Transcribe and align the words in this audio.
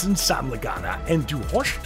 sind 0.00 0.18
Sam 0.18 0.50
Lagana 0.50 0.98
und 1.08 1.30
du 1.30 1.38
hörst 1.50 1.80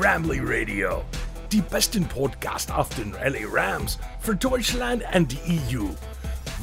Ramley 0.00 0.40
Radio. 0.42 1.04
Die 1.50 1.60
besten 1.60 2.06
Podcast 2.06 2.70
auf 2.70 2.88
den 2.90 3.12
LA 3.12 3.46
Rams 3.50 3.98
für 4.20 4.36
Deutschland 4.36 5.02
und 5.14 5.32
die 5.32 5.76
EU. 5.76 5.86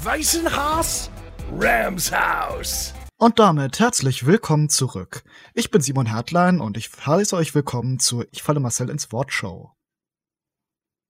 Weißen 0.03 0.49
Haas, 0.55 1.11
Rams 1.59 2.11
Haus. 2.11 2.93
Und 3.17 3.39
damit 3.39 3.79
herzlich 3.79 4.25
willkommen 4.25 4.69
zurück. 4.69 5.23
Ich 5.53 5.71
bin 5.71 5.81
Simon 5.81 6.05
Hertlein 6.05 6.61
und 6.61 6.77
ich 6.77 6.89
heiße 7.05 7.35
euch 7.35 7.53
willkommen 7.53 7.99
zu 7.99 8.23
Ich 8.31 8.41
falle 8.41 8.61
Marcel 8.61 8.89
ins 8.89 9.11
Wort 9.11 9.33
Show. 9.33 9.71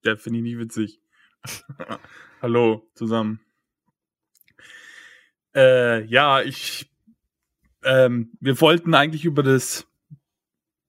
Der 0.04 0.16
finde 0.16 0.40
ich 0.40 0.44
nie 0.44 0.58
witzig. 0.58 1.00
Hallo 2.42 2.90
zusammen. 2.94 3.40
Äh, 5.54 6.04
ja, 6.06 6.42
ich. 6.42 6.90
Ähm, 7.84 8.32
wir 8.40 8.60
wollten 8.60 8.94
eigentlich 8.94 9.24
über 9.24 9.42
das 9.42 9.86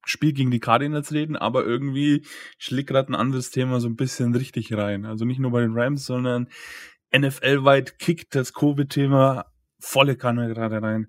Spiel 0.05 0.33
gegen 0.33 0.51
die 0.51 0.59
Cardinals 0.59 1.11
reden, 1.11 1.35
aber 1.35 1.65
irgendwie 1.65 2.25
schlägt 2.57 2.89
gerade 2.89 3.11
ein 3.11 3.15
anderes 3.15 3.51
Thema 3.51 3.79
so 3.79 3.87
ein 3.87 3.95
bisschen 3.95 4.35
richtig 4.35 4.71
rein. 4.73 5.05
Also 5.05 5.25
nicht 5.25 5.39
nur 5.39 5.51
bei 5.51 5.61
den 5.61 5.77
Rams, 5.77 6.05
sondern 6.05 6.47
NFL-weit 7.15 7.97
kickt 7.97 8.35
das 8.35 8.53
Covid-Thema 8.53 9.45
volle 9.79 10.15
Kanne 10.15 10.47
gerade 10.53 10.81
rein. 10.81 11.07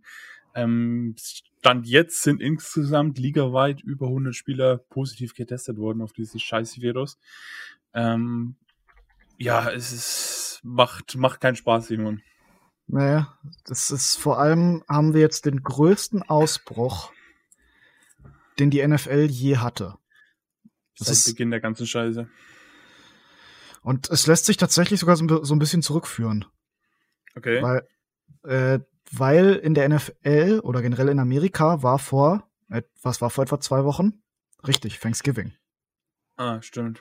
Ähm, 0.55 1.15
Stand 1.67 1.87
jetzt 1.89 2.23
sind 2.23 2.41
insgesamt 2.41 3.19
ligaweit 3.19 3.81
über 3.81 4.07
100 4.07 4.37
Spieler 4.37 4.79
positiv 4.79 5.35
getestet 5.35 5.79
worden 5.79 6.01
auf 6.01 6.13
dieses 6.13 6.41
scheiß 6.41 6.81
Virus. 6.81 7.19
Ähm, 7.93 8.55
ja, 9.37 9.69
es 9.71 9.93
ist, 9.93 10.61
macht, 10.63 11.17
macht 11.17 11.41
keinen 11.41 11.57
Spaß, 11.57 11.89
Simon. 11.89 12.23
Naja, 12.89 13.37
das 13.65 13.91
ist 13.91 14.17
vor 14.17 14.39
allem, 14.39 14.85
haben 14.89 15.13
wir 15.13 15.21
jetzt 15.21 15.45
den 15.45 15.63
größten 15.63 16.23
Ausbruch, 16.23 17.13
den 18.59 18.71
die 18.71 18.87
NFL 18.87 19.27
je 19.29 19.59
hatte. 19.59 19.97
Das 20.99 21.09
Seit 21.09 21.17
ist, 21.17 21.27
Beginn 21.27 21.51
der 21.51 21.61
ganzen 21.61 21.87
Scheiße. 21.87 22.29
Und 23.83 24.11
es 24.11 24.27
lässt 24.27 24.47
sich 24.47 24.57
tatsächlich 24.57 25.01
sogar 25.01 25.17
so, 25.17 25.45
so 25.45 25.55
ein 25.55 25.59
bisschen 25.59 25.83
zurückführen. 25.83 26.45
Okay. 27.35 27.63
Weil, 27.63 27.89
äh, 28.45 28.81
weil 29.13 29.55
in 29.55 29.75
der 29.75 29.89
NFL 29.89 30.61
oder 30.63 30.81
generell 30.81 31.09
in 31.09 31.19
Amerika 31.19 31.83
war 31.83 31.99
vor, 31.99 32.49
äh, 32.71 32.83
was 33.03 33.21
war 33.21 33.31
vor 33.31 33.45
etwa 33.45 33.61
zwei 33.61 33.85
Wochen? 33.85 34.23
Richtig, 34.67 35.01
Thanksgiving. 35.01 35.53
Ah, 36.37 36.61
stimmt. 36.63 37.01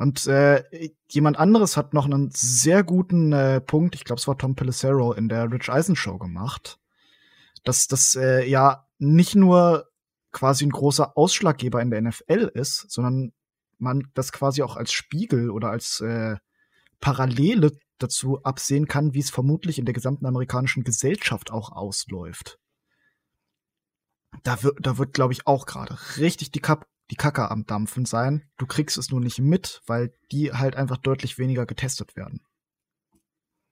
Und 0.00 0.26
äh, 0.28 0.64
jemand 1.10 1.38
anderes 1.38 1.76
hat 1.76 1.92
noch 1.92 2.06
einen 2.06 2.30
sehr 2.30 2.82
guten 2.82 3.34
äh, 3.34 3.60
Punkt, 3.60 3.94
ich 3.94 4.04
glaube, 4.04 4.18
es 4.18 4.26
war 4.26 4.38
Tom 4.38 4.54
Pelissero 4.54 5.12
in 5.12 5.28
der 5.28 5.52
Rich 5.52 5.68
Eisen 5.70 5.94
Show 5.94 6.16
gemacht, 6.16 6.78
dass 7.64 7.86
das 7.86 8.14
äh, 8.14 8.48
ja 8.48 8.88
nicht 8.96 9.34
nur 9.34 9.90
quasi 10.32 10.64
ein 10.64 10.70
großer 10.70 11.18
Ausschlaggeber 11.18 11.82
in 11.82 11.90
der 11.90 12.00
NFL 12.00 12.50
ist, 12.54 12.90
sondern 12.90 13.34
man 13.76 14.10
das 14.14 14.32
quasi 14.32 14.62
auch 14.62 14.76
als 14.76 14.90
Spiegel 14.90 15.50
oder 15.50 15.68
als 15.68 16.00
äh, 16.00 16.36
Parallele 17.00 17.72
dazu 17.98 18.42
absehen 18.42 18.88
kann, 18.88 19.12
wie 19.12 19.20
es 19.20 19.28
vermutlich 19.28 19.78
in 19.78 19.84
der 19.84 19.92
gesamten 19.92 20.24
amerikanischen 20.24 20.82
Gesellschaft 20.82 21.50
auch 21.50 21.72
ausläuft. 21.72 22.58
Da 24.44 24.62
wird, 24.62 24.78
da 24.80 24.96
wird, 24.96 25.12
glaube 25.12 25.34
ich, 25.34 25.46
auch 25.46 25.66
gerade 25.66 25.98
richtig 26.16 26.52
die 26.52 26.60
Kap 26.60 26.86
die 27.10 27.16
Kacke 27.16 27.50
am 27.50 27.66
Dampfen 27.66 28.04
sein. 28.04 28.44
Du 28.56 28.66
kriegst 28.66 28.96
es 28.96 29.10
nur 29.10 29.20
nicht 29.20 29.38
mit, 29.40 29.82
weil 29.86 30.12
die 30.30 30.52
halt 30.52 30.76
einfach 30.76 30.96
deutlich 30.96 31.38
weniger 31.38 31.66
getestet 31.66 32.16
werden. 32.16 32.40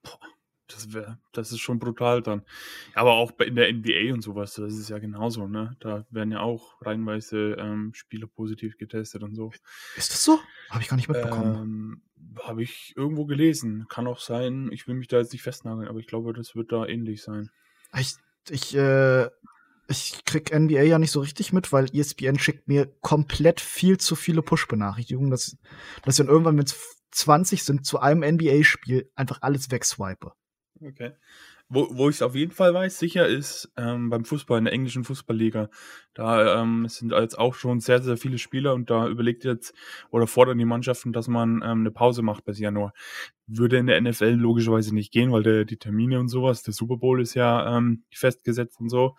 Boah, 0.03 0.19
das 0.67 0.93
wäre, 0.93 1.19
das 1.33 1.53
ist 1.53 1.61
schon 1.61 1.79
brutal 1.79 2.21
dann. 2.21 2.43
Aber 2.95 3.13
auch 3.13 3.33
in 3.41 3.55
der 3.55 3.73
NBA 3.73 4.13
und 4.13 4.23
sowas, 4.23 4.55
das 4.55 4.75
ist 4.75 4.91
ja 4.91 4.99
genauso, 4.99 5.47
ne? 5.47 5.77
Da 5.81 6.05
werden 6.11 6.33
ja 6.33 6.41
auch 6.41 6.83
reihenweise 6.83 7.57
ähm, 7.59 7.93
Spieler 7.95 8.27
positiv 8.27 8.77
getestet 8.77 9.23
und 9.23 9.35
so. 9.35 9.51
Ist 9.97 10.13
das 10.13 10.25
so? 10.25 10.41
Habe 10.69 10.83
ich 10.83 10.89
gar 10.89 10.97
nicht 10.97 11.09
mitbekommen. 11.09 11.57
Ähm, 11.57 12.03
Habe 12.43 12.63
ich 12.63 12.93
irgendwo 12.97 13.25
gelesen. 13.25 13.87
Kann 13.89 14.07
auch 14.07 14.21
sein, 14.21 14.71
ich 14.73 14.87
will 14.87 14.95
mich 14.95 15.09
da 15.09 15.19
jetzt 15.19 15.33
nicht 15.33 15.43
festnageln, 15.43 15.89
aber 15.89 16.01
ich 16.01 16.07
glaube, 16.07 16.33
das 16.33 16.55
wird 16.55 16.73
da 16.73 16.87
ähnlich 16.87 17.23
sein. 17.23 17.51
Ich, 17.97 18.17
ich 18.51 18.75
äh, 18.77 19.29
ich 19.89 20.25
krieg 20.25 20.55
NBA 20.55 20.83
ja 20.83 20.99
nicht 20.99 21.11
so 21.11 21.21
richtig 21.21 21.53
mit, 21.53 21.73
weil 21.73 21.87
ESPN 21.95 22.39
schickt 22.39 22.69
mir 22.69 22.87
komplett 23.01 23.61
viel 23.61 23.99
zu 23.99 24.17
viele 24.17 24.43
Push-Benachrichtigungen, 24.43 25.31
dass, 25.31 25.57
dass 26.05 26.15
ich 26.15 26.19
dann 26.19 26.33
irgendwann, 26.33 26.59
wenn 26.59 26.65
es 26.65 26.99
20 27.13 27.65
sind, 27.65 27.87
zu 27.87 27.99
einem 27.99 28.23
NBA-Spiel 28.23 29.11
einfach 29.15 29.39
alles 29.41 29.71
wegswipe. 29.71 30.33
Okay. 30.81 31.13
Wo, 31.71 31.89
wo 31.91 32.09
ich 32.09 32.17
es 32.17 32.23
auf 32.23 32.35
jeden 32.35 32.53
Fall 32.53 32.73
weiß, 32.73 32.99
sicher 32.99 33.27
ist 33.27 33.71
ähm, 33.77 34.09
beim 34.09 34.25
Fußball, 34.25 34.59
in 34.59 34.65
der 34.65 34.73
englischen 34.73 35.05
Fußballliga. 35.05 35.69
Da 36.15 36.63
ähm, 36.63 36.87
sind 36.89 37.13
jetzt 37.13 37.39
auch 37.39 37.55
schon 37.55 37.81
sehr, 37.81 38.03
sehr 38.03 38.17
viele 38.17 38.39
Spieler 38.39 38.73
und 38.75 38.89
da 38.89 39.07
überlegt 39.07 39.45
jetzt 39.45 39.75
oder 40.11 40.27
fordern 40.27 40.57
die 40.57 40.65
Mannschaften, 40.65 41.13
dass 41.13 41.29
man 41.29 41.63
ähm, 41.63 41.81
eine 41.81 41.91
Pause 41.91 42.23
macht 42.23 42.45
bis 42.45 42.59
Januar. 42.59 42.95
Würde 43.47 43.77
in 43.77 43.87
der 43.87 44.01
NFL 44.01 44.33
logischerweise 44.33 44.95
nicht 44.95 45.13
gehen, 45.13 45.31
weil 45.31 45.43
der, 45.43 45.65
die 45.67 45.77
Termine 45.77 46.21
und 46.21 46.29
sowas, 46.29 46.63
der 46.63 46.73
Super 46.73 46.97
Bowl 46.97 47.21
ist 47.21 47.35
ja 47.35 47.77
ähm, 47.77 48.05
festgesetzt 48.11 48.81
und 48.81 48.89
so. 48.89 49.17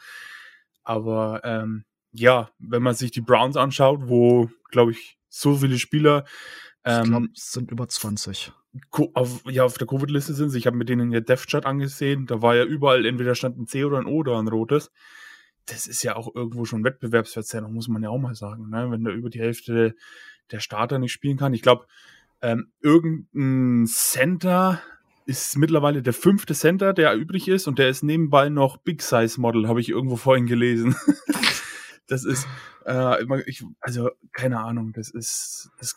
Aber 0.83 1.41
ähm, 1.43 1.85
ja, 2.11 2.49
wenn 2.59 2.83
man 2.83 2.95
sich 2.95 3.11
die 3.11 3.21
Browns 3.21 3.57
anschaut, 3.57 4.01
wo, 4.07 4.49
glaube 4.71 4.91
ich, 4.91 5.19
so 5.29 5.55
viele 5.55 5.79
Spieler. 5.79 6.25
Ähm, 6.83 7.03
ich 7.03 7.09
glaube, 7.09 7.27
es 7.35 7.51
sind 7.51 7.71
über 7.71 7.87
20. 7.87 8.51
Auf, 9.13 9.43
ja, 9.49 9.63
auf 9.63 9.77
der 9.77 9.87
Covid-Liste 9.87 10.33
sind 10.33 10.49
sie. 10.49 10.57
Ich 10.59 10.67
habe 10.67 10.77
mit 10.77 10.89
denen 10.89 11.11
ja 11.11 11.21
Dev-Chat 11.21 11.65
angesehen. 11.65 12.25
Da 12.25 12.41
war 12.41 12.55
ja 12.55 12.63
überall 12.63 13.05
entweder 13.05 13.35
stand 13.35 13.57
ein 13.57 13.67
C 13.67 13.83
oder 13.83 13.97
ein 13.97 14.05
O 14.05 14.17
oder 14.17 14.37
ein 14.37 14.47
rotes. 14.47 14.91
Das 15.65 15.87
ist 15.87 16.03
ja 16.03 16.15
auch 16.15 16.33
irgendwo 16.35 16.65
schon 16.65 16.83
Wettbewerbsverzerrung, 16.83 17.73
muss 17.73 17.87
man 17.87 18.03
ja 18.03 18.09
auch 18.09 18.17
mal 18.17 18.35
sagen. 18.35 18.69
Ne? 18.69 18.89
Wenn 18.89 19.03
da 19.03 19.11
über 19.11 19.29
die 19.29 19.39
Hälfte 19.39 19.95
der 20.51 20.59
Starter 20.59 20.97
nicht 20.97 21.11
spielen 21.11 21.37
kann. 21.37 21.53
Ich 21.53 21.61
glaube, 21.61 21.85
ähm, 22.41 22.71
irgendein 22.81 23.85
Center 23.87 24.81
ist 25.29 25.57
mittlerweile 25.57 26.01
der 26.01 26.13
fünfte 26.13 26.55
Center, 26.55 26.91
der 26.91 27.13
übrig 27.13 27.47
ist 27.47 27.67
und 27.67 27.77
der 27.77 27.87
ist 27.87 28.01
nebenbei 28.01 28.49
noch 28.49 28.77
Big 28.77 29.03
Size 29.03 29.39
Model, 29.39 29.67
habe 29.67 29.79
ich 29.79 29.89
irgendwo 29.89 30.15
vorhin 30.15 30.47
gelesen. 30.47 30.95
das 32.07 32.25
ist, 32.25 32.47
äh, 32.85 33.23
ich, 33.45 33.63
also 33.79 34.09
keine 34.33 34.59
Ahnung, 34.59 34.91
das 34.91 35.11
ist, 35.11 35.69
das 35.77 35.95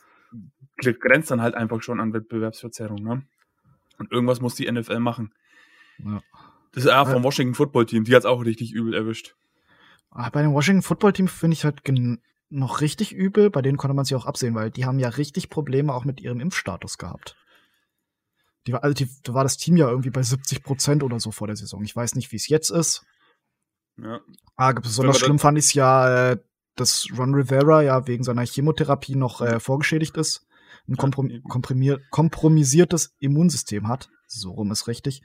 grenzt 1.01 1.31
dann 1.31 1.41
halt 1.41 1.55
einfach 1.55 1.83
schon 1.83 1.99
an 1.99 2.13
Wettbewerbsverzerrung, 2.13 3.03
ne? 3.03 3.23
Und 3.99 4.13
irgendwas 4.13 4.43
muss 4.43 4.55
die 4.55 4.71
NFL 4.71 4.99
machen. 4.99 5.33
Ja. 5.99 6.23
Das 6.73 6.85
ist 6.85 6.91
ja 6.91 7.05
vom 7.05 7.23
Washington 7.23 7.55
Football 7.55 7.87
Team, 7.87 8.05
die 8.05 8.15
hat 8.15 8.21
es 8.21 8.27
auch 8.27 8.45
richtig 8.45 8.73
übel 8.73 8.93
erwischt. 8.93 9.35
Ah, 10.11 10.29
bei 10.29 10.43
dem 10.43 10.53
Washington 10.53 10.83
Football 10.83 11.15
Team 11.15 11.29
finde 11.29 11.55
ich 11.55 11.65
halt 11.65 11.81
noch 12.51 12.83
richtig 12.83 13.15
übel, 13.15 13.49
bei 13.49 13.63
denen 13.63 13.79
konnte 13.79 13.95
man 13.95 14.05
sich 14.05 14.15
auch 14.15 14.27
absehen, 14.27 14.55
weil 14.55 14.71
die 14.71 14.85
haben 14.85 14.99
ja 14.99 15.09
richtig 15.09 15.49
Probleme 15.49 15.95
auch 15.95 16.05
mit 16.05 16.21
ihrem 16.21 16.41
Impfstatus 16.41 16.99
gehabt. 16.99 17.37
Die 18.67 18.73
war, 18.73 18.85
also 18.85 18.95
die, 18.95 19.09
da 19.23 19.35
war 19.35 19.43
das 19.45 19.57
Team 19.57 19.77
ja 19.77 19.89
irgendwie 19.89 20.11
bei 20.11 20.23
70 20.23 20.63
Prozent 20.63 21.03
oder 21.03 21.19
so 21.19 21.31
vor 21.31 21.47
der 21.47 21.57
Saison. 21.57 21.83
Ich 21.83 21.95
weiß 21.95 22.15
nicht, 22.15 22.31
wie 22.33 22.37
es 22.37 22.49
jetzt 22.49 22.71
ist. 22.71 23.05
Ja. 23.97 24.21
Ah, 24.57 24.73
besonders 24.73 25.19
schlimm 25.19 25.39
fand 25.39 25.59
ich 25.59 25.67
es 25.67 25.75
ja, 25.75 26.31
äh, 26.31 26.39
dass 26.77 27.07
Ron 27.17 27.35
Rivera 27.35 27.83
ja 27.83 28.07
wegen 28.07 28.25
seiner 28.25 28.47
Chemotherapie 28.47 29.17
noch 29.17 29.41
äh, 29.41 29.61
vorgeschädigt 29.61 30.17
ist, 30.17 30.47
ein 30.89 30.97
komprom 30.97 31.31
kompromisiertes 32.11 33.15
Immunsystem 33.19 33.89
hat. 33.89 34.09
So 34.27 34.53
rum 34.53 34.71
ist 34.71 34.89
richtig. 34.89 35.23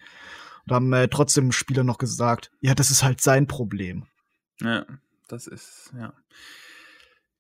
Und 0.66 0.74
haben 0.74 0.94
äh, 0.94 1.08
trotzdem 1.08 1.52
Spieler 1.52 1.84
noch 1.84 1.98
gesagt, 1.98 2.52
ja, 2.60 2.76
das 2.76 2.92
ist 2.92 3.04
halt 3.04 3.22
sein 3.22 3.48
Problem. 3.48 4.08
Ja, 4.60 4.86
das 5.28 5.48
ist, 5.48 5.94
ja. 5.98 6.14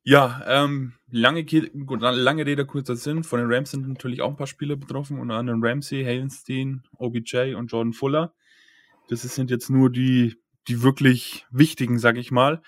Ja, 0.09 0.41
ähm, 0.47 0.93
lange, 1.11 1.41
lange 1.43 2.45
Rede, 2.45 2.65
kurzer 2.65 2.95
Sinn. 2.95 3.25
Von 3.25 3.41
den 3.41 3.51
Rams 3.51 3.71
sind 3.71 3.89
natürlich 3.89 4.21
auch 4.21 4.29
ein 4.29 4.37
paar 4.37 4.47
Spieler 4.47 4.77
betroffen, 4.77 5.19
unter 5.19 5.35
anderem 5.35 5.61
Ramsey, 5.61 6.01
Halenstein, 6.05 6.81
OBJ 6.97 7.55
und 7.55 7.73
Jordan 7.73 7.91
Fuller. 7.91 8.33
Das 9.09 9.23
sind 9.23 9.51
jetzt 9.51 9.69
nur 9.69 9.91
die, 9.91 10.37
die 10.69 10.81
wirklich 10.81 11.45
wichtigen, 11.51 11.99
sag 11.99 12.15
ich 12.15 12.31
mal. 12.31 12.61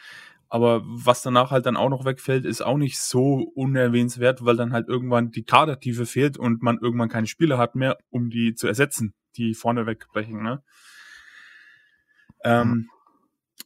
Aber 0.49 0.81
was 0.83 1.21
danach 1.21 1.49
halt 1.49 1.65
dann 1.65 1.77
auch 1.77 1.87
noch 1.87 2.03
wegfällt, 2.03 2.43
ist 2.43 2.59
auch 2.59 2.75
nicht 2.75 2.99
so 2.99 3.49
unerwähnenswert, 3.55 4.43
weil 4.43 4.57
dann 4.57 4.73
halt 4.73 4.89
irgendwann 4.89 5.31
die 5.31 5.45
Kadertiefe 5.45 6.05
fehlt 6.05 6.37
und 6.37 6.61
man 6.61 6.79
irgendwann 6.79 7.07
keine 7.07 7.27
Spieler 7.27 7.57
hat 7.57 7.73
mehr, 7.73 7.99
um 8.09 8.29
die 8.29 8.53
zu 8.53 8.67
ersetzen, 8.67 9.13
die 9.37 9.53
vorne 9.53 9.85
wegbrechen. 9.85 10.43
Ne? 10.43 10.61
Ähm, 12.43 12.89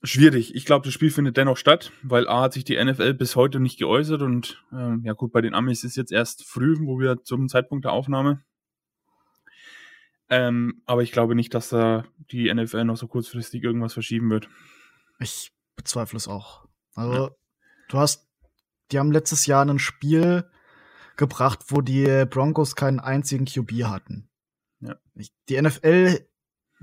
Schwierig. 0.06 0.54
Ich 0.54 0.66
glaube, 0.66 0.84
das 0.84 0.94
Spiel 0.94 1.12
findet 1.12 1.38
dennoch 1.38 1.56
statt, 1.56 1.94
weil 2.02 2.28
A 2.28 2.42
hat 2.42 2.54
sich 2.54 2.66
die 2.66 2.84
NFL 2.84 3.14
bis 3.14 3.38
heute 3.38 3.62
nicht 3.62 3.80
geäußert 3.80 4.22
und 4.22 4.62
ähm, 4.74 5.02
ja 5.06 5.14
gut, 5.14 5.32
bei 5.32 5.40
den 5.40 5.54
Amis 5.54 5.86
ist 5.86 5.96
jetzt 5.96 6.12
erst 6.12 6.46
früh, 6.46 6.76
wo 6.82 7.00
wir 7.00 7.24
zum 7.24 7.48
Zeitpunkt 7.48 7.86
der 7.86 7.94
Aufnahme. 7.94 8.44
Ähm, 10.30 10.82
aber 10.86 11.04
ich 11.04 11.14
glaube 11.14 11.36
nicht, 11.36 11.54
dass 11.54 11.70
da 11.70 12.04
die 12.32 12.54
NFL 12.54 12.84
noch 12.84 12.98
so 12.98 13.08
kurzfristig 13.08 13.64
irgendwas 13.64 13.94
verschieben 13.94 14.30
wird. 14.30 14.50
Ich 15.20 15.54
bezweifle 15.78 16.18
es 16.18 16.28
auch. 16.28 16.68
Also, 16.96 17.14
ja. 17.14 17.32
du 17.88 17.98
hast, 17.98 18.28
die 18.92 19.00
haben 19.00 19.12
letztes 19.12 19.46
Jahr 19.46 19.66
ein 19.66 19.80
Spiel 19.80 20.44
gebracht, 21.16 21.60
wo 21.68 21.80
die 21.80 22.26
Broncos 22.30 22.76
keinen 22.76 23.00
einzigen 23.00 23.46
QB 23.46 23.84
hatten. 23.86 24.30
Ja. 24.82 24.98
Die 25.48 25.62
NFL, 25.62 26.28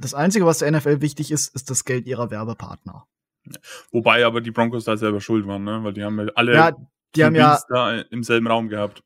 das 0.01 0.15
Einzige, 0.15 0.47
was 0.47 0.59
der 0.59 0.71
NFL 0.71 1.01
wichtig 1.01 1.31
ist, 1.31 1.55
ist 1.55 1.71
das 1.71 1.85
Geld 1.85 2.07
ihrer 2.07 2.31
Werbepartner. 2.31 3.07
Wobei 3.91 4.25
aber 4.25 4.41
die 4.41 4.51
Broncos 4.51 4.85
da 4.85 4.97
selber 4.97 5.21
schuld 5.21 5.47
waren, 5.47 5.65
ne? 5.65 5.83
Weil 5.83 5.93
die 5.93 6.05
haben 6.05 6.19
ja 6.19 6.27
alle 6.35 6.55
Ja, 6.55 6.73
die 7.15 7.25
haben 7.25 7.35
ja, 7.35 7.59
da 7.69 8.01
im 8.01 8.23
selben 8.23 8.47
Raum 8.47 8.69
gehabt. 8.69 9.03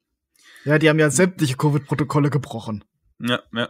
ja, 0.65 0.79
die 0.79 0.89
haben 0.89 0.99
ja 0.99 1.11
sämtliche 1.11 1.57
Covid-Protokolle 1.57 2.31
gebrochen. 2.31 2.85
Ja, 3.21 3.41
ja. 3.53 3.69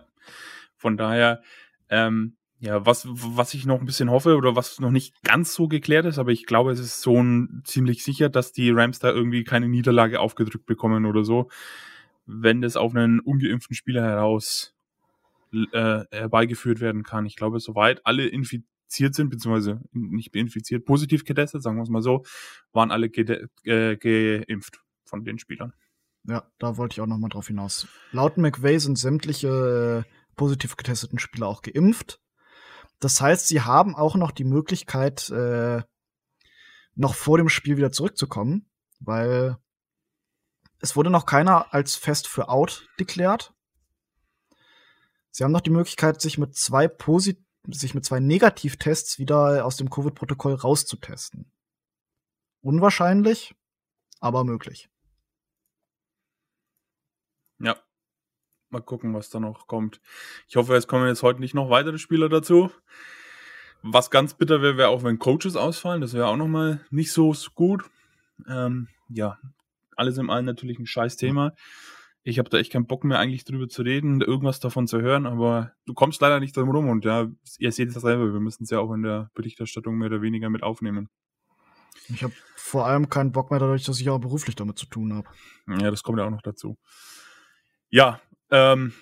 Von 0.77 0.97
daher, 0.97 1.43
ähm, 1.89 2.37
ja, 2.59 2.85
was, 2.87 3.07
was 3.09 3.55
ich 3.55 3.67
noch 3.67 3.81
ein 3.81 3.87
bisschen 3.87 4.11
hoffe 4.11 4.37
oder 4.37 4.57
was 4.57 4.81
noch 4.81 4.91
nicht 4.91 5.23
ganz 5.23 5.55
so 5.55 5.69
geklärt 5.69 6.07
ist, 6.07 6.19
aber 6.19 6.31
ich 6.33 6.47
glaube, 6.47 6.73
es 6.73 6.81
ist 6.81 7.03
so 7.03 7.23
ein, 7.23 7.63
ziemlich 7.65 8.03
sicher, 8.03 8.29
dass 8.29 8.53
die 8.53 8.71
Rams 8.71 8.99
da 8.99 9.11
irgendwie 9.11 9.45
keine 9.45 9.69
Niederlage 9.69 10.19
aufgedrückt 10.21 10.67
bekommen 10.67 11.05
oder 11.05 11.25
so, 11.25 11.49
wenn 12.27 12.63
das 12.63 12.77
auf 12.77 12.95
einen 12.95 13.21
ungeimpften 13.21 13.77
Spieler 13.77 14.03
heraus 14.03 14.74
äh, 15.73 16.05
herbeigeführt 16.11 16.81
werden 16.81 17.03
kann. 17.03 17.27
Ich 17.27 17.37
glaube, 17.37 17.61
soweit 17.61 18.05
alle 18.07 18.27
infiziert 18.27 19.15
sind, 19.15 19.31
beziehungsweise 19.31 19.81
nicht 19.93 20.35
infiziert, 20.35 20.85
positiv 20.85 21.25
getestet, 21.25 21.63
sagen 21.63 21.77
wir 21.77 21.83
es 21.83 21.89
mal 21.89 22.03
so, 22.03 22.25
waren 22.73 22.91
alle 22.91 23.09
ge 23.11 23.47
äh, 23.65 23.97
geimpft 23.97 24.81
von 25.05 25.25
den 25.25 25.39
Spielern. 25.39 25.73
Ja, 26.27 26.51
da 26.59 26.77
wollte 26.77 26.95
ich 26.95 27.01
auch 27.01 27.07
noch 27.07 27.19
mal 27.19 27.29
drauf 27.29 27.49
hinaus. 27.49 27.87
Laut 28.13 28.39
McVay 28.39 28.79
sind 28.79 28.99
sämtliche 28.99 30.05
äh, 30.07 30.11
positiv 30.37 30.77
getesteten 30.77 31.19
Spieler 31.19 31.47
auch 31.49 31.63
geimpft. 31.63 32.21
Das 33.01 33.21
heißt, 33.21 33.49
sie 33.49 33.61
haben 33.61 33.95
auch 33.95 34.17
noch 34.17 34.31
die 34.31 34.45
Möglichkeit, 34.45 35.29
äh, 35.31 35.83
noch 36.95 37.15
vor 37.15 37.39
dem 37.39 37.49
Spiel 37.49 37.77
wieder 37.77 37.93
zurückzukommen, 37.93 38.71
weil 39.01 39.59
es 40.81 40.97
wurde 40.97 41.11
noch 41.11 41.27
keiner 41.27 41.73
als 41.73 41.97
fest 41.97 42.29
für 42.29 42.49
out 42.49 42.89
deklärt. 43.01 43.54
Sie 45.37 45.43
haben 45.43 45.51
noch 45.51 45.63
die 45.63 45.71
Möglichkeit, 45.71 46.21
sich 46.21 46.39
mit 46.39 46.55
zwei 46.55 46.87
Posit 46.87 47.45
sich 47.67 47.93
mit 47.93 48.05
zwei 48.05 48.21
Negativtests 48.21 49.19
wieder 49.19 49.65
aus 49.65 49.77
dem 49.77 49.91
Covid-Protokoll 49.91 50.55
rauszutesten. 50.55 51.51
Unwahrscheinlich, 52.61 53.53
aber 54.21 54.45
möglich. 54.45 54.89
Ja. 57.59 57.83
Mal 58.69 58.83
gucken, 58.83 59.13
was 59.13 59.29
da 59.29 59.41
noch 59.41 59.67
kommt. 59.67 60.01
Ich 60.47 60.55
hoffe, 60.55 60.77
es 60.77 60.87
kommen 60.87 61.09
jetzt 61.09 61.25
heute 61.25 61.41
nicht 61.41 61.55
noch 61.55 61.69
weitere 61.69 61.99
Spieler 61.99 62.29
dazu. 62.29 62.71
Was 63.83 64.13
ganz 64.13 64.35
bitter 64.35 64.63
wäre, 64.63 64.77
wäre 64.77 64.89
auch, 64.91 65.03
wenn 65.03 65.19
Coaches 65.19 65.57
ausfallen. 65.57 66.01
Das 66.01 66.13
wäre 66.13 66.29
auch 66.29 66.37
nochmal 66.37 66.87
nicht 66.91 67.11
so 67.11 67.35
gut. 67.57 67.91
Ähm, 68.47 68.89
ja, 69.09 69.41
alles 69.97 70.17
im 70.17 70.31
Allen 70.31 70.45
natürlich 70.45 70.79
ein 70.79 70.87
scheiß 70.87 71.17
Thema. 71.17 71.55
Ich 72.27 72.39
habe 72.39 72.49
da 72.49 72.57
echt 72.57 72.73
keinen 72.73 72.87
Bock 72.87 73.05
mehr 73.05 73.19
eigentlich 73.19 73.45
drüber 73.45 73.69
zu 73.69 73.83
reden, 73.83 74.23
irgendwas 74.23 74.59
davon 74.59 74.87
zu 74.87 75.01
hören, 75.01 75.27
aber 75.27 75.73
du 75.85 75.93
kommst 75.93 76.23
leider 76.23 76.41
nicht 76.41 76.57
drum 76.57 76.71
rum 76.71 76.89
und 76.89 77.05
ja, 77.05 77.29
ihr 77.59 77.71
seht 77.71 77.91
es 77.91 77.95
selber, 78.01 78.33
wir 78.33 78.41
müssen 78.41 78.65
es 78.65 78.71
ja 78.71 78.79
auch 78.81 78.93
in 78.95 79.03
der 79.03 79.31
Berichterstattung 79.35 79.97
mehr 79.97 80.09
oder 80.09 80.23
weniger 80.23 80.49
mit 80.49 80.63
aufnehmen. 80.63 81.11
Ich 82.09 82.23
habe 82.23 82.33
vor 82.57 82.87
allem 82.87 83.11
keinen 83.11 83.33
Bock 83.33 83.51
mehr 83.51 83.61
dadurch, 83.61 83.85
dass 83.85 84.01
ich 84.01 84.09
auch 84.09 84.19
beruflich 84.19 84.57
damit 84.57 84.79
zu 84.79 84.87
tun 84.87 85.13
habe. 85.13 85.29
Ja, 85.69 85.91
das 85.91 86.03
kommt 86.03 86.19
ja 86.19 86.25
auch 86.25 86.31
noch 86.31 86.43
dazu. 86.43 86.79
Ja, 87.91 88.21
ähm, 88.51 88.95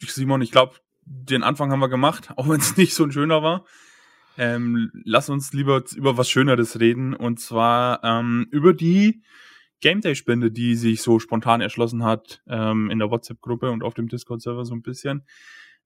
Simon, 0.00 0.42
ich 0.42 0.52
glaube, 0.52 0.76
den 1.06 1.42
Anfang 1.42 1.70
haben 1.70 1.80
wir 1.80 1.88
gemacht, 1.88 2.30
auch 2.36 2.48
wenn 2.48 2.60
es 2.60 2.76
nicht 2.76 2.94
so 2.94 3.04
ein 3.04 3.12
schöner 3.12 3.42
war. 3.42 3.64
Ähm, 4.36 4.90
lass 5.04 5.30
uns 5.30 5.52
lieber 5.52 5.82
über 5.94 6.16
was 6.16 6.28
Schöneres 6.28 6.80
reden 6.80 7.14
und 7.14 7.38
zwar 7.38 8.02
ähm, 8.02 8.48
über 8.50 8.74
die 8.74 9.22
Game 9.80 10.00
Day 10.00 10.14
Spende, 10.14 10.50
die 10.50 10.74
sich 10.76 11.02
so 11.02 11.18
spontan 11.18 11.60
erschlossen 11.60 12.04
hat 12.04 12.42
ähm, 12.46 12.90
in 12.90 12.98
der 12.98 13.10
WhatsApp-Gruppe 13.10 13.70
und 13.70 13.82
auf 13.82 13.94
dem 13.94 14.08
Discord-Server 14.08 14.64
so 14.64 14.74
ein 14.74 14.82
bisschen, 14.82 15.24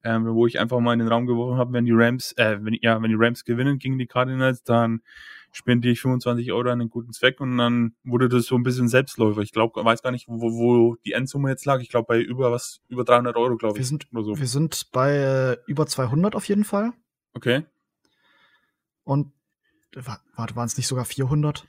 ähm, 0.05 0.27
wo 0.27 0.47
ich 0.47 0.61
einfach 0.61 0.79
mal 0.81 0.93
in 0.93 1.01
den 1.01 1.09
Raum 1.09 1.27
geworfen 1.27 1.59
habe, 1.59 1.73
wenn 1.73 1.85
die 1.85 1.93
Rams, 1.93 2.33
äh, 2.37 2.59
wenn 2.63 2.75
ja, 2.81 3.03
wenn 3.03 3.11
die 3.11 3.17
Rams 3.19 3.45
gewinnen 3.45 3.79
gegen 3.79 3.99
die 3.99 4.07
Cardinals, 4.07 4.63
dann 4.63 5.03
spende 5.51 5.89
ich 5.89 6.01
25 6.01 6.53
Euro 6.53 6.69
an 6.69 6.81
einen 6.81 6.91
guten 6.91 7.13
Zweck 7.13 7.41
und 7.41 7.57
dann 7.59 7.97
wurde 8.05 8.29
das 8.29 8.45
so 8.47 8.55
ein 8.55 8.63
bisschen 8.63 8.87
Selbstläufer. 8.87 9.41
Ich 9.41 9.51
glaube, 9.51 9.83
weiß 9.85 10.03
gar 10.03 10.11
nicht, 10.13 10.29
wo, 10.29 10.53
wo 10.53 10.97
die 11.05 11.13
Endsumme 11.13 11.49
jetzt 11.49 11.65
lag. 11.65 11.81
Ich 11.81 11.89
glaube 11.89 12.07
bei 12.07 12.21
über 12.21 12.53
was 12.53 12.83
über 12.89 13.03
300 13.03 13.35
Euro, 13.37 13.57
glaube 13.57 13.75
ich. 13.75 13.79
Wir 13.81 13.87
sind, 13.87 14.07
oder 14.13 14.23
so. 14.23 14.39
wir 14.39 14.47
sind 14.47 14.91
bei 14.93 15.17
äh, 15.17 15.57
über 15.67 15.87
200 15.87 16.37
auf 16.37 16.45
jeden 16.47 16.65
Fall. 16.65 16.93
Okay. 17.33 17.65
Und 19.05 19.33
wa- 19.95 20.21
warte, 20.37 20.55
waren 20.55 20.67
es 20.67 20.77
nicht 20.77 20.87
sogar 20.87 21.05
400? 21.07 21.67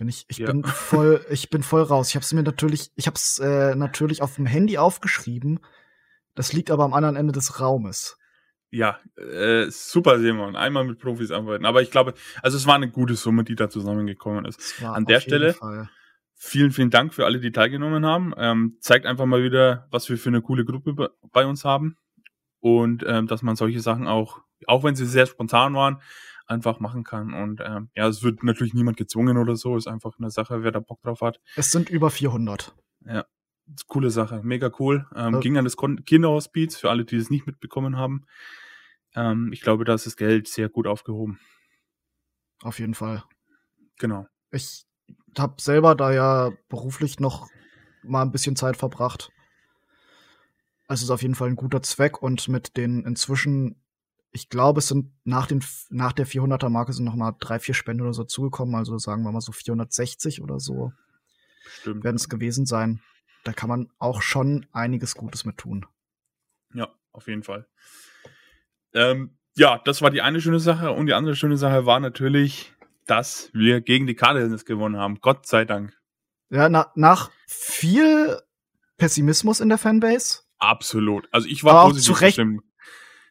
Bin 0.00 0.08
ich, 0.08 0.24
ich 0.28 0.38
Ja. 0.38 0.46
bin 0.46 0.64
voll, 0.64 1.22
ich 1.28 1.50
bin 1.50 1.62
voll 1.62 1.82
raus. 1.82 2.08
Ich 2.08 2.14
habe 2.14 2.24
es 2.24 2.32
mir 2.32 2.42
natürlich, 2.42 2.90
ich 2.96 3.06
habe 3.06 3.16
es 3.16 3.38
äh, 3.38 3.74
natürlich 3.74 4.22
auf 4.22 4.36
dem 4.36 4.46
Handy 4.46 4.78
aufgeschrieben. 4.78 5.60
Das 6.34 6.54
liegt 6.54 6.70
aber 6.70 6.84
am 6.84 6.94
anderen 6.94 7.16
Ende 7.16 7.32
des 7.32 7.60
Raumes. 7.60 8.16
Ja, 8.70 8.98
äh, 9.18 9.66
super, 9.68 10.18
Simon. 10.18 10.56
Einmal 10.56 10.84
mit 10.86 11.00
Profis 11.00 11.30
arbeiten. 11.30 11.66
Aber 11.66 11.82
ich 11.82 11.90
glaube, 11.90 12.14
also 12.40 12.56
es 12.56 12.66
war 12.66 12.76
eine 12.76 12.90
gute 12.90 13.14
Summe, 13.14 13.44
die 13.44 13.56
da 13.56 13.68
zusammengekommen 13.68 14.46
ist. 14.46 14.82
An 14.82 15.04
der 15.04 15.20
Stelle- 15.20 15.52
Fall. 15.52 15.90
Vielen, 16.34 16.70
vielen 16.72 16.88
Dank 16.88 17.12
für 17.12 17.26
alle, 17.26 17.38
die 17.38 17.52
teilgenommen 17.52 18.06
haben. 18.06 18.32
Ähm, 18.38 18.78
zeigt 18.80 19.04
einfach 19.04 19.26
mal 19.26 19.42
wieder, 19.42 19.86
was 19.90 20.08
wir 20.08 20.16
für 20.16 20.30
eine 20.30 20.40
coole 20.40 20.64
Gruppe 20.64 20.94
be- 20.94 21.12
bei 21.30 21.44
uns 21.44 21.66
haben. 21.66 21.98
Und 22.60 23.04
ähm, 23.06 23.26
dass 23.26 23.42
man 23.42 23.54
solche 23.54 23.80
Sachen 23.80 24.06
auch, 24.06 24.40
auch 24.66 24.82
wenn 24.82 24.96
sie 24.96 25.04
sehr 25.04 25.26
spontan 25.26 25.74
waren, 25.74 26.00
einfach 26.50 26.80
machen 26.80 27.04
kann. 27.04 27.32
Und 27.32 27.60
ähm, 27.64 27.90
ja, 27.94 28.08
es 28.08 28.22
wird 28.22 28.42
natürlich 28.42 28.74
niemand 28.74 28.96
gezwungen 28.96 29.38
oder 29.38 29.56
so. 29.56 29.76
Ist 29.76 29.86
einfach 29.86 30.18
eine 30.18 30.30
Sache, 30.30 30.62
wer 30.62 30.72
da 30.72 30.80
Bock 30.80 31.00
drauf 31.02 31.20
hat. 31.20 31.40
Es 31.56 31.70
sind 31.70 31.88
über 31.88 32.10
400. 32.10 32.74
Coole 33.86 34.10
Sache, 34.10 34.40
mega 34.42 34.70
cool. 34.80 35.06
Ähm, 35.14 35.34
Ja. 35.34 35.40
Ging 35.40 35.56
an 35.56 35.64
das 35.64 35.76
Kinderhospiz, 35.76 36.76
für 36.76 36.90
alle, 36.90 37.04
die 37.04 37.16
es 37.16 37.30
nicht 37.30 37.46
mitbekommen 37.46 37.96
haben. 37.96 38.26
Ähm, 39.14 39.52
ich 39.52 39.60
glaube, 39.60 39.84
da 39.84 39.94
ist 39.94 40.06
das 40.06 40.16
Geld 40.16 40.48
sehr 40.48 40.68
gut 40.68 40.88
aufgehoben. 40.88 41.38
Auf 42.62 42.80
jeden 42.80 42.94
Fall. 42.94 43.22
Genau. 43.98 44.26
Ich 44.50 44.84
habe 45.38 45.62
selber 45.62 45.94
da 45.94 46.12
ja 46.12 46.50
beruflich 46.68 47.20
noch 47.20 47.48
mal 48.02 48.22
ein 48.22 48.32
bisschen 48.32 48.56
Zeit 48.56 48.76
verbracht. 48.76 49.30
Also 50.88 51.02
es 51.02 51.04
ist 51.04 51.10
auf 51.10 51.22
jeden 51.22 51.36
Fall 51.36 51.48
ein 51.48 51.56
guter 51.56 51.82
Zweck 51.82 52.20
und 52.20 52.48
mit 52.48 52.76
den 52.76 53.04
inzwischen, 53.04 53.80
ich 54.32 54.48
glaube, 54.48 54.78
es 54.78 54.88
sind 54.88 55.10
nach, 55.24 55.46
den, 55.46 55.64
nach 55.88 56.12
der 56.12 56.26
400er 56.26 56.68
Marke 56.68 56.92
sind 56.92 57.04
noch 57.04 57.16
mal 57.16 57.34
drei, 57.40 57.58
vier 57.58 57.74
Spenden 57.74 58.02
oder 58.02 58.12
so 58.12 58.24
zugekommen. 58.24 58.74
Also 58.74 58.96
sagen 58.98 59.22
wir 59.24 59.32
mal 59.32 59.40
so 59.40 59.52
460 59.52 60.42
oder 60.42 60.60
so 60.60 60.92
werden 61.84 62.16
es 62.16 62.28
gewesen 62.28 62.66
sein. 62.66 63.00
Da 63.44 63.52
kann 63.52 63.68
man 63.68 63.90
auch 63.98 64.22
schon 64.22 64.66
einiges 64.72 65.14
Gutes 65.14 65.44
mit 65.44 65.58
tun. 65.58 65.86
Ja, 66.74 66.88
auf 67.12 67.26
jeden 67.26 67.42
Fall. 67.42 67.66
Ähm, 68.92 69.36
ja, 69.56 69.80
das 69.84 70.02
war 70.02 70.10
die 70.10 70.22
eine 70.22 70.40
schöne 70.40 70.60
Sache. 70.60 70.92
Und 70.92 71.06
die 71.06 71.14
andere 71.14 71.34
schöne 71.36 71.56
Sache 71.56 71.86
war 71.86 72.00
natürlich, 72.00 72.72
dass 73.06 73.50
wir 73.52 73.80
gegen 73.80 74.06
die 74.06 74.14
Cardinals 74.14 74.64
gewonnen 74.64 74.96
haben. 74.96 75.20
Gott 75.20 75.46
sei 75.46 75.64
Dank. 75.64 75.96
Ja, 76.50 76.68
na, 76.68 76.92
nach 76.94 77.30
viel 77.46 78.40
Pessimismus 78.96 79.60
in 79.60 79.68
der 79.68 79.78
Fanbase. 79.78 80.42
Absolut. 80.58 81.28
Also 81.32 81.48
ich 81.48 81.64
war 81.64 81.72
Aber 81.72 81.82
auch 81.82 81.88
positiv 81.88 82.14
zu 82.14 82.20
Recht. 82.20 82.36
gestimmt. 82.36 82.62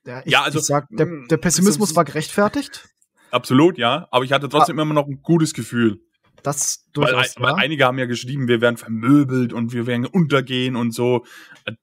Ja, 0.09 0.21
ich, 0.25 0.31
Ja, 0.31 0.41
also, 0.41 0.57
ich 0.59 0.65
sag, 0.65 0.87
der, 0.89 1.05
mm, 1.05 1.27
der 1.29 1.37
Pessimismus 1.37 1.89
es 1.89 1.91
ist- 1.91 1.95
war 1.95 2.03
gerechtfertigt. 2.05 2.89
Absolut, 3.31 3.77
ja. 3.77 4.07
Aber 4.09 4.25
ich 4.25 4.31
hatte 4.31 4.49
trotzdem 4.49 4.79
immer 4.79 4.95
noch 4.95 5.05
ein 5.07 5.21
gutes 5.21 5.53
Gefühl. 5.53 5.99
Das 6.41 6.85
Weil, 6.95 7.11
durchaus. 7.11 7.35
weil 7.37 7.49
ja. 7.51 7.55
einige 7.57 7.85
haben 7.85 7.99
ja 7.99 8.05
geschrieben, 8.05 8.47
wir 8.47 8.59
werden 8.59 8.77
vermöbelt 8.77 9.53
und 9.53 9.71
wir 9.71 9.85
werden 9.85 10.05
untergehen 10.07 10.75
und 10.75 10.95
so. 10.95 11.25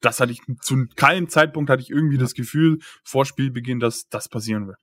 Das 0.01 0.19
hatte 0.19 0.33
ich 0.33 0.41
zu 0.63 0.87
keinem 0.97 1.29
Zeitpunkt 1.29 1.71
hatte 1.71 1.83
ich 1.83 1.91
irgendwie 1.91 2.19
das 2.19 2.35
Gefühl 2.35 2.79
vor 3.05 3.27
Spielbeginn, 3.27 3.79
dass 3.79 4.09
das 4.09 4.29
passieren 4.29 4.67
wird. 4.67 4.79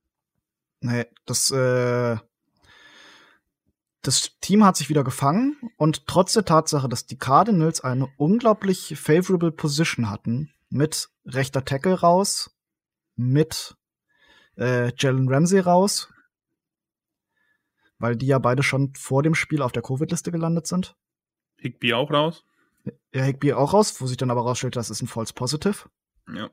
Nee, 0.79 1.05
das, 1.25 1.49
äh, 1.51 2.17
das 4.03 4.31
Team 4.41 4.63
hat 4.63 4.77
sich 4.77 4.89
wieder 4.89 5.03
gefangen 5.03 5.57
und 5.77 6.07
trotz 6.07 6.33
der 6.33 6.45
Tatsache, 6.45 6.87
dass 6.87 7.05
die 7.05 7.17
Cardinals 7.17 7.81
eine 7.81 8.07
unglaublich 8.17 8.95
favorable 8.97 9.51
Position 9.51 10.09
hatten, 10.09 10.51
mit 10.69 11.09
rechter 11.25 11.65
Tackle 11.65 11.99
raus, 11.99 12.52
mit 13.15 13.75
äh, 14.57 14.91
Jalen 14.97 15.27
Ramsey 15.29 15.59
raus, 15.59 16.11
weil 17.99 18.15
die 18.15 18.27
ja 18.27 18.39
beide 18.39 18.63
schon 18.63 18.93
vor 18.95 19.23
dem 19.23 19.35
Spiel 19.35 19.61
auf 19.61 19.71
der 19.71 19.83
Covid-Liste 19.83 20.31
gelandet 20.31 20.67
sind. 20.67 20.95
Higby 21.57 21.93
auch 21.93 22.11
raus. 22.11 22.43
Ja, 23.13 23.23
Higby 23.23 23.53
auch 23.53 23.73
raus, 23.73 23.99
wo 24.01 24.07
sich 24.07 24.17
dann 24.17 24.31
aber 24.31 24.41
rausstellt, 24.41 24.75
das 24.75 24.89
ist 24.89 25.01
ein 25.01 25.07
False 25.07 25.33
Positive. 25.33 25.89
Ja. 26.27 26.49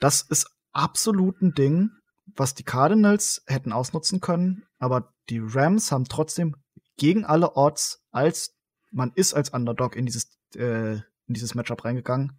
Das 0.00 0.22
ist 0.22 0.50
absolut 0.72 1.40
ein 1.42 1.54
Ding, 1.54 1.90
was 2.26 2.54
die 2.54 2.64
Cardinals 2.64 3.42
hätten 3.46 3.72
ausnutzen 3.72 4.20
können, 4.20 4.64
aber 4.78 5.12
die 5.28 5.40
Rams 5.42 5.92
haben 5.92 6.04
trotzdem 6.04 6.56
gegen 6.96 7.24
alle 7.24 7.56
Odds, 7.56 8.02
als 8.10 8.56
man 8.90 9.12
ist 9.14 9.34
als 9.34 9.50
Underdog 9.50 9.96
in 9.96 10.06
dieses, 10.06 10.30
äh, 10.54 10.94
in 10.94 11.34
dieses 11.34 11.54
Matchup 11.54 11.84
reingegangen, 11.84 12.38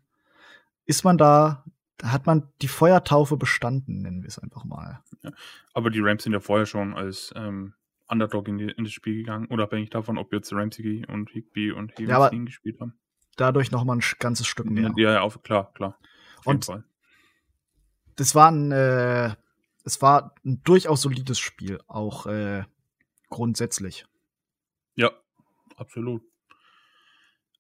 ist 0.86 1.04
man 1.04 1.18
da, 1.18 1.63
da 1.98 2.12
hat 2.12 2.25
man 2.25 2.51
die 2.62 2.68
Feuertaufe 2.68 3.38
bestanden, 3.38 4.01
nennen 4.01 4.22
wir 4.22 4.27
es 4.27 4.39
einfach 4.39 4.63
mal. 4.66 5.04
Aber 5.74 5.89
die 5.89 6.00
Rams 6.00 6.24
sind 6.24 6.34
ja 6.34 6.39
vorher 6.39 6.66
schon 6.66 6.94
als 6.94 7.34
ähm, 7.36 7.74
Underdog 8.08 8.48
in, 8.48 8.58
die, 8.58 8.70
in 8.70 8.84
das 8.84 8.94
Spiel 8.94 9.16
gegangen, 9.18 9.48
unabhängig 9.48 9.89
davon, 9.89 10.18
ob 10.18 10.32
jetzt 10.32 10.54
Ramsey 10.54 11.06
und 11.08 11.30
Higby 11.32 11.72
und 11.72 11.94
aber- 12.10 12.30
gegen 12.30 12.46
gespielt 12.46 12.80
haben. 12.80 12.94
Dadurch 13.36 13.70
noch 13.70 13.84
mal 13.84 13.96
ein 13.96 14.04
ganzes 14.18 14.48
Stück 14.48 14.68
mehr. 14.68 14.92
Ja, 14.96 15.12
ja, 15.13 15.22
auf, 15.22 15.44
klar, 15.44 15.72
klar. 15.74 16.00
Auf 16.39 16.46
jeden 16.46 16.56
Und 16.58 16.66
Fall. 16.66 16.84
das 18.16 18.34
war 18.34 18.51
ein, 18.51 18.72
äh, 18.72 19.36
es 19.84 20.01
war 20.01 20.34
ein 20.44 20.62
durchaus 20.63 21.04
solides 21.04 21.38
Spiel, 21.38 21.80
auch 21.88 22.25
äh, 22.25 22.63
grundsätzlich. 23.30 24.06
Ja, 24.96 25.12
absolut. 25.75 26.24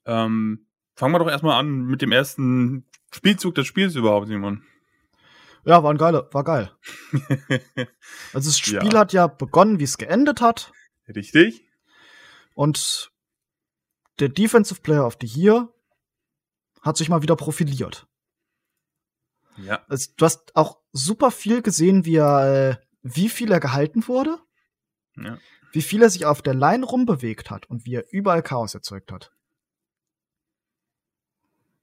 Ähm, 0.05 0.66
fangen 0.97 1.13
wir 1.13 1.19
doch 1.19 1.29
erstmal 1.29 1.59
an 1.59 1.85
mit 1.85 2.01
dem 2.01 2.11
ersten 2.11 2.85
Spielzug 3.13 3.55
des 3.55 3.67
Spiels 3.67 3.95
überhaupt, 3.95 4.27
Simon. 4.27 4.63
Ja, 5.63 5.83
war 5.83 5.91
ein 5.91 5.97
geile, 5.97 6.27
war 6.31 6.43
geil. 6.43 6.71
also 8.33 8.49
das 8.49 8.57
Spiel 8.57 8.93
ja. 8.93 8.99
hat 8.99 9.13
ja 9.13 9.27
begonnen, 9.27 9.79
wie 9.79 9.83
es 9.83 9.97
geendet 9.97 10.41
hat. 10.41 10.71
Richtig. 11.07 11.63
Und 12.55 13.11
der 14.19 14.29
Defensive 14.29 14.81
Player 14.81 15.05
of 15.05 15.17
the 15.21 15.27
Year 15.27 15.71
hat 16.81 16.97
sich 16.97 17.09
mal 17.09 17.21
wieder 17.21 17.35
profiliert. 17.35 18.07
Ja. 19.57 19.83
Also, 19.87 20.11
du 20.17 20.25
hast 20.25 20.55
auch 20.55 20.79
super 20.93 21.31
viel 21.31 21.61
gesehen, 21.61 22.05
wie 22.05 22.15
er, 22.15 22.71
äh, 22.71 22.75
wie 23.03 23.29
viel 23.29 23.51
er 23.51 23.59
gehalten 23.59 24.07
wurde. 24.07 24.39
Ja. 25.15 25.37
Wie 25.71 25.81
viel 25.81 26.01
er 26.01 26.09
sich 26.09 26.25
auf 26.25 26.41
der 26.41 26.53
Line 26.53 26.85
rumbewegt 26.85 27.51
hat 27.51 27.69
und 27.69 27.85
wie 27.85 27.95
er 27.95 28.05
überall 28.11 28.41
Chaos 28.41 28.73
erzeugt 28.73 29.11
hat. 29.11 29.31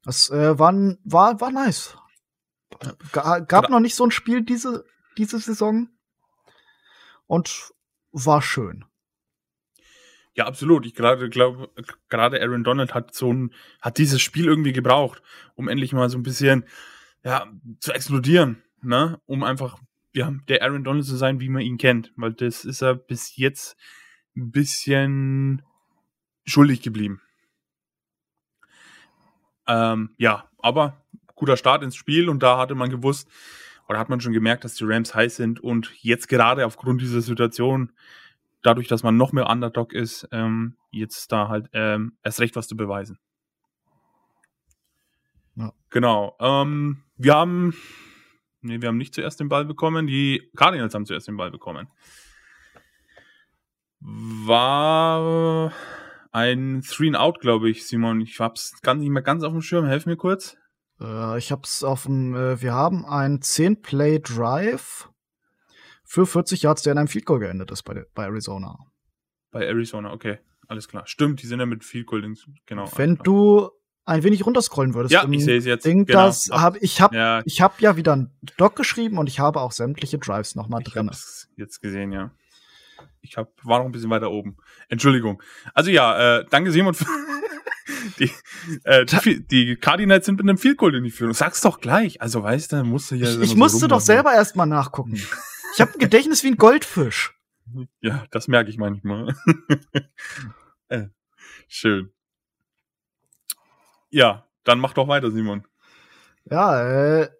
Das 0.04 0.30
äh, 0.30 0.58
war, 0.58 0.74
war, 1.04 1.40
war 1.40 1.50
nice. 1.50 1.96
Gab 3.12 3.70
noch 3.70 3.80
nicht 3.80 3.94
so 3.94 4.04
ein 4.04 4.10
Spiel 4.10 4.42
diese, 4.42 4.84
diese 5.16 5.38
Saison. 5.38 5.88
Und 7.26 7.72
war 8.12 8.42
schön. 8.42 8.84
Ja, 10.34 10.46
absolut. 10.46 10.84
Ich 10.84 10.94
gerade 10.94 11.30
glaube, 11.30 11.70
gerade 12.08 12.40
Aaron 12.40 12.64
Donald 12.64 12.92
hat 12.92 13.14
so 13.14 13.32
ein, 13.32 13.54
hat 13.80 13.98
dieses 13.98 14.20
Spiel 14.20 14.46
irgendwie 14.46 14.72
gebraucht, 14.72 15.22
um 15.54 15.68
endlich 15.68 15.92
mal 15.92 16.10
so 16.10 16.18
ein 16.18 16.22
bisschen, 16.22 16.64
ja, 17.22 17.46
zu 17.80 17.92
explodieren, 17.92 18.62
ne? 18.82 19.20
Um 19.26 19.44
einfach, 19.44 19.78
ja, 20.12 20.32
der 20.48 20.62
Aaron 20.62 20.84
Donald 20.84 21.06
zu 21.06 21.16
sein, 21.16 21.40
wie 21.40 21.48
man 21.48 21.62
ihn 21.62 21.78
kennt. 21.78 22.12
Weil 22.16 22.34
das 22.34 22.64
ist 22.64 22.82
er 22.82 22.94
bis 22.94 23.36
jetzt 23.36 23.76
ein 24.36 24.50
bisschen 24.50 25.62
schuldig 26.44 26.82
geblieben. 26.82 27.22
Ähm, 29.66 30.10
ja, 30.18 30.48
aber 30.58 31.02
guter 31.34 31.56
Start 31.56 31.82
ins 31.82 31.96
Spiel 31.96 32.28
und 32.28 32.42
da 32.42 32.58
hatte 32.58 32.74
man 32.74 32.90
gewusst, 32.90 33.28
oder 33.88 33.98
hat 33.98 34.08
man 34.08 34.20
schon 34.20 34.32
gemerkt, 34.32 34.64
dass 34.64 34.74
die 34.74 34.84
Rams 34.84 35.14
heiß 35.14 35.36
sind 35.36 35.60
und 35.60 35.92
jetzt 36.00 36.28
gerade 36.28 36.64
aufgrund 36.64 37.00
dieser 37.02 37.20
Situation 37.20 37.92
dadurch, 38.62 38.88
dass 38.88 39.02
man 39.02 39.16
noch 39.16 39.32
mehr 39.32 39.48
Underdog 39.48 39.92
ist, 39.92 40.26
ähm, 40.32 40.76
jetzt 40.90 41.30
da 41.30 41.48
halt 41.48 41.68
ähm, 41.72 42.16
erst 42.22 42.40
recht 42.40 42.56
was 42.56 42.66
zu 42.66 42.76
beweisen. 42.76 43.18
Ja. 45.56 45.72
Genau. 45.90 46.36
Ähm, 46.40 47.04
wir 47.16 47.34
haben, 47.34 47.74
nee, 48.62 48.80
wir 48.80 48.88
haben 48.88 48.96
nicht 48.96 49.14
zuerst 49.14 49.38
den 49.38 49.48
Ball 49.48 49.64
bekommen. 49.64 50.06
Die 50.06 50.50
Cardinals 50.56 50.94
haben 50.94 51.06
zuerst 51.06 51.28
den 51.28 51.36
Ball 51.36 51.50
bekommen. 51.50 51.88
War 54.00 55.72
ein 56.34 56.82
Three-and-Out, 56.82 57.40
glaube 57.40 57.70
ich, 57.70 57.86
Simon. 57.86 58.20
Ich 58.20 58.40
hab's 58.40 58.72
gar 58.82 58.94
nicht 58.94 59.08
mehr 59.08 59.22
ganz 59.22 59.44
auf 59.44 59.52
dem 59.52 59.62
Schirm. 59.62 59.86
Helf 59.86 60.04
mir 60.04 60.16
kurz. 60.16 60.56
Äh, 61.00 61.38
ich 61.38 61.52
hab's 61.52 61.84
auf 61.84 62.04
dem, 62.04 62.34
äh, 62.34 62.60
wir 62.60 62.74
haben 62.74 63.06
ein 63.06 63.38
10-Play-Drive 63.38 65.10
für 66.04 66.26
40 66.26 66.62
Yards, 66.62 66.82
der 66.82 66.92
in 66.92 66.98
einem 66.98 67.08
Field 67.08 67.24
Goal 67.24 67.38
geendet 67.38 67.70
ist 67.70 67.84
bei, 67.84 68.04
bei 68.14 68.24
Arizona. 68.24 68.76
Bei 69.52 69.64
Arizona, 69.64 70.12
okay. 70.12 70.38
Alles 70.66 70.88
klar. 70.88 71.06
Stimmt, 71.06 71.40
die 71.40 71.46
sind 71.46 71.60
ja 71.60 71.66
mit 71.66 71.84
Field 71.84 72.06
Goal, 72.06 72.34
genau. 72.66 72.90
Wenn 72.96 73.16
du 73.16 73.70
ein 74.04 74.24
wenig 74.24 74.44
runterscrollen 74.44 74.94
würdest. 74.94 75.12
Ja, 75.12 75.26
ich 75.30 75.44
sehe 75.44 75.58
es 75.58 75.64
jetzt. 75.64 75.84
Ding, 75.86 76.04
genau. 76.04 76.26
das 76.26 76.48
hab, 76.50 76.82
ich 76.82 77.00
habe 77.00 77.16
ja. 77.16 77.42
ich 77.44 77.60
hab 77.60 77.80
ja 77.80 77.96
wieder 77.96 78.12
einen 78.12 78.36
Doc 78.56 78.74
geschrieben 78.74 79.18
und 79.18 79.28
ich 79.28 79.38
habe 79.38 79.60
auch 79.60 79.70
sämtliche 79.70 80.18
Drives 80.18 80.56
nochmal 80.56 80.82
drin. 80.82 81.08
Ich 81.12 81.46
jetzt 81.56 81.80
gesehen, 81.80 82.10
ja. 82.10 82.32
Ich 83.24 83.38
hab, 83.38 83.52
war 83.64 83.78
noch 83.78 83.86
ein 83.86 83.92
bisschen 83.92 84.10
weiter 84.10 84.30
oben. 84.30 84.56
Entschuldigung. 84.88 85.42
Also 85.72 85.90
ja, 85.90 86.38
äh, 86.38 86.44
danke 86.50 86.70
Simon 86.70 86.94
für 86.94 87.06
die, 88.18 88.30
äh, 88.84 89.06
die, 89.06 89.46
die 89.46 89.76
Cardinals 89.76 90.26
sind 90.26 90.36
mit 90.36 90.48
einem 90.48 90.58
Field 90.58 90.76
Goal 90.76 90.94
in 90.94 91.04
die 91.04 91.10
Führung. 91.10 91.32
Sag's 91.32 91.62
doch 91.62 91.80
gleich. 91.80 92.20
Also 92.20 92.42
weißt 92.42 92.72
du, 92.72 92.84
musst 92.84 93.10
du 93.10 93.14
ja. 93.14 93.28
Ich, 93.28 93.40
ich 93.40 93.56
musste 93.56 93.88
doch 93.88 94.00
selber 94.00 94.32
erstmal 94.32 94.66
nachgucken. 94.66 95.14
Ich 95.74 95.80
habe 95.80 95.92
ein 95.94 95.98
Gedächtnis 95.98 96.44
wie 96.44 96.48
ein 96.48 96.56
Goldfisch. 96.56 97.34
Ja, 98.00 98.26
das 98.30 98.46
merke 98.46 98.70
ich 98.70 98.76
manchmal. 98.76 99.34
äh, 100.88 101.06
schön. 101.66 102.12
Ja, 104.10 104.46
dann 104.64 104.78
mach 104.78 104.92
doch 104.92 105.08
weiter, 105.08 105.30
Simon. 105.30 105.66
Ja, 106.44 107.22
äh, 107.22 107.30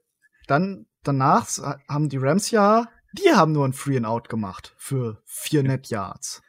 dann 0.47 0.87
danach 1.03 1.47
haben 1.88 2.09
die 2.09 2.17
Rams 2.17 2.50
ja, 2.50 2.88
die 3.14 3.33
haben 3.35 3.52
nur 3.52 3.66
ein 3.66 3.73
Free 3.73 3.97
and 3.97 4.06
Out 4.06 4.28
gemacht 4.28 4.75
für 4.76 5.23
vier 5.25 5.62
Net 5.62 5.88
Yards. 5.88 6.42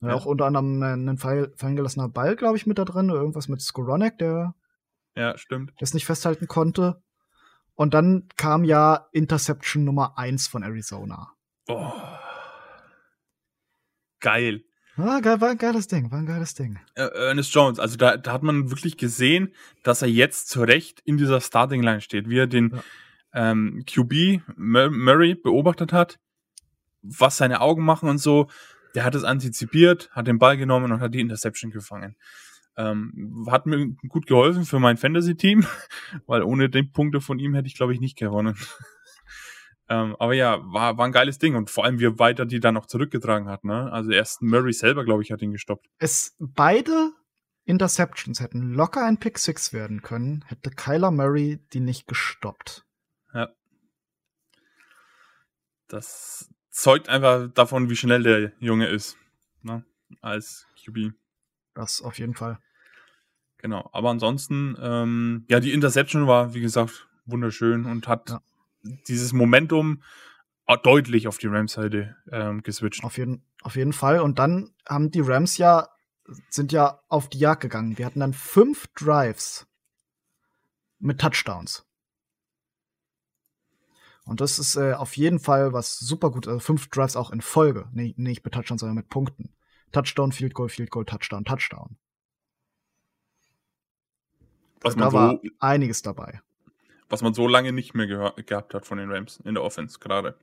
Ja. 0.00 0.14
Auch 0.14 0.26
unter 0.26 0.46
anderem 0.46 0.82
ein 0.82 1.18
fallen 1.18 1.76
gelassener 1.76 2.08
Ball, 2.08 2.36
glaube 2.36 2.56
ich, 2.56 2.66
mit 2.66 2.78
da 2.78 2.84
drin, 2.84 3.08
irgendwas 3.08 3.48
mit 3.48 3.60
Skoronek, 3.60 4.18
der 4.18 4.54
ja, 5.16 5.36
stimmt. 5.36 5.72
das 5.78 5.94
nicht 5.94 6.06
festhalten 6.06 6.46
konnte. 6.46 7.02
Und 7.74 7.94
dann 7.94 8.28
kam 8.36 8.64
ja 8.64 9.08
Interception 9.12 9.84
Nummer 9.84 10.18
1 10.18 10.48
von 10.48 10.62
Arizona. 10.62 11.32
Oh. 11.68 11.92
Geil. 14.20 14.62
Ah, 14.96 15.20
geil, 15.20 15.40
war 15.40 15.50
ein 15.50 15.58
geiles 15.58 15.86
Ding, 15.86 16.10
war 16.10 16.18
ein 16.18 16.26
geiles 16.26 16.54
Ding. 16.54 16.80
Äh, 16.94 17.02
Ernest 17.02 17.54
Jones, 17.54 17.78
also 17.78 17.96
da, 17.96 18.16
da 18.16 18.32
hat 18.32 18.42
man 18.42 18.70
wirklich 18.70 18.96
gesehen, 18.96 19.52
dass 19.84 20.02
er 20.02 20.08
jetzt 20.08 20.48
zu 20.48 20.62
Recht 20.62 21.00
in 21.04 21.18
dieser 21.18 21.40
Starting 21.40 21.82
Line 21.82 22.00
steht, 22.00 22.28
wie 22.28 22.38
er 22.38 22.48
den 22.48 22.70
ja. 22.74 22.82
Ähm, 23.32 23.84
QB 23.86 24.42
Murray 24.56 25.34
beobachtet 25.34 25.92
hat, 25.92 26.18
was 27.02 27.36
seine 27.36 27.60
Augen 27.60 27.84
machen 27.84 28.08
und 28.08 28.18
so. 28.18 28.48
Der 28.94 29.04
hat 29.04 29.14
es 29.14 29.24
antizipiert, 29.24 30.10
hat 30.12 30.26
den 30.26 30.38
Ball 30.38 30.56
genommen 30.56 30.92
und 30.92 31.00
hat 31.00 31.14
die 31.14 31.20
Interception 31.20 31.70
gefangen. 31.70 32.16
Ähm, 32.76 33.46
hat 33.50 33.66
mir 33.66 33.88
gut 34.08 34.26
geholfen 34.26 34.64
für 34.64 34.78
mein 34.78 34.96
Fantasy-Team, 34.96 35.66
weil 36.26 36.42
ohne 36.42 36.70
den 36.70 36.92
Punkte 36.92 37.20
von 37.20 37.38
ihm 37.38 37.54
hätte 37.54 37.66
ich, 37.66 37.74
glaube 37.74 37.92
ich, 37.92 38.00
nicht 38.00 38.16
gewonnen. 38.16 38.56
ähm, 39.88 40.16
aber 40.18 40.32
ja, 40.34 40.60
war, 40.62 40.96
war 40.96 41.06
ein 41.06 41.12
geiles 41.12 41.38
Ding 41.38 41.56
und 41.56 41.70
vor 41.70 41.84
allem, 41.84 41.98
wie 41.98 42.18
weiter 42.18 42.46
die 42.46 42.60
dann 42.60 42.74
noch 42.74 42.86
zurückgetragen 42.86 43.48
hat. 43.48 43.64
Ne? 43.64 43.92
Also 43.92 44.10
erst 44.12 44.42
Murray 44.42 44.72
selber, 44.72 45.04
glaube 45.04 45.22
ich, 45.22 45.32
hat 45.32 45.42
ihn 45.42 45.52
gestoppt. 45.52 45.86
Es 45.98 46.36
beide 46.38 47.12
Interceptions 47.64 48.40
hätten 48.40 48.72
locker 48.72 49.04
ein 49.04 49.18
Pick 49.18 49.38
Six 49.38 49.74
werden 49.74 50.00
können, 50.00 50.42
hätte 50.46 50.70
Kyler 50.70 51.10
Murray 51.10 51.60
die 51.74 51.80
nicht 51.80 52.06
gestoppt. 52.06 52.87
Ja. 53.34 53.48
Das 55.88 56.50
zeugt 56.70 57.08
einfach 57.08 57.48
davon, 57.52 57.90
wie 57.90 57.96
schnell 57.96 58.22
der 58.22 58.52
Junge 58.60 58.88
ist. 58.88 59.16
Ne? 59.62 59.84
Als 60.20 60.66
QB. 60.84 61.12
Das 61.74 62.02
auf 62.02 62.18
jeden 62.18 62.34
Fall. 62.34 62.58
Genau, 63.58 63.88
aber 63.92 64.10
ansonsten, 64.10 64.76
ähm, 64.80 65.44
ja, 65.48 65.58
die 65.58 65.72
Interception 65.72 66.26
war, 66.26 66.54
wie 66.54 66.60
gesagt, 66.60 67.08
wunderschön 67.26 67.86
und 67.86 68.06
hat 68.06 68.30
ja. 68.30 68.40
dieses 69.08 69.32
Momentum 69.32 70.02
deutlich 70.76 71.26
auf 71.26 71.38
die 71.38 71.46
Rams-Seite 71.46 72.16
ähm, 72.30 72.62
geswitcht. 72.62 73.02
Auf 73.02 73.16
jeden, 73.16 73.42
auf 73.62 73.76
jeden 73.76 73.92
Fall. 73.92 74.20
Und 74.20 74.38
dann 74.38 74.74
haben 74.86 75.10
die 75.10 75.20
Rams 75.20 75.56
ja, 75.56 75.88
sind 76.50 76.72
ja 76.72 77.00
auf 77.08 77.28
die 77.28 77.38
Jagd 77.38 77.62
gegangen. 77.62 77.96
Wir 77.98 78.06
hatten 78.06 78.20
dann 78.20 78.34
fünf 78.34 78.86
Drives 78.94 79.66
mit 80.98 81.20
Touchdowns. 81.20 81.87
Und 84.28 84.42
das 84.42 84.58
ist 84.58 84.76
äh, 84.76 84.92
auf 84.92 85.16
jeden 85.16 85.38
Fall 85.38 85.72
was 85.72 85.98
super 85.98 86.30
gut. 86.30 86.46
Also 86.46 86.60
fünf 86.60 86.88
Drives 86.90 87.16
auch 87.16 87.30
in 87.30 87.40
Folge. 87.40 87.88
Nee, 87.92 88.14
nicht 88.18 88.44
mit 88.44 88.52
Touchdowns, 88.52 88.80
sondern 88.80 88.96
mit 88.96 89.08
Punkten. 89.08 89.54
Touchdown, 89.90 90.32
Field 90.32 90.52
Goal, 90.52 90.68
Field 90.68 90.90
Goal, 90.90 91.06
Touchdown, 91.06 91.46
Touchdown. 91.46 91.96
Was 94.82 94.96
man 94.96 95.08
da 95.08 95.12
war 95.14 95.30
so, 95.42 95.50
einiges 95.60 96.02
dabei. 96.02 96.42
Was 97.08 97.22
man 97.22 97.32
so 97.32 97.48
lange 97.48 97.72
nicht 97.72 97.94
mehr 97.94 98.06
gehabt 98.06 98.74
hat 98.74 98.84
von 98.84 98.98
den 98.98 99.10
Rams 99.10 99.40
in 99.44 99.54
der 99.54 99.64
Offense 99.64 99.98
gerade. 99.98 100.36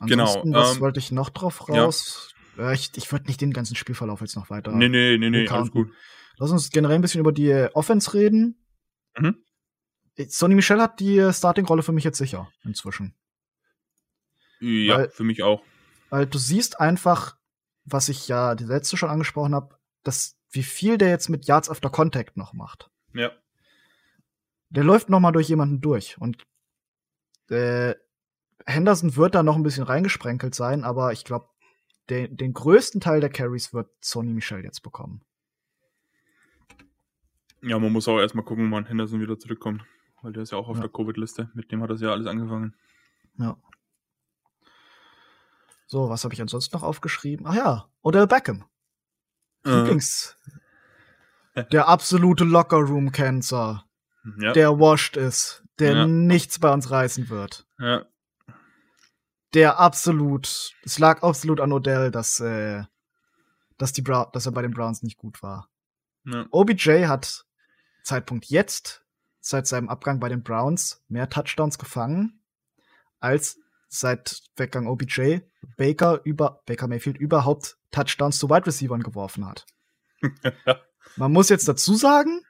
Genau. 0.00 0.42
Was 0.44 0.74
ähm, 0.74 0.80
wollte 0.80 0.98
ich 0.98 1.12
noch 1.12 1.30
drauf 1.30 1.68
raus? 1.68 2.34
Ja. 2.58 2.72
Ich, 2.72 2.90
ich 2.96 3.12
würde 3.12 3.26
nicht 3.26 3.40
den 3.40 3.52
ganzen 3.52 3.76
Spielverlauf 3.76 4.20
jetzt 4.22 4.34
noch 4.34 4.50
weiter. 4.50 4.72
Nee, 4.72 4.88
nee, 4.88 5.16
nee, 5.18 5.30
nee, 5.30 5.48
alles 5.48 5.70
gut. 5.70 5.92
Lass 6.36 6.50
uns 6.50 6.70
generell 6.70 6.96
ein 6.96 7.00
bisschen 7.00 7.20
über 7.20 7.30
die 7.30 7.68
Offense 7.74 8.12
reden. 8.12 8.58
Mhm. 9.16 9.36
Sonny 10.16 10.54
Michel 10.54 10.80
hat 10.80 11.00
die 11.00 11.32
Starting-Rolle 11.32 11.82
für 11.82 11.92
mich 11.92 12.04
jetzt 12.04 12.18
sicher 12.18 12.50
inzwischen. 12.64 13.14
Ja, 14.60 14.98
weil, 14.98 15.10
für 15.10 15.24
mich 15.24 15.42
auch. 15.42 15.62
Weil 16.10 16.26
du 16.26 16.38
siehst 16.38 16.80
einfach, 16.80 17.36
was 17.84 18.08
ich 18.08 18.28
ja 18.28 18.54
die 18.54 18.64
letzte 18.64 18.96
schon 18.96 19.10
angesprochen 19.10 19.54
habe, 19.54 19.76
dass 20.04 20.38
wie 20.50 20.62
viel 20.62 20.98
der 20.98 21.08
jetzt 21.08 21.28
mit 21.28 21.46
Yards 21.46 21.70
after 21.70 21.90
Contact 21.90 22.36
noch 22.36 22.52
macht. 22.52 22.90
Ja. 23.14 23.32
Der 24.68 24.84
läuft 24.84 25.08
noch 25.08 25.20
mal 25.20 25.32
durch 25.32 25.48
jemanden 25.48 25.80
durch 25.80 26.18
und 26.18 26.42
äh, 27.48 27.94
Henderson 28.66 29.16
wird 29.16 29.34
da 29.34 29.42
noch 29.42 29.56
ein 29.56 29.62
bisschen 29.62 29.84
reingesprenkelt 29.84 30.54
sein, 30.54 30.84
aber 30.84 31.12
ich 31.12 31.24
glaube, 31.24 31.48
den, 32.10 32.36
den 32.36 32.52
größten 32.52 33.00
Teil 33.00 33.20
der 33.20 33.30
Carries 33.30 33.72
wird 33.72 33.90
Sonny 34.00 34.32
Michel 34.32 34.64
jetzt 34.64 34.82
bekommen. 34.82 35.24
Ja, 37.62 37.78
man 37.78 37.92
muss 37.92 38.08
auch 38.08 38.18
erstmal 38.18 38.44
gucken, 38.44 38.70
wann 38.72 38.86
Henderson 38.86 39.20
wieder 39.20 39.38
zurückkommt. 39.38 39.84
Weil 40.22 40.32
der 40.32 40.42
ist 40.44 40.52
ja 40.52 40.58
auch 40.58 40.68
auf 40.68 40.76
Ja. 40.76 40.82
der 40.82 40.90
Covid-Liste. 40.90 41.50
Mit 41.54 41.70
dem 41.72 41.82
hat 41.82 41.90
das 41.90 42.00
ja 42.00 42.10
alles 42.10 42.26
angefangen. 42.26 42.74
Ja. 43.38 43.56
So, 45.86 46.08
was 46.08 46.24
habe 46.24 46.32
ich 46.34 46.40
ansonsten 46.40 46.74
noch 46.76 46.82
aufgeschrieben? 46.82 47.46
Ach 47.46 47.54
ja, 47.54 47.88
Odell 48.02 48.26
Beckham. 48.26 48.64
Äh, 49.64 49.70
Lieblings. 49.80 50.36
Der 51.70 51.86
absolute 51.88 52.44
Locker-Room-Cancer, 52.44 53.84
ja, 54.38 54.52
der 54.52 54.78
washed 54.78 55.16
ist, 55.18 55.62
der 55.78 55.92
Ja. 55.94 56.06
nichts 56.06 56.58
bei 56.58 56.72
uns 56.72 56.90
reißen 56.90 57.28
wird. 57.28 57.66
ja, 57.78 58.06
Der 59.52 59.78
absolut, 59.78 60.72
es 60.82 60.98
lag 60.98 61.22
absolut 61.22 61.60
an 61.60 61.72
Odell, 61.72 62.10
dass, 62.10 62.40
äh, 62.40 62.84
dass, 63.76 63.92
die 63.92 64.02
dass 64.02 64.46
er 64.46 64.52
bei 64.52 64.62
den 64.62 64.70
Browns 64.72 65.02
nicht 65.02 65.18
gut 65.18 65.42
war. 65.42 65.68
ja. 66.24 66.46
OBJ 66.50 67.04
hat 67.06 67.44
Zeitpunkt 68.02 68.46
jetzt, 68.46 69.01
seit 69.42 69.66
seinem 69.66 69.88
Abgang 69.88 70.20
bei 70.20 70.28
den 70.28 70.42
Browns, 70.42 71.04
mehr 71.08 71.28
Touchdowns 71.28 71.76
gefangen, 71.78 72.40
als 73.20 73.58
seit 73.88 74.42
Weggang 74.56 74.86
OBJ 74.86 75.40
Baker 75.76 76.22
über 76.24 76.62
Baker 76.64 76.88
Mayfield 76.88 77.18
überhaupt 77.18 77.76
Touchdowns 77.90 78.38
zu 78.38 78.48
Wide 78.48 78.66
Receivern 78.66 79.02
geworfen 79.02 79.46
hat. 79.46 79.66
Man 81.16 81.32
muss 81.32 81.50
jetzt 81.50 81.68
dazu 81.68 81.94
sagen, 81.94 82.40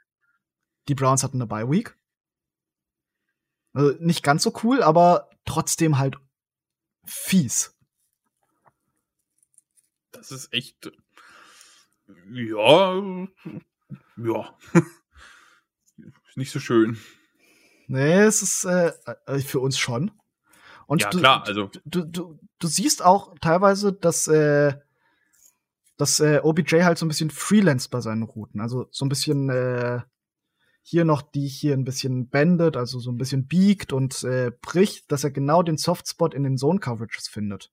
die 0.88 0.94
Browns 0.94 1.24
hatten 1.24 1.38
eine 1.38 1.46
Bye 1.46 1.68
Week. 1.68 1.98
Also 3.72 3.96
nicht 3.98 4.22
ganz 4.22 4.42
so 4.42 4.52
cool, 4.62 4.82
aber 4.82 5.30
trotzdem 5.44 5.98
halt 5.98 6.16
fies. 7.04 7.74
Das 10.12 10.30
ist 10.30 10.52
echt. 10.52 10.92
Ja. 12.30 13.26
Ja. 14.16 14.58
Ist 16.32 16.38
nicht 16.38 16.50
so 16.50 16.60
schön. 16.60 16.96
Nee, 17.88 18.20
es 18.22 18.40
ist 18.40 18.64
äh, 18.64 18.90
äh, 19.26 19.38
für 19.40 19.60
uns 19.60 19.78
schon. 19.78 20.12
Und 20.86 21.02
Ja, 21.02 21.10
du, 21.10 21.18
klar, 21.18 21.44
also. 21.46 21.70
du, 21.84 22.04
du, 22.06 22.38
du 22.58 22.66
siehst 22.68 23.04
auch 23.04 23.34
teilweise, 23.42 23.92
dass, 23.92 24.28
äh, 24.28 24.72
dass 25.98 26.20
äh, 26.20 26.40
OBJ 26.42 26.84
halt 26.84 26.96
so 26.96 27.04
ein 27.04 27.08
bisschen 27.08 27.28
freelance 27.28 27.90
bei 27.90 28.00
seinen 28.00 28.22
Routen. 28.22 28.62
Also 28.62 28.86
so 28.90 29.04
ein 29.04 29.10
bisschen 29.10 29.50
äh, 29.50 30.00
hier 30.80 31.04
noch 31.04 31.20
die 31.20 31.46
hier 31.48 31.74
ein 31.74 31.84
bisschen 31.84 32.30
bendet, 32.30 32.78
also 32.78 32.98
so 32.98 33.10
ein 33.10 33.18
bisschen 33.18 33.46
biegt 33.46 33.92
und 33.92 34.24
äh, 34.24 34.52
bricht, 34.62 35.12
dass 35.12 35.24
er 35.24 35.32
genau 35.32 35.62
den 35.62 35.76
Softspot 35.76 36.32
in 36.32 36.44
den 36.44 36.56
Zone-Coverages 36.56 37.28
findet. 37.28 37.70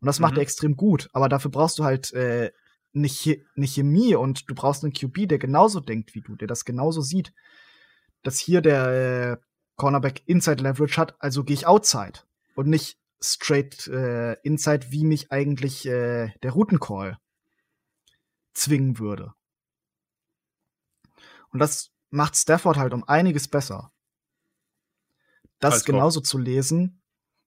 Und 0.00 0.06
das 0.06 0.20
macht 0.20 0.32
Mhm. 0.32 0.38
er 0.38 0.42
extrem 0.42 0.74
gut. 0.74 1.10
Aber 1.12 1.28
dafür 1.28 1.50
brauchst 1.50 1.78
du 1.78 1.84
halt 1.84 2.14
äh, 2.14 2.50
nicht, 2.92 3.20
Che- 3.22 3.44
nicht 3.54 3.74
Chemie 3.74 4.14
und 4.14 4.48
du 4.50 4.54
brauchst 4.54 4.84
einen 4.84 4.92
QB, 4.92 5.28
der 5.28 5.38
genauso 5.38 5.80
denkt 5.80 6.14
wie 6.14 6.20
du, 6.20 6.36
der 6.36 6.48
das 6.48 6.64
genauso 6.64 7.00
sieht. 7.00 7.32
Dass 8.22 8.38
hier 8.38 8.60
der 8.60 9.38
äh, 9.38 9.44
Cornerback 9.76 10.22
Inside 10.26 10.62
Leverage 10.62 10.96
hat, 10.96 11.14
also 11.20 11.44
gehe 11.44 11.54
ich 11.54 11.66
Outside 11.66 12.20
und 12.54 12.68
nicht 12.68 12.98
straight 13.20 13.86
äh, 13.88 14.34
Inside, 14.42 14.90
wie 14.90 15.04
mich 15.04 15.30
eigentlich 15.30 15.86
äh, 15.86 16.32
der 16.42 16.50
Routencall 16.52 17.18
zwingen 18.54 18.98
würde. 18.98 19.34
Und 21.50 21.60
das 21.60 21.92
macht 22.10 22.36
Stafford 22.36 22.76
halt 22.76 22.92
um 22.92 23.04
einiges 23.04 23.48
besser. 23.48 23.92
Das 25.60 25.80
Kopf. 25.80 25.86
genauso 25.86 26.20
zu 26.20 26.38
lesen 26.38 27.02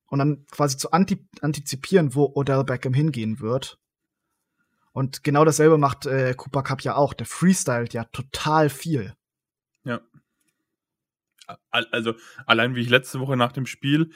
und 0.06 0.18
dann 0.18 0.44
quasi 0.50 0.76
zu 0.76 0.90
anti 0.90 1.26
antizipieren, 1.40 2.14
wo 2.14 2.32
Odell 2.34 2.64
Beckham 2.64 2.94
hingehen 2.94 3.40
wird. 3.40 3.78
Und 4.92 5.24
genau 5.24 5.44
dasselbe 5.44 5.78
macht 5.78 6.06
äh, 6.06 6.34
Cooper 6.36 6.62
Cup 6.62 6.82
ja 6.82 6.94
auch. 6.96 7.14
Der 7.14 7.26
freestylt 7.26 7.94
ja 7.94 8.04
total 8.04 8.68
viel. 8.68 9.14
Al- 11.70 11.88
Also, 11.90 12.14
allein 12.46 12.74
wie 12.74 12.80
ich 12.80 12.88
letzte 12.88 13.20
Woche 13.20 13.36
nach 13.36 13.52
dem 13.52 13.66
Spiel 13.66 14.10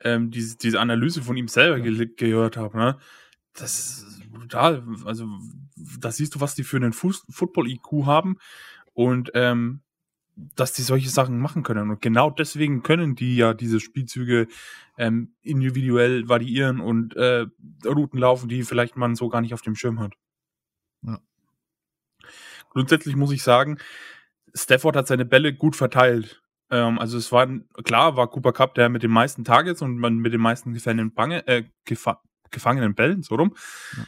ähm, 0.00 0.30
diese, 0.30 0.56
diese 0.56 0.80
Analyse 0.80 1.22
von 1.22 1.36
ihm 1.36 1.48
selber 1.48 1.76
Ja. 1.76 1.84
ge 1.84 2.06
gehört 2.16 2.56
habe, 2.56 2.78
ne? 2.78 2.98
Das 3.52 3.78
ist 3.78 4.30
brutal. 4.32 4.82
Also, 5.04 5.26
da 5.98 6.10
siehst 6.10 6.34
du, 6.34 6.40
was 6.40 6.54
die 6.54 6.64
für 6.64 6.76
einen 6.76 6.92
Football-IQ 6.92 8.06
haben 8.06 8.38
und 8.94 9.30
ähm, 9.34 9.82
dass 10.36 10.72
die 10.72 10.82
solche 10.82 11.10
Sachen 11.10 11.38
machen 11.38 11.62
können. 11.64 11.90
Und 11.90 12.00
genau 12.00 12.30
deswegen 12.30 12.82
können 12.82 13.14
die 13.14 13.36
ja 13.36 13.52
diese 13.52 13.78
Spielzüge 13.80 14.46
ähm, 14.96 15.34
individuell 15.42 16.28
variieren 16.28 16.80
und 16.80 17.14
äh, 17.16 17.46
Routen 17.84 18.18
laufen, 18.18 18.48
die 18.48 18.62
vielleicht 18.62 18.96
man 18.96 19.16
so 19.16 19.28
gar 19.28 19.42
nicht 19.42 19.52
auf 19.52 19.62
dem 19.62 19.74
Schirm 19.76 20.00
hat. 20.00 20.14
Ja. 21.02 21.20
Grundsätzlich 22.70 23.16
muss 23.16 23.32
ich 23.32 23.42
sagen, 23.42 23.78
Stafford 24.54 24.96
hat 24.96 25.06
seine 25.06 25.24
Bälle 25.24 25.54
gut 25.54 25.76
verteilt. 25.76 26.42
Ähm, 26.70 26.98
also 26.98 27.18
es 27.18 27.32
war 27.32 27.48
klar, 27.84 28.16
war 28.16 28.28
Cooper 28.28 28.52
Cup 28.52 28.74
der 28.74 28.88
mit 28.88 29.02
den 29.02 29.10
meisten 29.10 29.44
Targets 29.44 29.82
und 29.82 29.96
mit 29.96 30.32
den 30.32 30.40
meisten 30.40 30.72
gefangenen, 30.72 31.12
Bange, 31.12 31.46
äh, 31.46 31.64
gefa 31.84 32.22
gefangenen 32.50 32.96
Bällen, 32.96 33.22
so 33.22 33.36
rum. 33.36 33.54
Ja. 33.96 34.04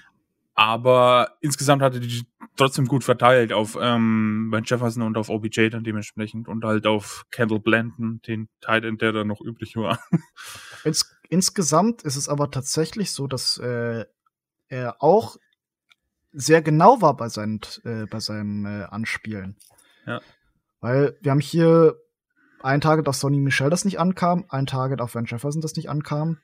Aber 0.55 1.37
insgesamt 1.40 1.81
hatte 1.81 2.00
die 2.00 2.26
trotzdem 2.57 2.87
gut 2.87 3.05
verteilt 3.05 3.52
auf 3.52 3.78
ähm, 3.81 4.50
Ben 4.50 4.64
Jefferson 4.64 5.02
und 5.02 5.16
auf 5.16 5.31
OBJ 5.31 5.70
dann 5.70 5.85
dementsprechend 5.85 6.48
und 6.48 6.64
halt 6.64 6.87
auf 6.87 7.24
Kendall 7.31 7.61
Blanton, 7.61 8.20
den 8.26 8.48
Tight 8.61 8.85
End, 8.85 9.00
der 9.00 9.12
da 9.12 9.24
noch 9.24 9.40
übrig 9.40 9.76
war. 9.76 9.98
Ins 10.85 11.16
insgesamt 11.31 12.02
ist 12.02 12.16
es 12.16 12.28
aber 12.28 12.50
tatsächlich 12.50 13.12
so, 13.12 13.26
dass 13.26 13.57
äh, 13.59 14.05
er 14.68 15.02
auch 15.02 15.37
sehr 16.33 16.62
genau 16.62 17.01
war 17.01 17.16
bei, 17.16 17.29
seinen, 17.29 17.61
äh, 17.85 18.07
bei 18.07 18.21
seinem 18.21 18.66
äh, 18.66 18.85
Anspielen. 18.85 19.57
Ja. 20.07 20.21
Weil 20.81 21.16
wir 21.21 21.31
haben 21.31 21.40
hier 21.40 21.97
ein 22.62 22.81
Target 22.81 23.09
auf 23.09 23.16
Sonny 23.16 23.38
Michel, 23.38 23.71
das 23.71 23.85
nicht 23.85 23.99
ankam, 23.99 24.45
ein 24.49 24.66
Target 24.66 25.01
auf 25.01 25.14
Van 25.14 25.27
Jefferson, 25.27 25.62
das 25.62 25.77
nicht 25.77 25.90
ankam. 25.90 26.38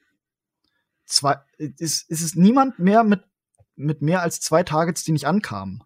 Zwei, 1.07 1.39
ist, 1.57 2.09
ist 2.11 2.23
es 2.23 2.35
niemand 2.35 2.79
mehr 2.79 3.03
mit, 3.03 3.25
mit 3.77 4.03
mehr 4.03 4.23
als 4.23 4.41
zwei 4.41 4.63
Targets, 4.63 5.05
die 5.05 5.13
nicht 5.13 5.27
ankamen. 5.27 5.83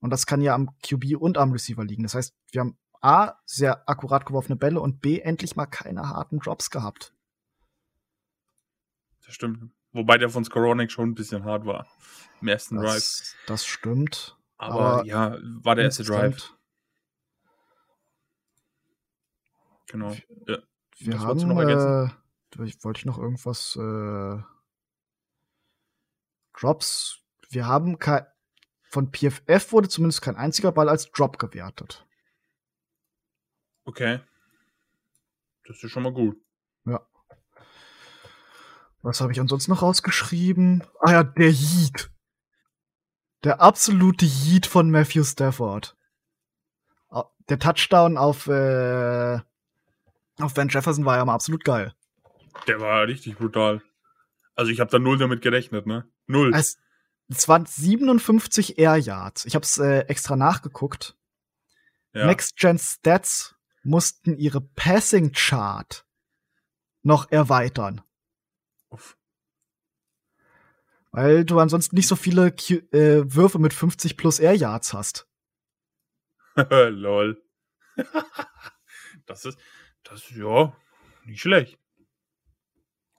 Und 0.00 0.10
das 0.10 0.26
kann 0.26 0.40
ja 0.40 0.54
am 0.54 0.70
QB 0.82 1.16
und 1.18 1.38
am 1.38 1.52
Receiver 1.52 1.84
liegen. 1.84 2.02
Das 2.02 2.14
heißt, 2.14 2.34
wir 2.50 2.60
haben 2.60 2.76
A, 3.00 3.34
sehr 3.44 3.88
akkurat 3.88 4.26
geworfene 4.26 4.56
Bälle 4.56 4.80
und 4.80 5.00
B, 5.00 5.20
endlich 5.20 5.56
mal 5.56 5.66
keine 5.66 6.08
harten 6.08 6.38
Drops 6.38 6.70
gehabt. 6.70 7.12
Das 9.24 9.34
stimmt. 9.34 9.72
Wobei 9.92 10.18
der 10.18 10.30
von 10.30 10.44
Skoronik 10.44 10.90
schon 10.90 11.10
ein 11.10 11.14
bisschen 11.14 11.44
hart 11.44 11.66
war. 11.66 11.86
Im 12.40 12.48
ersten 12.48 12.76
Drive. 12.76 12.94
Das, 12.94 13.36
das 13.46 13.66
stimmt. 13.66 14.36
Aber, 14.56 14.80
aber 15.00 15.04
ja, 15.06 15.36
war 15.62 15.74
der 15.74 15.84
erste 15.84 16.02
Drive. 16.04 16.52
Genau. 19.88 20.12
Ja. 20.46 20.58
Wir 20.98 21.14
Was 21.14 21.20
haben, 21.22 21.48
noch 21.48 21.58
ergänzen? 21.58 22.16
äh, 22.58 22.64
ich- 22.64 22.82
wollte 22.84 22.98
ich 22.98 23.04
noch 23.06 23.18
irgendwas, 23.18 23.76
äh, 23.76 24.38
Drops. 26.58 27.18
Wir 27.50 27.66
haben 27.66 27.98
kein, 27.98 28.26
von 28.82 29.10
PFF 29.10 29.72
wurde 29.72 29.88
zumindest 29.88 30.22
kein 30.22 30.36
einziger 30.36 30.70
Ball 30.72 30.88
als 30.88 31.10
Drop 31.10 31.38
gewertet. 31.38 32.06
Okay. 33.84 34.20
Das 35.64 35.82
ist 35.82 35.90
schon 35.90 36.02
mal 36.04 36.12
gut. 36.12 36.36
Was 39.02 39.20
habe 39.20 39.32
ich 39.32 39.40
ansonsten 39.40 39.72
noch 39.72 39.82
rausgeschrieben? 39.82 40.84
Ah 41.00 41.12
ja, 41.12 41.22
der 41.24 41.50
Yeet. 41.50 42.10
Der 43.44 43.60
absolute 43.60 44.24
Yeet 44.24 44.66
von 44.66 44.90
Matthew 44.90 45.24
Stafford. 45.24 45.96
Der 47.48 47.58
Touchdown 47.58 48.16
auf, 48.16 48.46
äh, 48.46 49.40
auf 50.38 50.56
Van 50.56 50.68
Jefferson 50.68 51.04
war 51.04 51.16
ja 51.16 51.24
mal 51.24 51.34
absolut 51.34 51.64
geil. 51.64 51.92
Der 52.68 52.80
war 52.80 53.06
richtig 53.08 53.36
brutal. 53.36 53.82
Also 54.54 54.70
ich 54.70 54.78
habe 54.78 54.90
da 54.90 54.98
null 55.00 55.18
damit 55.18 55.42
gerechnet, 55.42 55.86
ne? 55.86 56.08
Null. 56.28 56.54
Es, 56.54 56.78
es 57.28 57.48
waren 57.48 57.66
57 57.66 58.78
Air 58.78 58.96
Yards. 58.96 59.44
Ich 59.44 59.56
habe 59.56 59.64
es 59.64 59.78
äh, 59.78 60.00
extra 60.06 60.36
nachgeguckt. 60.36 61.16
ja. 62.14 62.26
Next 62.26 62.56
Gen 62.56 62.78
Stats 62.78 63.56
mussten 63.82 64.36
ihre 64.36 64.60
Passing 64.60 65.32
Chart 65.32 66.06
noch 67.02 67.32
erweitern, 67.32 68.02
weil 71.12 71.44
du 71.44 71.58
ansonsten 71.58 71.96
nicht 71.96 72.08
so 72.08 72.16
viele 72.16 72.50
Q 72.50 72.74
äh, 72.90 73.22
Würfe 73.32 73.58
mit 73.58 73.72
50 73.72 74.16
plus 74.16 74.40
Air 74.40 74.54
Yards 74.54 74.92
hast. 74.92 75.28
Lol. 76.70 77.40
das 79.26 79.44
ist, 79.44 79.58
das 80.02 80.30
ist, 80.30 80.36
ja, 80.36 80.74
nicht 81.24 81.40
schlecht. 81.40 81.78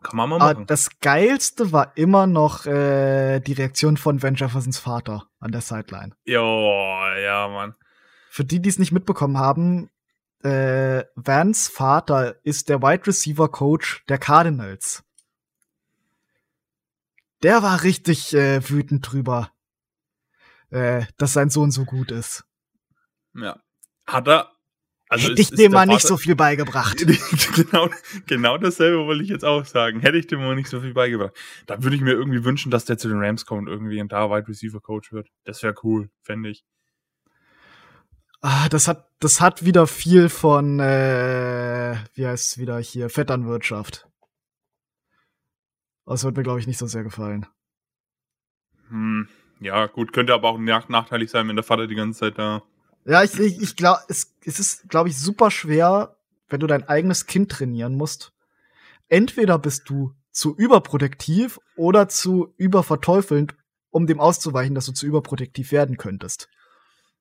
Kann 0.01 0.17
man 0.17 0.29
mal 0.29 0.41
Aber 0.41 0.53
machen. 0.53 0.65
das 0.67 0.99
geilste 0.99 1.71
war 1.71 1.95
immer 1.95 2.27
noch 2.27 2.65
äh, 2.65 3.39
die 3.39 3.53
Reaktion 3.53 3.95
von 3.95 4.21
Van 4.21 4.35
Jeffersons 4.35 4.77
Vater 4.77 5.29
an 5.39 5.51
der 5.51 5.61
Sideline. 5.61 6.13
Ja, 6.25 7.17
ja, 7.17 7.47
Mann. 7.47 7.73
Für 8.29 8.43
die, 8.43 8.61
die 8.61 8.69
es 8.69 8.79
nicht 8.79 8.91
mitbekommen 8.91 9.37
haben, 9.37 9.89
äh, 10.43 11.05
Vans 11.15 11.69
Vater 11.69 12.35
ist 12.43 12.67
der 12.67 12.81
Wide 12.81 13.07
Receiver 13.07 13.47
Coach 13.49 14.03
der 14.09 14.17
Cardinals. 14.17 15.03
Der 17.43 17.61
war 17.61 17.83
richtig 17.83 18.33
äh, 18.33 18.67
wütend 18.69 19.11
drüber, 19.11 19.51
äh, 20.69 21.05
dass 21.17 21.33
sein 21.33 21.49
Sohn 21.49 21.71
so 21.71 21.85
gut 21.85 22.11
ist. 22.11 22.45
Ja. 23.35 23.59
Hat 24.05 24.27
er, 24.27 24.51
Also 25.09 25.29
Hätte 25.29 25.41
ich 25.41 25.49
dem 25.51 25.71
mal 25.71 25.85
nicht 25.85 26.01
Vater- 26.01 26.07
so 26.07 26.17
viel 26.17 26.35
beigebracht. 26.35 26.97
genau, 27.55 27.89
genau 28.25 28.57
dasselbe 28.57 29.05
wollte 29.05 29.23
ich 29.23 29.29
jetzt 29.29 29.45
auch 29.45 29.65
sagen. 29.65 29.99
Hätte 29.99 30.17
ich 30.17 30.27
dem 30.27 30.39
mal 30.39 30.55
nicht 30.55 30.69
so 30.69 30.81
viel 30.81 30.93
beigebracht. 30.93 31.33
Da 31.67 31.83
würde 31.83 31.95
ich 31.95 32.01
mir 32.01 32.11
irgendwie 32.13 32.43
wünschen, 32.43 32.71
dass 32.71 32.85
der 32.85 32.97
zu 32.97 33.07
den 33.09 33.19
Rams 33.23 33.45
kommt 33.45 33.67
irgendwie 33.67 34.01
und 34.01 34.11
da 34.11 34.29
Wide 34.29 34.47
Receiver 34.47 34.79
Coach 34.81 35.11
wird. 35.11 35.27
Das 35.43 35.61
wäre 35.63 35.75
cool, 35.83 36.09
fände 36.21 36.49
ich. 36.49 36.63
Ah, 38.41 38.67
das 38.69 38.87
hat, 38.89 39.09
das 39.19 39.39
hat 39.39 39.63
wieder 39.63 39.87
viel 39.87 40.27
von, 40.27 40.79
äh, 40.81 41.95
wie 42.13 42.27
heißt 42.27 42.51
es 42.51 42.57
wieder 42.57 42.77
hier, 42.79 43.09
Vetternwirtschaft. 43.09 44.07
Das 46.05 46.23
wird 46.23 46.35
mir, 46.35 46.43
glaube 46.43 46.59
ich, 46.59 46.67
nicht 46.67 46.77
so 46.77 46.87
sehr 46.87 47.03
gefallen. 47.03 47.45
Hm, 48.89 49.27
ja, 49.59 49.87
gut, 49.87 50.13
könnte 50.13 50.33
aber 50.33 50.49
auch 50.49 50.57
nach 50.57 50.89
nachteilig 50.89 51.29
sein, 51.31 51.47
wenn 51.47 51.55
der 51.55 51.63
Vater 51.63 51.87
die 51.87 51.95
ganze 51.95 52.19
Zeit 52.19 52.37
da. 52.37 52.63
Ja, 53.05 53.23
ich, 53.23 53.37
ich, 53.39 53.61
ich 53.61 53.75
glaube, 53.75 54.01
es, 54.07 54.33
es 54.45 54.59
ist, 54.59 54.89
glaube 54.89 55.09
ich, 55.09 55.17
super 55.17 55.51
schwer, 55.51 56.17
wenn 56.49 56.59
du 56.59 56.67
dein 56.67 56.87
eigenes 56.87 57.25
Kind 57.25 57.51
trainieren 57.51 57.95
musst. 57.95 58.33
Entweder 59.07 59.59
bist 59.59 59.89
du 59.89 60.13
zu 60.31 60.55
überprotektiv 60.55 61.59
oder 61.75 62.07
zu 62.09 62.53
überverteufelnd, 62.57 63.55
um 63.89 64.07
dem 64.07 64.19
auszuweichen, 64.19 64.75
dass 64.75 64.85
du 64.85 64.91
zu 64.91 65.05
überprotektiv 65.05 65.71
werden 65.71 65.97
könntest. 65.97 66.49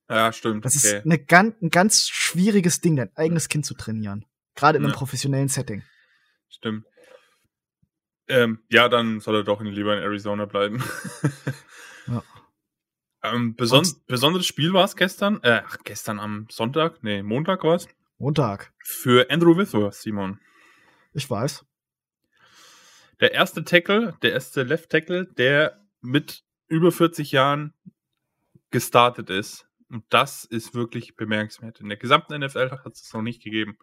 Ja, 0.09 0.33
stimmt. 0.33 0.65
Das 0.65 0.77
okay. 0.77 0.99
ist 0.99 1.05
eine 1.05 1.19
ganz, 1.19 1.55
ein 1.63 1.71
ganz 1.71 2.09
schwieriges 2.09 2.81
Ding, 2.81 2.97
dein 2.97 3.15
eigenes 3.17 3.49
Kind 3.49 3.67
zu 3.67 3.75
trainieren. 3.75 4.25
Gerade 4.55 4.79
in 4.79 4.85
einem 4.85 4.93
Ja. 4.93 4.99
professionellen 4.99 5.49
Setting. 5.49 5.83
Stimmt. 6.49 6.85
Ähm, 8.33 8.61
ja, 8.71 8.89
dann 8.89 9.21
soll 9.21 9.37
er 9.37 9.45
doch 9.45 9.61
lieber 9.61 9.95
in 9.95 10.03
Arizona 10.03 10.47
bleiben. 10.47 10.83
Ja. 12.09 12.25
ähm, 13.23 13.55
beson 13.55 13.87
besonderes 14.09 14.45
Spiel 14.45 14.73
war 14.73 14.85
es 14.85 14.97
gestern, 14.97 15.39
äh, 15.45 15.63
ach, 15.65 15.77
gestern 15.85 16.19
am 16.19 16.49
Sonntag, 16.51 17.05
nee, 17.05 17.23
Montag 17.23 17.63
war 17.63 17.77
es, 17.77 17.87
Montag. 18.19 18.73
für 18.81 19.31
Andrew 19.31 19.57
Whitworth, 19.57 19.95
Simon. 19.95 20.41
Ich 21.13 21.31
weiß. 21.31 21.65
Der 23.21 23.35
erste 23.35 23.63
Tackle, 23.63 24.17
der 24.23 24.33
erste 24.33 24.65
Left 24.65 24.91
Tackle, 24.91 25.27
der 25.27 25.81
mit 26.01 26.43
über 26.67 26.91
40 26.91 27.31
Jahren 27.31 27.73
gestartet 28.73 29.31
ist. 29.31 29.69
Und 29.89 30.05
das 30.09 30.45
ist 30.45 30.75
wirklich 30.75 31.15
bemerkenswert. 31.15 31.79
In 31.81 31.89
der 31.89 31.99
gesamten 31.99 32.37
NFL 32.41 32.71
hat 32.85 32.95
es 32.95 33.13
noch 33.13 33.23
nicht 33.23 33.45
gegeben. 33.45 33.79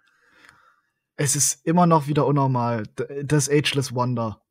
Es 1.22 1.36
ist 1.36 1.66
immer 1.66 1.86
noch 1.86 2.08
wieder 2.08 2.26
unnormal. 2.26 2.84
Das 3.26 3.50
Ageless 3.50 3.94
Wonder. 3.94 4.42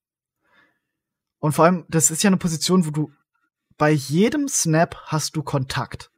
Und 1.38 1.52
vor 1.52 1.64
allem, 1.64 1.86
das 1.88 2.10
ist 2.10 2.22
ja 2.22 2.28
eine 2.28 2.36
Position, 2.36 2.84
wo 2.84 2.90
du 2.90 3.10
bei 3.78 3.90
jedem 3.90 4.48
Snap 4.48 4.94
hast 5.06 5.34
du 5.34 5.42
Kontakt. 5.42 6.12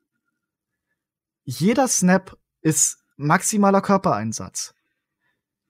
Jeder 1.45 1.87
Snap 1.87 2.37
ist 2.63 2.99
maximaler 3.17 3.81
Körpereinsatz. 3.81 4.75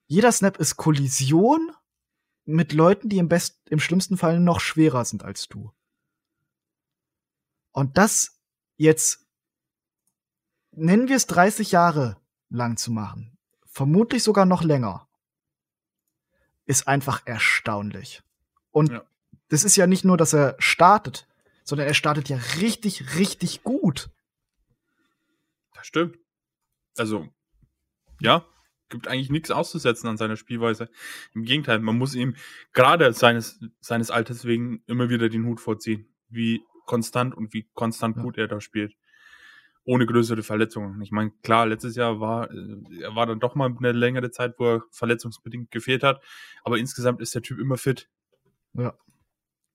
Jeder 0.07 0.33
Snap 0.33 0.57
ist 0.57 0.77
Kollision 0.77 1.73
mit 2.47 2.73
Leuten, 2.73 3.11
die 3.11 3.19
im 3.19 3.29
best 3.29 3.61
im 3.69 3.81
schlimmsten 3.81 4.17
Fall 4.17 4.41
noch 4.41 4.61
schwerer 4.61 5.05
sind 5.05 5.25
als 5.25 5.47
du. 5.49 5.75
Und 7.73 7.99
das 7.99 8.41
jetzt 8.79 9.27
nennen 10.71 11.09
wir 11.09 11.17
es 11.17 11.27
30 11.27 11.71
Jahre 11.71 12.17
lang 12.49 12.79
zu 12.79 12.91
machen, 12.91 13.30
vermutlich 13.71 14.23
sogar 14.23 14.45
noch 14.47 14.63
länger, 14.63 15.09
ist 16.67 16.87
einfach 16.87 17.23
erstaunlich. 17.27 18.23
Und 18.71 18.91
Ja. 18.91 19.05
das 19.49 19.65
ist 19.65 19.77
ja 19.77 19.87
nicht 19.87 20.05
nur, 20.05 20.17
dass 20.17 20.33
er 20.35 20.57
startet, 20.59 21.27
sondern 21.65 21.87
er 21.87 21.95
startet 21.95 22.29
ja 22.29 22.37
richtig, 22.61 23.17
richtig 23.17 23.63
gut. 23.63 24.11
Das 25.75 25.87
stimmt. 25.87 26.19
Also, 26.99 27.29
ja, 28.21 28.45
gibt 28.89 29.09
eigentlich 29.09 29.31
nichts 29.31 29.51
auszusetzen 29.51 30.09
an 30.09 30.17
seiner 30.17 30.37
Spielweise. 30.37 30.91
Im 31.33 31.45
Gegenteil, 31.45 31.79
man 31.79 31.97
muss 31.97 32.15
ihm 32.15 32.37
gerade 32.73 33.13
seines, 33.13 33.61
seines 33.81 34.11
Alters 34.11 34.45
wegen 34.45 34.83
immer 34.87 35.09
wieder 35.09 35.29
den 35.29 35.47
Hut 35.47 35.61
vorziehen, 35.61 36.13
wie 36.29 36.63
konstant 36.87 37.35
und 37.37 37.53
wie 37.55 37.69
konstant 37.75 38.17
Ja. 38.17 38.23
gut 38.23 38.37
er 38.37 38.49
da 38.49 38.61
spielt. 38.61 38.95
Ohne 39.85 40.07
größere 40.07 40.43
Verletzungen. 40.43 41.01
Ich 41.03 41.11
meine, 41.11 41.33
klar, 41.43 41.67
letztes 41.67 41.97
Jahr 41.97 42.21
war, 42.21 42.51
äh, 42.51 43.03
er 43.03 43.17
war 43.17 43.27
dann 43.27 43.41
doch 43.41 43.55
mal 43.55 43.75
eine 43.77 43.93
längere 43.93 44.31
Zeit, 44.31 44.55
wo 44.59 44.75
er 44.75 44.83
verletzungsbedingt 44.91 45.71
gefehlt 45.71 46.03
hat. 46.03 46.23
Aber 46.65 46.79
insgesamt 46.79 47.21
ist 47.21 47.35
der 47.35 47.43
Typ 47.43 47.59
immer 47.59 47.79
fit. 47.79 48.09
Ja. 48.75 48.95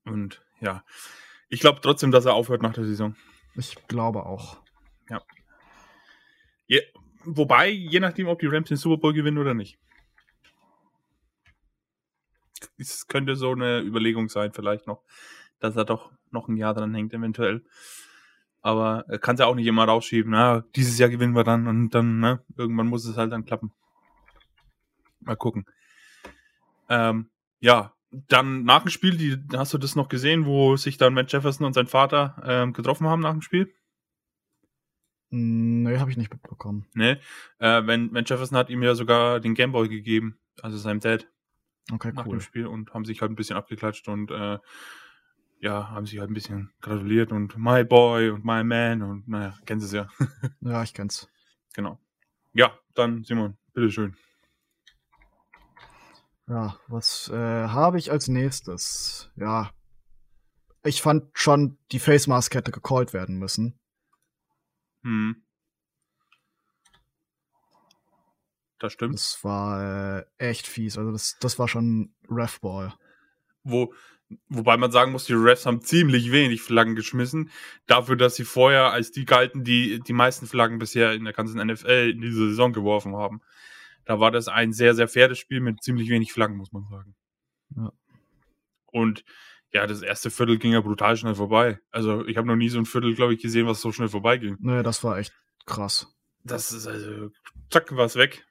Und 0.05 0.45
ja, 0.61 0.83
ich 1.49 1.59
glaube 1.59 1.81
trotzdem, 1.81 2.11
dass 2.11 2.25
er 2.25 2.33
aufhört 2.33 2.61
nach 2.61 2.73
der 2.73 2.85
Saison. 2.85 3.15
Ich 3.55 3.75
glaube 3.87 4.25
auch. 4.25 4.63
Je, 6.67 6.81
wobei, 7.23 7.69
je 7.69 7.99
nachdem, 7.99 8.27
ob 8.27 8.39
die 8.39 8.47
Rams 8.47 8.69
den 8.69 8.77
Super 8.77 8.97
Bowl 8.97 9.13
gewinnen 9.13 9.37
oder 9.37 9.53
nicht. 9.53 9.77
Es 12.77 13.07
könnte 13.07 13.35
so 13.35 13.51
eine 13.51 13.81
Überlegung 13.81 14.29
sein, 14.29 14.51
vielleicht 14.51 14.87
noch, 14.87 15.03
dass 15.59 15.75
er 15.75 15.85
doch 15.85 16.11
noch 16.31 16.47
ein 16.47 16.57
Jahr 16.57 16.73
dran 16.73 16.93
hängt, 16.93 17.13
eventuell. 17.13 17.63
Aber 18.65 19.06
er 19.08 19.19
kann 19.19 19.36
es 19.36 19.41
ja 19.41 19.45
auch 19.45 19.54
nicht 19.54 19.67
immer 19.67 19.86
rausschieben. 19.86 20.32
Na, 20.32 20.62
dieses 20.75 20.97
Jahr 20.97 21.10
gewinnen 21.10 21.36
wir 21.36 21.43
dann 21.43 21.67
und 21.67 21.91
dann, 21.91 22.19
ne, 22.19 22.43
irgendwann 22.58 22.88
muss 22.88 23.06
es 23.06 23.15
halt 23.15 23.32
dann 23.32 23.45
klappen. 23.45 23.71
Mal 25.19 25.36
gucken. 25.36 25.65
Ähm, 26.89 27.30
ja, 27.60 27.93
dann 28.10 28.63
nach 28.63 28.82
dem 28.82 28.89
Spiel, 28.89 29.17
die, 29.17 29.38
hast 29.56 29.71
du 29.75 29.78
das 29.78 29.95
noch 29.95 30.10
gesehen, 30.10 30.47
wo 30.47 30.78
sich 30.78 30.97
dann 30.97 31.13
Matt 31.13 31.32
Jefferson 31.32 31.67
und 31.67 31.73
sein 31.73 31.86
Vater 31.86 32.41
ähm, 32.43 32.73
getroffen 32.73 33.06
haben 33.06 33.21
nach 33.21 33.34
dem 33.34 33.43
Spiel? 33.43 33.71
Hm, 35.30 35.84
Nee, 35.84 35.99
habe 35.99 36.10
ich 36.10 36.17
nicht 36.17 36.34
mitbekommen. 36.34 36.88
Ne? 36.95 37.19
Äh, 37.60 37.86
wenn, 37.86 38.12
wenn 38.15 38.25
Jefferson 38.25 38.58
hat 38.58 38.71
ihm 38.71 38.82
ja 38.82 38.95
sogar 38.95 39.41
den 39.41 39.54
Gameboy 39.54 39.89
gegeben, 39.89 40.39
also 40.63 40.75
seinem 40.80 41.01
Dad, 41.01 41.28
Okay, 41.91 42.13
nach 42.13 42.25
cool. 42.25 42.38
dem 42.38 42.41
Spiel 42.41 42.65
und 42.65 42.95
haben 42.95 43.06
sich 43.06 43.21
halt 43.21 43.32
ein 43.32 43.36
bisschen 43.36 43.58
abgeklatscht 43.58 44.08
und 44.08 44.32
äh, 44.32 44.58
ja, 45.59 45.89
haben 45.89 46.05
sich 46.05 46.19
halt 46.19 46.29
ein 46.29 46.33
bisschen 46.33 46.71
gratuliert 46.81 47.31
und 47.31 47.57
my 47.57 47.83
boy 47.83 48.29
und 48.29 48.45
my 48.45 48.63
man 48.63 49.01
und 49.01 49.27
naja, 49.27 49.57
kennen 49.65 49.79
Sie 49.79 49.87
es 49.87 49.91
ja. 49.93 50.09
Ja, 50.61 50.83
ich 50.83 50.93
kenn's. 50.93 51.27
genau. 51.73 51.99
Ja, 52.53 52.77
dann 52.93 53.23
Simon, 53.23 53.57
bitteschön. 53.73 54.15
Ja, 56.47 56.79
was 56.87 57.29
äh, 57.29 57.67
habe 57.67 57.97
ich 57.97 58.11
als 58.11 58.27
nächstes? 58.27 59.31
Ja. 59.35 59.71
Ich 60.83 61.01
fand 61.01 61.31
schon, 61.33 61.79
die 61.91 61.99
Face 61.99 62.27
Mask 62.27 62.53
hätte 62.53 62.71
gecallt 62.71 63.13
werden 63.13 63.39
müssen. 63.39 63.79
Hm. 65.03 65.43
Das 68.79 68.93
stimmt. 68.93 69.15
Das 69.15 69.43
war 69.43 70.19
äh, 70.19 70.25
echt 70.37 70.67
fies. 70.67 70.97
Also 70.97 71.11
das, 71.11 71.37
das 71.39 71.57
war 71.57 71.67
schon 71.67 72.13
Refball. 72.29 72.93
Wo, 73.63 73.93
wobei 74.49 74.77
man 74.77 74.91
sagen 74.91 75.11
muss, 75.11 75.25
die 75.25 75.33
Refs 75.33 75.65
haben 75.65 75.81
ziemlich 75.81 76.31
wenig 76.31 76.61
Flaggen 76.61 76.95
geschmissen, 76.95 77.51
dafür, 77.85 78.15
dass 78.15 78.35
sie 78.35 78.45
vorher 78.45 78.91
als 78.91 79.11
die 79.11 79.25
galten, 79.25 79.63
die 79.63 79.99
die 79.99 80.13
meisten 80.13 80.47
Flaggen 80.47 80.79
bisher 80.79 81.13
in 81.13 81.23
der 81.23 81.33
ganzen 81.33 81.65
NFL 81.65 82.11
in 82.13 82.21
dieser 82.21 82.47
Saison 82.47 82.73
geworfen 82.73 83.15
haben. 83.15 83.41
Da 84.05 84.19
war 84.19 84.31
das 84.31 84.47
ein 84.47 84.73
sehr, 84.73 84.95
sehr 84.95 85.07
faires 85.07 85.39
Spiel 85.39 85.59
mit 85.59 85.83
ziemlich 85.83 86.09
wenig 86.09 86.31
Flaggen, 86.31 86.57
muss 86.57 86.71
man 86.71 86.85
sagen. 86.89 87.15
Ja. 87.75 87.91
Und 88.88 89.23
ja, 89.73 89.88
das 89.88 90.01
erste 90.01 90.31
Viertel 90.31 90.57
ging 90.57 90.73
ja 90.73 90.81
brutal 90.81 91.17
schnell 91.17 91.35
vorbei. 91.35 91.79
Also 91.91 92.25
ich 92.25 92.38
habe 92.38 92.47
noch 92.47 92.55
nie 92.55 92.69
so 92.69 92.79
ein 92.79 92.85
Viertel, 92.85 93.13
glaube 93.13 93.33
ich, 93.33 93.41
gesehen, 93.41 93.67
was 93.67 93.81
so 93.81 93.91
schnell 93.91 94.07
vorbeiging. 94.07 94.57
Naja, 94.61 94.83
das 94.83 95.03
war 95.03 95.17
echt 95.17 95.33
krass. 95.65 96.15
Das 96.43 96.71
ist 96.71 96.88
also, 96.88 97.31
zack, 97.69 97.95
war 97.95 98.05
es 98.05 98.15
weg. 98.15 98.45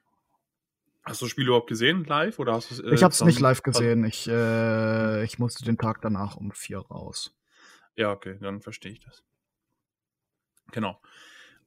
Hast 1.05 1.21
du 1.21 1.25
das 1.25 1.31
Spiel 1.31 1.45
überhaupt 1.45 1.67
gesehen, 1.67 2.03
live? 2.05 2.39
Oder 2.39 2.53
hast 2.53 2.71
du 2.71 2.91
ich 2.91 3.03
hab's 3.03 3.23
nicht 3.23 3.39
live 3.39 3.61
gesehen. 3.61 4.03
Ich, 4.05 4.27
äh, 4.27 5.23
ich 5.23 5.37
musste 5.37 5.63
den 5.63 5.77
Tag 5.77 6.01
danach 6.01 6.35
um 6.35 6.51
vier 6.51 6.79
raus. 6.79 7.35
Ja, 7.95 8.11
okay, 8.11 8.37
dann 8.41 8.61
verstehe 8.61 8.91
ich 8.91 8.99
das. 9.01 9.23
Genau. 10.71 10.99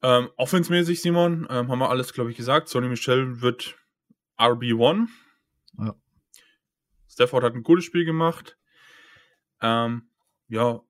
Ähm, 0.03 0.29
offensmäßig, 0.37 1.01
Simon, 1.01 1.47
ähm, 1.51 1.69
haben 1.69 1.79
wir 1.79 1.91
alles, 1.91 2.13
glaube 2.13 2.31
ich, 2.31 2.37
gesagt. 2.37 2.69
Sonny 2.69 2.89
Michel 2.89 3.41
wird 3.41 3.77
RB1. 4.39 5.09
Ja. 5.79 5.95
Stafford 7.09 7.45
hat 7.45 7.55
ein 7.55 7.63
gutes 7.63 7.85
Spiel 7.85 8.05
gemacht. 8.05 8.57
Ähm, 9.61 10.09
ja, 10.49 10.81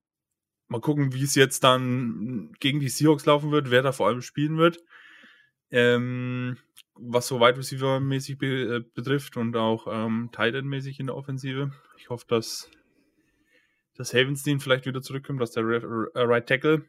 mal 0.67 0.81
gucken, 0.81 1.13
wie 1.13 1.23
es 1.23 1.35
jetzt 1.35 1.63
dann 1.63 2.51
gegen 2.59 2.79
die 2.79 2.89
Seahawks 2.89 3.25
laufen 3.25 3.51
wird, 3.51 3.71
wer 3.71 3.81
da 3.81 3.91
vor 3.91 4.07
allem 4.07 4.21
spielen 4.21 4.57
wird. 4.57 4.79
Ähm, 5.71 6.57
was 7.01 7.27
so 7.27 7.39
Wide 7.39 7.57
Receiver 7.57 7.99
mäßig 7.99 8.37
be 8.37 8.47
äh, 8.77 8.83
betrifft 8.93 9.37
und 9.37 9.55
auch 9.55 9.87
ähm, 9.89 10.29
Tight 10.31 10.55
End 10.55 10.67
mäßig 10.67 10.99
in 10.99 11.07
der 11.07 11.15
Offensive. 11.15 11.71
Ich 11.97 12.09
hoffe, 12.09 12.25
dass 12.27 12.69
dass 13.95 14.13
Havenstein 14.13 14.59
vielleicht 14.61 14.85
wieder 14.85 15.01
zurückkommt, 15.01 15.41
dass 15.41 15.51
der 15.51 15.63
Re 15.65 16.09
äh, 16.13 16.21
Right 16.21 16.47
Tackle 16.47 16.85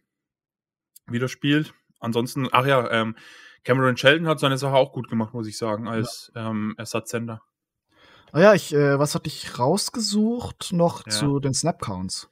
wieder 1.07 1.29
spielt. 1.29 1.75
Ansonsten, 1.99 2.49
ach 2.53 2.67
ja, 2.67 2.89
ähm, 2.93 3.17
Cameron 3.65 3.97
Sheldon 3.97 4.29
hat 4.29 4.39
seine 4.41 4.57
Sache 4.59 4.75
auch 4.75 4.93
gut 4.93 5.09
gemacht, 5.09 5.35
muss 5.35 5.49
ich 5.49 5.59
sagen, 5.59 5.89
als 5.89 6.33
ähm, 6.37 6.75
Ersatzsender. 6.79 7.43
Ah 8.33 8.41
ja, 8.41 8.55
ich, 8.55 8.73
äh, 8.73 8.99
was 8.99 9.15
hatte 9.15 9.27
ich 9.27 9.59
rausgesucht 9.59 10.73
noch 10.73 11.05
Ja. 11.05 11.11
zu 11.11 11.41
den 11.41 11.53
Snap-Counts? 11.53 12.31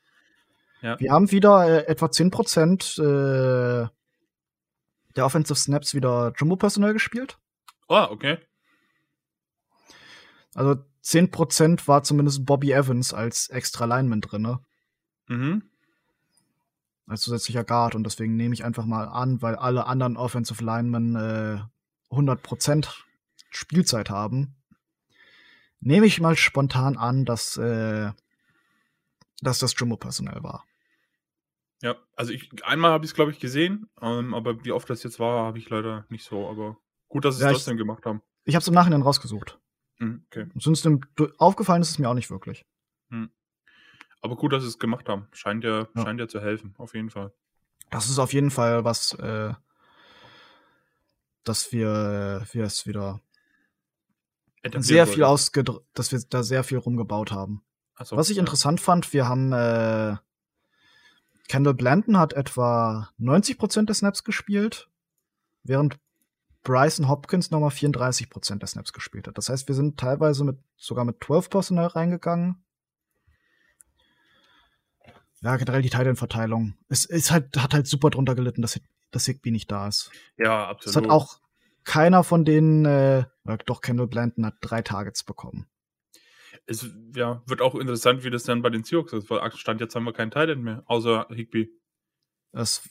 Ja. 0.80 0.98
Wir 1.00 1.10
haben 1.12 1.30
wieder 1.32 1.66
äh, 1.66 1.86
etwa 1.86 2.06
10% 2.06 3.02
äh, 3.02 3.88
der 5.16 5.26
Offensive 5.26 5.58
Snaps 5.58 5.94
wieder 5.94 6.32
Jumbo-Personal 6.38 6.92
gespielt. 6.92 7.36
Ah, 7.88 8.08
okay. 8.10 8.38
Also 10.54 10.76
10% 11.02 11.88
war 11.88 12.02
zumindest 12.02 12.44
Bobby 12.44 12.72
Evans 12.72 13.14
als 13.14 13.48
extra 13.48 13.84
Lineman 13.86 14.20
drinne. 14.20 14.60
Mhm. 15.26 15.62
Als 17.06 17.22
zusätzlicher 17.22 17.64
Guard. 17.64 17.94
Und 17.94 18.04
deswegen 18.04 18.36
nehme 18.36 18.54
ich 18.54 18.64
einfach 18.64 18.84
mal 18.84 19.04
an, 19.04 19.40
weil 19.40 19.56
alle 19.56 19.86
anderen 19.86 20.16
Offensive 20.16 20.62
Linemen 20.62 21.16
äh, 21.16 21.60
100% 22.10 22.88
Spielzeit 23.50 24.10
haben, 24.10 24.56
nehme 25.80 26.06
ich 26.06 26.20
mal 26.20 26.36
spontan 26.36 26.96
an, 26.96 27.24
dass, 27.24 27.56
äh, 27.56 28.12
dass 29.40 29.58
das 29.58 29.74
Jumbo-Personal 29.78 30.42
war. 30.42 30.64
Ja, 31.80 31.96
also 32.16 32.32
ich 32.32 32.50
einmal 32.64 32.90
habe 32.90 33.04
ich 33.04 33.12
es, 33.12 33.14
glaube 33.14 33.30
ich, 33.30 33.38
gesehen, 33.38 33.88
ähm, 34.02 34.34
aber 34.34 34.64
wie 34.64 34.72
oft 34.72 34.90
das 34.90 35.04
jetzt 35.04 35.20
war, 35.20 35.46
habe 35.46 35.58
ich 35.58 35.70
leider 35.70 36.06
nicht 36.08 36.24
so. 36.24 36.48
Aber 36.48 36.76
gut, 37.08 37.24
dass 37.24 37.36
sie 37.36 37.42
Ja, 37.42 37.48
es 37.50 37.58
trotzdem 37.58 37.76
gemacht 37.76 38.04
haben. 38.06 38.22
Ich 38.44 38.54
habe 38.54 38.62
es 38.62 38.68
im 38.68 38.74
Nachhinein 38.74 39.02
rausgesucht. 39.02 39.58
Mhm, 39.98 40.24
okay. 40.26 40.46
Und 40.54 40.62
sonst 40.62 40.88
aufgefallen 41.38 41.82
ist 41.82 41.90
es 41.90 41.98
mir 41.98 42.08
auch 42.08 42.14
nicht 42.14 42.30
wirklich. 42.30 42.64
Aber 44.20 44.36
gut, 44.36 44.52
dass 44.52 44.62
sie 44.62 44.68
es 44.68 44.78
gemacht 44.78 45.08
haben. 45.08 45.28
Scheint 45.32 45.64
ja, 45.64 45.86
Ja. 45.94 46.02
scheint 46.02 46.18
ja 46.20 46.28
zu 46.28 46.40
helfen, 46.40 46.74
auf 46.78 46.94
jeden 46.94 47.10
Fall. 47.10 47.32
Das 47.90 48.10
ist 48.10 48.18
auf 48.18 48.32
jeden 48.32 48.50
Fall 48.50 48.84
was, 48.84 49.14
äh, 49.14 49.54
dass 51.44 51.72
wir, 51.72 52.44
wir 52.52 52.64
es 52.64 52.86
wieder 52.86 53.20
sehr 54.76 55.06
viel 55.06 55.24
ausgedr 55.24 55.80
dass 55.94 56.12
wir 56.12 56.20
da 56.28 56.42
sehr 56.42 56.64
viel 56.64 56.78
rumgebaut 56.78 57.30
haben. 57.30 57.64
So, 58.02 58.16
Was 58.16 58.28
ich 58.30 58.36
ja. 58.36 58.42
interessant 58.42 58.80
fand, 58.80 59.12
wir 59.12 59.28
haben 59.28 59.52
äh, 59.52 60.16
Kendall 61.48 61.74
Blanton 61.74 62.18
hat 62.18 62.32
etwa 62.32 63.08
90% 63.18 63.86
der 63.86 63.94
Snaps 63.94 64.24
gespielt, 64.24 64.88
während 65.62 65.98
Bryson 66.68 67.08
Hopkins 67.08 67.50
nochmal 67.50 67.70
34% 67.70 68.58
der 68.58 68.66
Snaps 68.68 68.92
gespielt 68.92 69.26
hat. 69.26 69.38
Das 69.38 69.48
heißt, 69.48 69.68
wir 69.68 69.74
sind 69.74 69.98
teilweise 69.98 70.44
mit 70.44 70.58
sogar 70.76 71.06
mit 71.06 71.16
12 71.24 71.48
Personal 71.48 71.86
reingegangen. 71.86 72.62
Ja, 75.40 75.56
generell 75.56 75.80
die 75.80 75.88
Teilverteilung. 75.88 76.74
Es 76.90 77.06
ist 77.06 77.30
halt, 77.30 77.56
hat 77.56 77.72
halt 77.72 77.86
super 77.86 78.10
drunter 78.10 78.34
gelitten, 78.34 78.60
dass, 78.60 78.78
dass 79.12 79.24
Higby 79.24 79.50
nicht 79.50 79.70
da 79.70 79.88
ist. 79.88 80.10
Ja, 80.36 80.64
Es 80.64 80.86
absolut. 80.86 80.96
hat 81.04 81.10
auch 81.10 81.40
keiner 81.84 82.22
von 82.22 82.44
denen, 82.44 82.84
äh, 82.84 83.20
ja, 83.20 83.56
doch 83.64 83.80
Kendall 83.80 84.08
Blanton 84.08 84.44
hat 84.44 84.56
drei 84.60 84.82
Targets 84.82 85.24
bekommen. 85.24 85.70
es 86.66 86.86
ja, 87.14 87.42
wird 87.46 87.62
auch 87.62 87.76
interessant, 87.76 88.24
wie 88.24 88.30
das 88.30 88.42
dann 88.42 88.60
bei 88.60 88.68
den 88.68 88.84
Seahawks 88.84 89.14
ist, 89.14 89.30
weil 89.30 89.40
Stand 89.52 89.80
jetzt 89.80 89.94
haben 89.94 90.04
wir 90.04 90.12
keinen 90.12 90.32
Titan 90.32 90.60
mehr, 90.60 90.82
außer 90.84 91.28
Higby. 91.30 91.70
Das, 92.52 92.86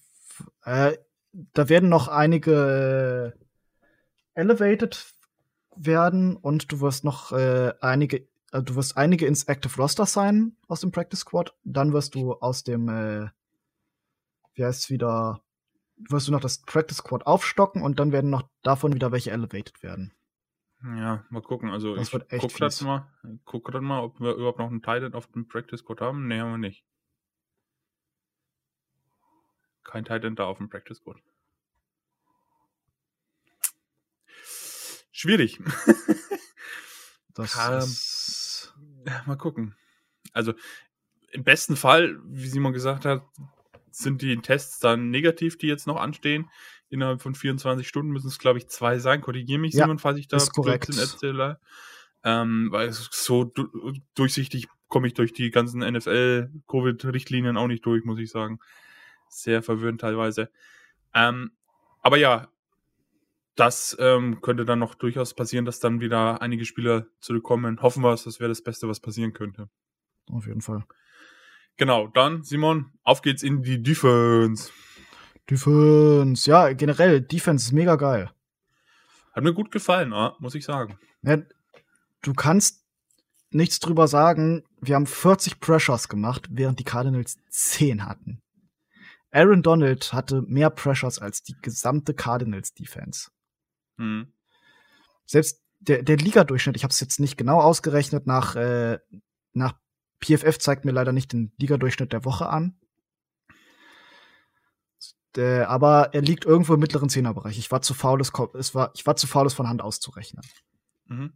äh, 0.63 0.98
da 1.32 1.70
werden 1.70 1.90
noch 1.90 2.08
einige 2.08 3.36
äh, 3.38 3.47
elevated 4.38 5.13
werden 5.76 6.36
und 6.36 6.71
du 6.71 6.82
wirst 6.82 7.04
noch 7.04 7.32
äh, 7.32 7.73
einige, 7.82 8.28
äh, 8.52 8.62
du 8.62 8.76
wirst 8.76 8.97
einige 8.97 9.26
ins 9.26 9.43
Active 9.43 9.76
Roster 9.78 10.06
sein 10.06 10.56
aus 10.67 10.82
dem 10.82 10.91
Practice 10.91 11.19
Squad. 11.19 11.56
Dann 11.63 11.93
wirst 11.93 12.15
du 12.15 12.34
aus 12.34 12.63
dem, 12.63 12.88
äh, 12.89 13.30
wie 14.54 14.63
heißt 14.63 14.84
es 14.84 14.89
wieder, 14.89 15.41
wirst 15.97 16.28
du 16.28 16.32
noch 16.32 16.41
das 16.41 16.62
Practice 16.62 16.97
Squad 16.97 17.26
aufstocken 17.26 17.82
und 17.82 18.00
dann 18.00 18.12
werden 18.12 18.30
noch 18.30 18.43
davon 18.63 18.93
wieder 18.93 19.12
welche 19.12 19.32
elevated 19.32 19.82
werden. 19.84 20.13
Ja, 20.84 21.26
mal 21.30 21.41
gucken. 21.41 21.71
Also 21.71 21.95
Das 21.95 22.13
ich 22.13 22.39
guck 22.39 22.54
grad 22.54 22.82
mal, 22.84 23.08
guck 23.45 23.65
grad 23.65 23.82
mal, 23.82 24.02
ob 24.02 24.19
wir 24.19 24.36
überhaupt 24.36 24.60
noch 24.60 24.67
einen 24.69 24.84
Titan 24.84 25.13
auf 25.13 25.28
dem 25.28 25.47
Practice 25.47 25.80
Squad 25.80 26.02
haben. 26.02 26.28
Nee, 26.28 26.39
haben 26.39 26.52
wir 26.52 26.58
nicht. 26.60 26.86
Kein 29.84 30.06
Titan 30.06 30.36
da 30.36 30.45
auf 30.45 30.58
dem 30.58 30.69
Practice 30.69 30.97
Squad. 30.97 31.17
Schwierig. 35.18 35.60
Das 37.34 37.56
Ähm, 37.70 37.78
ist, 37.78 38.74
Mal 39.28 39.36
gucken. 39.36 39.76
Also 40.34 40.54
im 41.32 41.44
besten 41.44 41.76
Fall, 41.76 42.20
wie 42.26 42.48
Simon 42.48 42.74
gesagt 42.74 43.06
hat, 43.06 43.24
sind 43.92 44.24
die 44.24 44.36
Tests 44.38 44.80
dann 44.80 45.12
negativ, 45.12 45.56
die 45.60 45.68
jetzt 45.68 45.86
noch 45.86 45.98
anstehen. 45.98 46.50
Innerhalb 46.90 47.22
von 47.22 47.36
24 47.36 47.88
Stunden 47.88 48.12
müssen 48.12 48.28
es, 48.28 48.40
glaube 48.40 48.58
ich, 48.58 48.70
zwei 48.70 48.98
sein. 48.98 49.22
Korrigiere 49.22 49.60
mich, 49.60 49.74
Ja, 49.76 49.84
Simon, 49.84 50.00
falls 50.00 50.18
ich 50.18 50.28
da 50.28 50.38
ist 50.38 50.52
korrekt. 50.52 50.90
Erzähle. 50.90 51.60
Ähm, 52.24 52.70
weil 52.72 52.92
so 52.92 53.44
du 53.44 53.94
durchsichtig 54.16 54.68
komme 54.88 55.06
ich 55.06 55.14
durch 55.14 55.32
die 55.32 55.52
ganzen 55.52 55.82
NFL-Covid-Richtlinien 55.82 57.56
auch 57.56 57.68
nicht 57.68 57.86
durch, 57.86 58.04
muss 58.04 58.18
ich 58.18 58.32
sagen. 58.32 58.60
Sehr 59.30 59.62
verwirrend 59.62 60.02
teilweise. 60.02 60.50
Ähm, 61.14 61.52
aber 62.02 62.18
ja, 62.18 62.48
das 63.58 63.98
ähm, 64.00 64.39
könnte 64.41 64.65
dann 64.65 64.80
noch 64.80 64.96
durchaus 64.96 65.34
passieren, 65.34 65.65
dass 65.65 65.80
dann 65.80 66.00
wieder 66.00 66.41
einige 66.41 66.63
Spieler 66.63 67.08
zurückkommen. 67.20 67.82
Hoffen 67.82 68.04
wir 68.04 68.13
es, 68.13 68.24
das 68.24 68.39
wäre 68.39 68.50
das 68.50 68.62
Beste, 68.62 68.88
was 68.88 69.00
passieren 69.00 69.34
könnte. 69.34 69.70
auf 70.32 70.46
jeden 70.46 70.62
Fall. 70.62 70.86
Genau, 71.76 72.08
dann, 72.08 72.43
Simon, 72.43 72.91
auf 73.04 73.22
geht's 73.22 73.43
in 73.43 73.63
die 73.63 73.82
Defense. 73.82 74.72
Defense, 75.50 76.50
ja, 76.50 76.74
generell, 76.74 77.22
Defense 77.22 77.67
ist 77.67 77.72
mega 77.72 77.96
geil. 77.96 78.32
Hat 79.34 79.43
mir 79.43 79.54
gut 79.54 79.72
gefallen, 79.72 80.13
ah, 80.13 80.36
muss 80.39 80.56
ich 80.56 80.65
sagen. 80.65 80.98
Ja, 81.24 81.38
du 82.22 82.34
kannst 82.34 82.84
nichts 83.50 83.80
drüber 83.80 84.08
sagen. 84.08 84.63
Wir 84.82 84.96
haben 84.96 85.06
40 85.08 85.60
Pressures 85.60 86.10
gemacht, 86.10 86.48
während 86.52 86.80
die 86.80 86.84
Cardinals 86.84 87.39
10 87.50 88.06
hatten. 88.06 88.41
Aaron 89.32 89.62
Donald 89.62 90.13
hatte 90.13 90.41
mehr 90.43 90.70
Pressures 90.70 91.20
als 91.20 91.43
die 91.43 91.56
gesamte 91.62 92.13
Cardinals 92.13 92.74
Defense. 92.74 93.30
Hm. 93.98 94.34
Selbst 95.26 95.64
der, 95.80 96.04
der 96.04 96.18
Liga-Durchschnitt, 96.18 96.76
ich 96.76 96.84
habe 96.84 96.92
es 96.92 97.00
jetzt 97.00 97.20
nicht 97.20 97.38
genau 97.38 97.60
ausgerechnet, 97.62 98.28
nach, 98.28 98.56
äh, 98.56 99.00
nach 99.54 99.74
PFF 100.24 100.58
zeigt 100.58 100.86
mir 100.86 100.92
leider 100.92 101.12
nicht 101.12 101.34
den 101.34 101.54
Liga-Durchschnitt 101.58 102.14
der 102.14 102.26
Woche 102.26 102.50
an. 102.50 102.80
Äh, 105.36 105.62
aber 105.62 106.14
er 106.14 106.22
liegt 106.22 106.46
irgendwo 106.46 106.74
im 106.74 106.80
mittleren 106.80 107.10
Zehnerbereich. 107.10 107.60
Ich 107.60 107.72
war 107.72 107.82
zu 107.82 107.94
faul, 107.94 108.20
es, 108.22 108.32
es 108.56 108.74
war, 108.74 108.92
ich 108.96 109.06
war 109.06 109.16
zu 109.16 109.28
faul, 109.28 109.46
es 109.46 109.54
von 109.54 109.70
Hand 109.70 109.82
auszurechnen. 109.82 110.44
Mhm. 111.06 111.34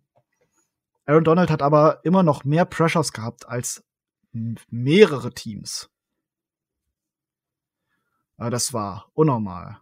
Aaron 1.06 1.24
Donald 1.24 1.50
hat 1.50 1.62
aber 1.62 2.04
immer 2.04 2.24
noch 2.24 2.43
mehr 2.43 2.65
Pressures 2.65 3.13
gehabt 3.13 3.47
als 3.47 3.84
mehrere 4.32 5.34
Teams. 5.34 5.89
Aber 8.38 8.50
das 8.50 8.74
war 8.74 9.12
unnormal. 9.13 9.81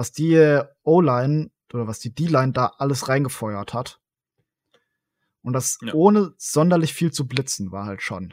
Was 0.00 0.12
die 0.12 0.62
O-Line 0.82 1.50
oder 1.74 1.86
was 1.86 1.98
die 1.98 2.14
D-Line 2.14 2.52
da 2.52 2.72
alles 2.78 3.10
reingefeuert 3.10 3.74
hat. 3.74 4.00
Und 5.42 5.52
das 5.52 5.76
Ja. 5.82 5.92
ohne 5.92 6.32
sonderlich 6.38 6.94
viel 6.94 7.12
zu 7.12 7.28
blitzen 7.28 7.70
war 7.70 7.84
halt 7.84 8.00
schon. 8.00 8.32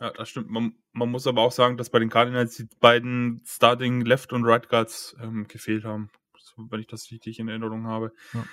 Ja, 0.00 0.10
das 0.12 0.30
stimmt. 0.30 0.48
Man, 0.48 0.76
man 0.92 1.10
muss 1.10 1.26
aber 1.26 1.42
auch 1.42 1.52
sagen, 1.52 1.76
dass 1.76 1.90
bei 1.90 1.98
den 1.98 2.08
Cardinals 2.08 2.56
die 2.56 2.66
beiden 2.80 3.42
Starting 3.44 4.00
Left 4.00 4.32
und 4.32 4.46
Right 4.46 4.70
Guards 4.70 5.14
ähm, 5.20 5.46
gefehlt 5.46 5.84
haben. 5.84 6.08
Wenn 6.56 6.80
ich 6.80 6.86
das 6.86 7.10
richtig 7.10 7.38
in 7.38 7.48
Erinnerung 7.48 7.86
habe. 7.86 8.10
Ja. 8.32 8.44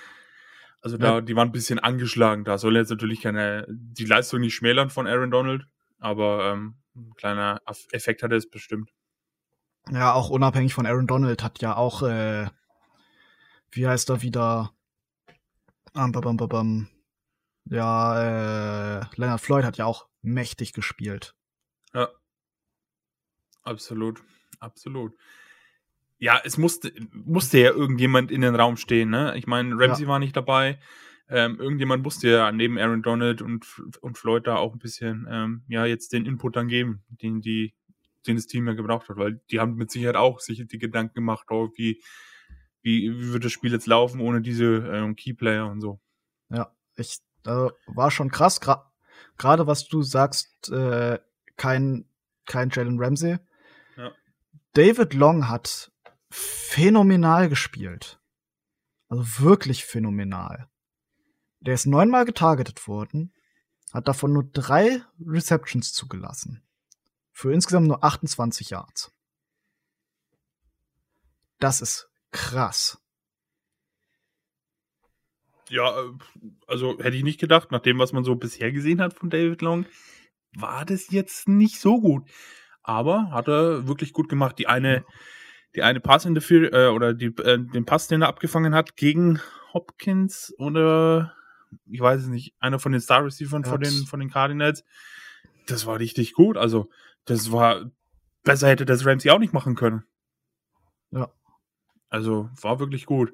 Also 0.82 0.98
da, 0.98 1.14
Ja. 1.14 1.20
die 1.22 1.34
waren 1.36 1.48
ein 1.48 1.52
bisschen 1.52 1.78
angeschlagen. 1.78 2.44
Da 2.44 2.58
soll 2.58 2.76
jetzt 2.76 2.90
natürlich 2.90 3.22
keine, 3.22 3.64
die 3.70 4.04
Leistung 4.04 4.40
nicht 4.40 4.54
schmälern 4.54 4.90
von 4.90 5.06
Aaron 5.06 5.30
Donald, 5.30 5.66
aber 6.00 6.52
ähm, 6.52 6.74
ein 6.94 7.14
kleiner 7.16 7.62
Effekt 7.92 8.22
hatte 8.22 8.36
es 8.36 8.50
bestimmt. 8.50 8.90
Ja, 9.90 10.12
auch 10.12 10.30
unabhängig 10.30 10.74
von 10.74 10.86
Aaron 10.86 11.06
Donald 11.06 11.42
hat 11.42 11.60
ja 11.60 11.76
auch, 11.76 12.02
äh, 12.02 12.48
wie 13.70 13.86
heißt 13.86 14.10
er 14.10 14.22
wieder? 14.22 14.72
Um, 15.94 16.12
bam, 16.12 16.22
bam, 16.22 16.36
bam, 16.36 16.48
bam. 16.48 16.88
Ja, 17.64 19.00
äh, 19.00 19.06
Leonard 19.16 19.40
Floyd 19.40 19.64
hat 19.64 19.76
ja 19.78 19.84
auch 19.84 20.08
mächtig 20.22 20.72
gespielt. 20.72 21.34
Ja. 21.94 22.08
Absolut. 23.62 24.22
Absolut. 24.60 25.14
Ja, 26.18 26.40
es 26.44 26.58
musste, 26.58 26.92
musste 27.12 27.58
ja 27.58 27.70
irgendjemand 27.70 28.30
in 28.30 28.40
den 28.40 28.56
Raum 28.56 28.76
stehen, 28.76 29.10
ne? 29.10 29.36
Ich 29.36 29.46
meine, 29.46 29.78
Ramsey 29.78 30.06
war 30.06 30.18
nicht 30.18 30.36
dabei. 30.36 30.80
Ähm, 31.28 31.60
irgendjemand 31.60 32.02
musste 32.02 32.28
ja 32.28 32.50
neben 32.50 32.78
Aaron 32.78 33.02
Donald 33.02 33.42
und, 33.42 33.66
und 34.00 34.18
Floyd 34.18 34.46
da 34.46 34.56
auch 34.56 34.72
ein 34.72 34.78
bisschen, 34.78 35.26
ähm, 35.30 35.62
ja, 35.68 35.84
jetzt 35.84 36.12
den 36.12 36.24
Input 36.24 36.56
dann 36.56 36.68
geben, 36.68 37.04
den 37.08 37.40
die, 37.40 37.74
den 38.26 38.36
das 38.36 38.46
Team 38.46 38.66
ja 38.66 38.74
gebraucht 38.74 39.08
hat, 39.08 39.16
weil 39.16 39.40
die 39.50 39.60
haben 39.60 39.74
mit 39.74 39.90
Sicherheit 39.90 40.16
auch 40.16 40.40
sich 40.40 40.66
die 40.66 40.78
Gedanken 40.78 41.14
gemacht, 41.14 41.46
oh, 41.50 41.70
wie, 41.76 42.02
wie, 42.82 43.10
wie 43.10 43.32
wird 43.32 43.44
das 43.44 43.52
Spiel 43.52 43.72
jetzt 43.72 43.86
laufen 43.86 44.20
ohne 44.20 44.40
diese 44.40 44.64
ähm, 44.64 45.16
Keyplayer 45.16 45.70
und 45.70 45.80
so. 45.80 46.00
Ja, 46.50 46.74
ich 46.96 47.18
äh, 47.46 47.68
war 47.86 48.10
schon 48.10 48.30
krass. 48.30 48.60
Gra 48.60 48.84
Gerade 49.36 49.66
was 49.66 49.86
du 49.86 50.02
sagst, 50.02 50.68
äh, 50.70 51.18
kein, 51.56 52.08
kein 52.46 52.70
Jalen 52.70 52.98
Ramsey. 53.00 53.38
Ja. 53.96 54.12
David 54.72 55.14
Long 55.14 55.48
hat 55.48 55.92
phänomenal 56.30 57.48
gespielt. 57.48 58.20
Also 59.08 59.44
wirklich 59.44 59.84
phänomenal. 59.84 60.68
Der 61.60 61.74
ist 61.74 61.86
neunmal 61.86 62.24
getargetet 62.24 62.86
worden, 62.86 63.32
hat 63.92 64.06
davon 64.06 64.32
nur 64.32 64.44
drei 64.44 65.02
Receptions 65.24 65.92
zugelassen. 65.92 66.62
Für 67.38 67.52
insgesamt 67.52 67.86
nur 67.86 68.02
28 68.02 68.70
Yards. 68.70 69.12
Das 71.60 71.80
ist 71.80 72.10
krass. 72.32 72.98
Ja, 75.68 76.00
äh, 76.00 76.10
also 76.66 76.98
hätte 76.98 77.16
ich 77.16 77.22
nicht 77.22 77.38
gedacht, 77.38 77.70
nach 77.70 77.78
dem, 77.78 78.00
was 78.00 78.12
man 78.12 78.24
so 78.24 78.34
bisher 78.34 78.72
gesehen 78.72 79.00
hat 79.00 79.14
von 79.14 79.30
David 79.30 79.62
Long, 79.62 79.86
war 80.56 80.84
das 80.84 81.12
jetzt 81.12 81.46
nicht 81.46 81.78
so 81.78 82.00
gut. 82.00 82.28
Aber 82.82 83.30
hat 83.30 83.46
er 83.46 83.86
wirklich 83.86 84.12
gut 84.12 84.28
gemacht. 84.28 84.58
Die 84.58 84.66
eine, 84.66 85.04
die 85.76 85.82
eine 85.84 86.00
Pass 86.00 86.26
äh, 86.26 86.88
oder 86.88 87.14
die, 87.14 87.26
äh, 87.26 87.58
den 87.60 87.84
Pass, 87.84 88.08
den 88.08 88.22
er 88.22 88.28
abgefangen 88.28 88.74
hat 88.74 88.96
gegen 88.96 89.40
Hopkins 89.72 90.52
oder 90.58 91.36
ich 91.86 92.00
weiß 92.00 92.22
es 92.22 92.26
nicht, 92.26 92.56
einer 92.58 92.80
von 92.80 92.90
den 92.90 93.00
Star 93.00 93.24
Receivers 93.24 93.68
von 93.68 93.80
den, 93.80 94.06
von 94.06 94.18
den 94.18 94.28
Cardinals. 94.28 94.82
Das 95.68 95.86
war 95.86 96.00
richtig 96.00 96.32
gut. 96.32 96.56
Also, 96.56 96.88
das 97.28 97.52
war, 97.52 97.90
besser 98.42 98.68
hätte 98.68 98.84
das 98.84 99.04
Ramsey 99.04 99.30
auch 99.30 99.38
nicht 99.38 99.52
machen 99.52 99.74
können. 99.74 100.04
Ja. 101.10 101.30
Also, 102.08 102.50
war 102.60 102.80
wirklich 102.80 103.06
gut. 103.06 103.32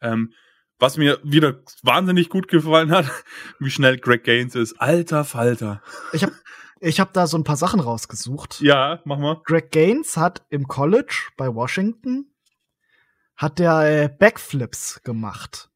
Ähm, 0.00 0.32
was 0.78 0.96
mir 0.96 1.18
wieder 1.22 1.62
wahnsinnig 1.82 2.28
gut 2.28 2.48
gefallen 2.48 2.90
hat, 2.90 3.06
wie 3.58 3.70
schnell 3.70 3.98
Greg 3.98 4.24
Gaines 4.24 4.54
ist. 4.54 4.80
Alter 4.80 5.24
Falter. 5.24 5.82
Ich 6.12 6.22
habe 6.22 6.32
ich 6.80 7.00
hab 7.00 7.12
da 7.12 7.26
so 7.26 7.36
ein 7.36 7.44
paar 7.44 7.56
Sachen 7.56 7.80
rausgesucht. 7.80 8.60
Ja, 8.60 9.00
mach 9.04 9.18
mal. 9.18 9.40
Greg 9.44 9.70
Gaines 9.72 10.16
hat 10.16 10.46
im 10.50 10.68
College 10.68 11.30
bei 11.36 11.52
Washington 11.52 12.32
hat 13.36 13.58
der 13.60 14.04
äh, 14.04 14.08
Backflips 14.08 15.00
gemacht 15.04 15.70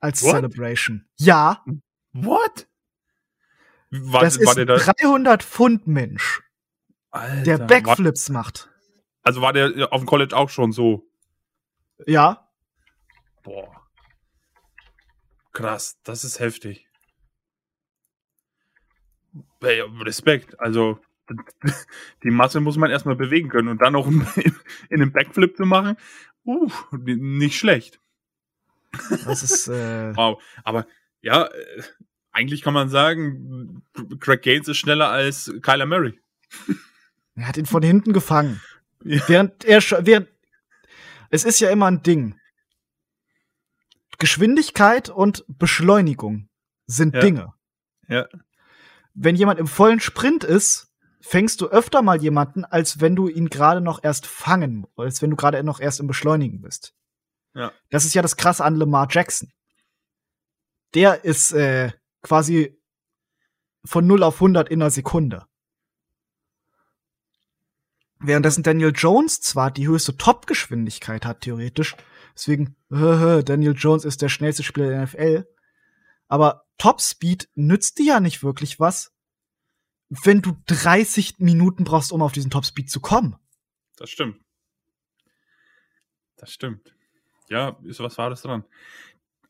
als 0.00 0.22
What? 0.22 0.32
Celebration. 0.32 1.06
Ja. 1.16 1.64
What? 2.12 2.68
War, 3.90 4.22
das 4.22 4.38
war 4.38 4.48
ist 4.48 4.56
der 4.56 4.66
300 4.66 5.42
Pfund 5.42 5.86
Mensch, 5.86 6.42
Alter, 7.10 7.42
der 7.42 7.58
Backflips 7.58 8.28
war, 8.30 8.42
macht. 8.42 8.70
Also 9.22 9.40
war 9.40 9.52
der 9.52 9.92
auf 9.92 10.00
dem 10.00 10.06
College 10.06 10.36
auch 10.36 10.50
schon 10.50 10.72
so? 10.72 11.08
Ja. 12.06 12.48
Boah. 13.42 13.88
Krass, 15.52 15.98
das 16.04 16.24
ist 16.24 16.38
heftig. 16.38 16.86
Hey, 19.60 19.80
Respekt. 19.80 20.58
Also, 20.60 21.00
die 22.22 22.30
Masse 22.30 22.60
muss 22.60 22.76
man 22.76 22.90
erstmal 22.90 23.16
bewegen 23.16 23.48
können 23.48 23.68
und 23.68 23.82
dann 23.82 23.94
noch 23.94 24.06
in, 24.36 24.56
in 24.88 25.02
einem 25.02 25.12
Backflip 25.12 25.56
zu 25.56 25.66
machen. 25.66 25.96
Uh, 26.44 26.70
nicht 26.92 27.58
schlecht. 27.58 28.00
Das 29.24 29.42
ist. 29.42 29.68
Äh 29.68 30.16
wow. 30.16 30.42
Aber 30.64 30.86
ja, 31.20 31.46
äh, 31.46 31.82
eigentlich 32.30 32.62
kann 32.62 32.74
man 32.74 32.88
sagen, 32.88 33.82
Craig 34.20 34.42
Gaines 34.42 34.68
ist 34.68 34.76
schneller 34.76 35.10
als 35.10 35.52
Kyler 35.62 35.86
Murray. 35.86 36.18
Er 37.38 37.46
hat 37.46 37.56
ihn 37.56 37.66
von 37.66 37.82
hinten 37.82 38.12
gefangen. 38.12 38.60
Ja. 39.04 39.22
Während 39.28 39.64
er 39.64 39.80
während 40.04 40.28
es 41.30 41.44
ist 41.44 41.60
ja 41.60 41.70
immer 41.70 41.86
ein 41.86 42.02
Ding. 42.02 42.38
Geschwindigkeit 44.18 45.08
und 45.08 45.44
Beschleunigung 45.46 46.48
sind 46.86 47.14
ja. 47.14 47.20
Dinge. 47.20 47.54
Ja. 48.08 48.26
Wenn 49.14 49.36
jemand 49.36 49.60
im 49.60 49.68
vollen 49.68 50.00
Sprint 50.00 50.42
ist, 50.42 50.90
fängst 51.20 51.60
du 51.60 51.68
öfter 51.68 52.02
mal 52.02 52.20
jemanden, 52.20 52.64
als 52.64 53.00
wenn 53.00 53.14
du 53.14 53.28
ihn 53.28 53.48
gerade 53.48 53.80
noch 53.80 54.02
erst 54.02 54.26
fangen, 54.26 54.86
als 54.96 55.22
wenn 55.22 55.30
du 55.30 55.36
gerade 55.36 55.62
noch 55.62 55.78
erst 55.78 56.00
im 56.00 56.06
Beschleunigen 56.08 56.60
bist. 56.60 56.94
Ja. 57.54 57.72
Das 57.90 58.04
ist 58.04 58.14
ja 58.14 58.22
das 58.22 58.36
Krasse 58.36 58.64
an 58.64 58.76
Lamar 58.76 59.06
Jackson. 59.10 59.52
Der 60.94 61.24
ist 61.24 61.52
äh, 61.52 61.92
quasi 62.22 62.80
von 63.84 64.06
0 64.06 64.22
auf 64.24 64.36
100 64.36 64.68
in 64.68 64.82
einer 64.82 64.90
Sekunde. 64.90 65.46
Währenddessen 68.20 68.62
Daniel 68.62 68.92
Jones 68.94 69.40
zwar 69.40 69.70
die 69.70 69.86
höchste 69.86 70.16
Top-Geschwindigkeit 70.16 71.24
hat, 71.24 71.42
theoretisch, 71.42 71.96
deswegen, 72.34 72.76
Daniel 72.90 73.74
Jones 73.76 74.04
ist 74.04 74.22
der 74.22 74.28
schnellste 74.28 74.62
Spieler 74.62 74.88
der 74.88 75.02
NFL, 75.04 75.46
aber 76.26 76.64
Top-Speed 76.78 77.48
nützt 77.54 77.98
dir 77.98 78.06
ja 78.06 78.20
nicht 78.20 78.42
wirklich 78.42 78.80
was, 78.80 79.12
wenn 80.08 80.42
du 80.42 80.56
30 80.66 81.38
Minuten 81.38 81.84
brauchst, 81.84 82.12
um 82.12 82.22
auf 82.22 82.32
diesen 82.32 82.50
Top-Speed 82.50 82.90
zu 82.90 83.00
kommen. 83.00 83.36
Das 83.96 84.10
stimmt. 84.10 84.40
Das 86.36 86.52
stimmt. 86.52 86.94
Ja, 87.48 87.76
ist, 87.82 88.00
was 88.00 88.18
war 88.18 88.30
das 88.30 88.42
dran? 88.42 88.64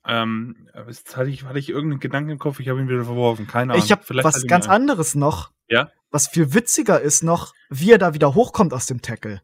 Ähm, 0.06 0.68
jetzt 0.86 1.16
hatte 1.16 1.28
ich, 1.28 1.44
hatte 1.44 1.58
ich 1.58 1.68
irgendeinen 1.68 2.00
Gedanken 2.00 2.30
im 2.30 2.38
Kopf, 2.38 2.60
ich 2.60 2.68
habe 2.68 2.80
ihn 2.80 2.88
wieder 2.88 3.04
verworfen. 3.04 3.46
Keine 3.46 3.72
Ahnung. 3.72 3.84
Ich 3.84 3.92
habe 3.92 4.02
was 4.22 4.46
ganz 4.46 4.68
anderes 4.68 5.14
noch. 5.14 5.52
Ja? 5.68 5.90
Was 6.10 6.28
viel 6.28 6.54
witziger 6.54 7.00
ist 7.00 7.22
noch, 7.22 7.54
wie 7.68 7.92
er 7.92 7.98
da 7.98 8.14
wieder 8.14 8.34
hochkommt 8.34 8.72
aus 8.72 8.86
dem 8.86 9.02
Tackle. 9.02 9.42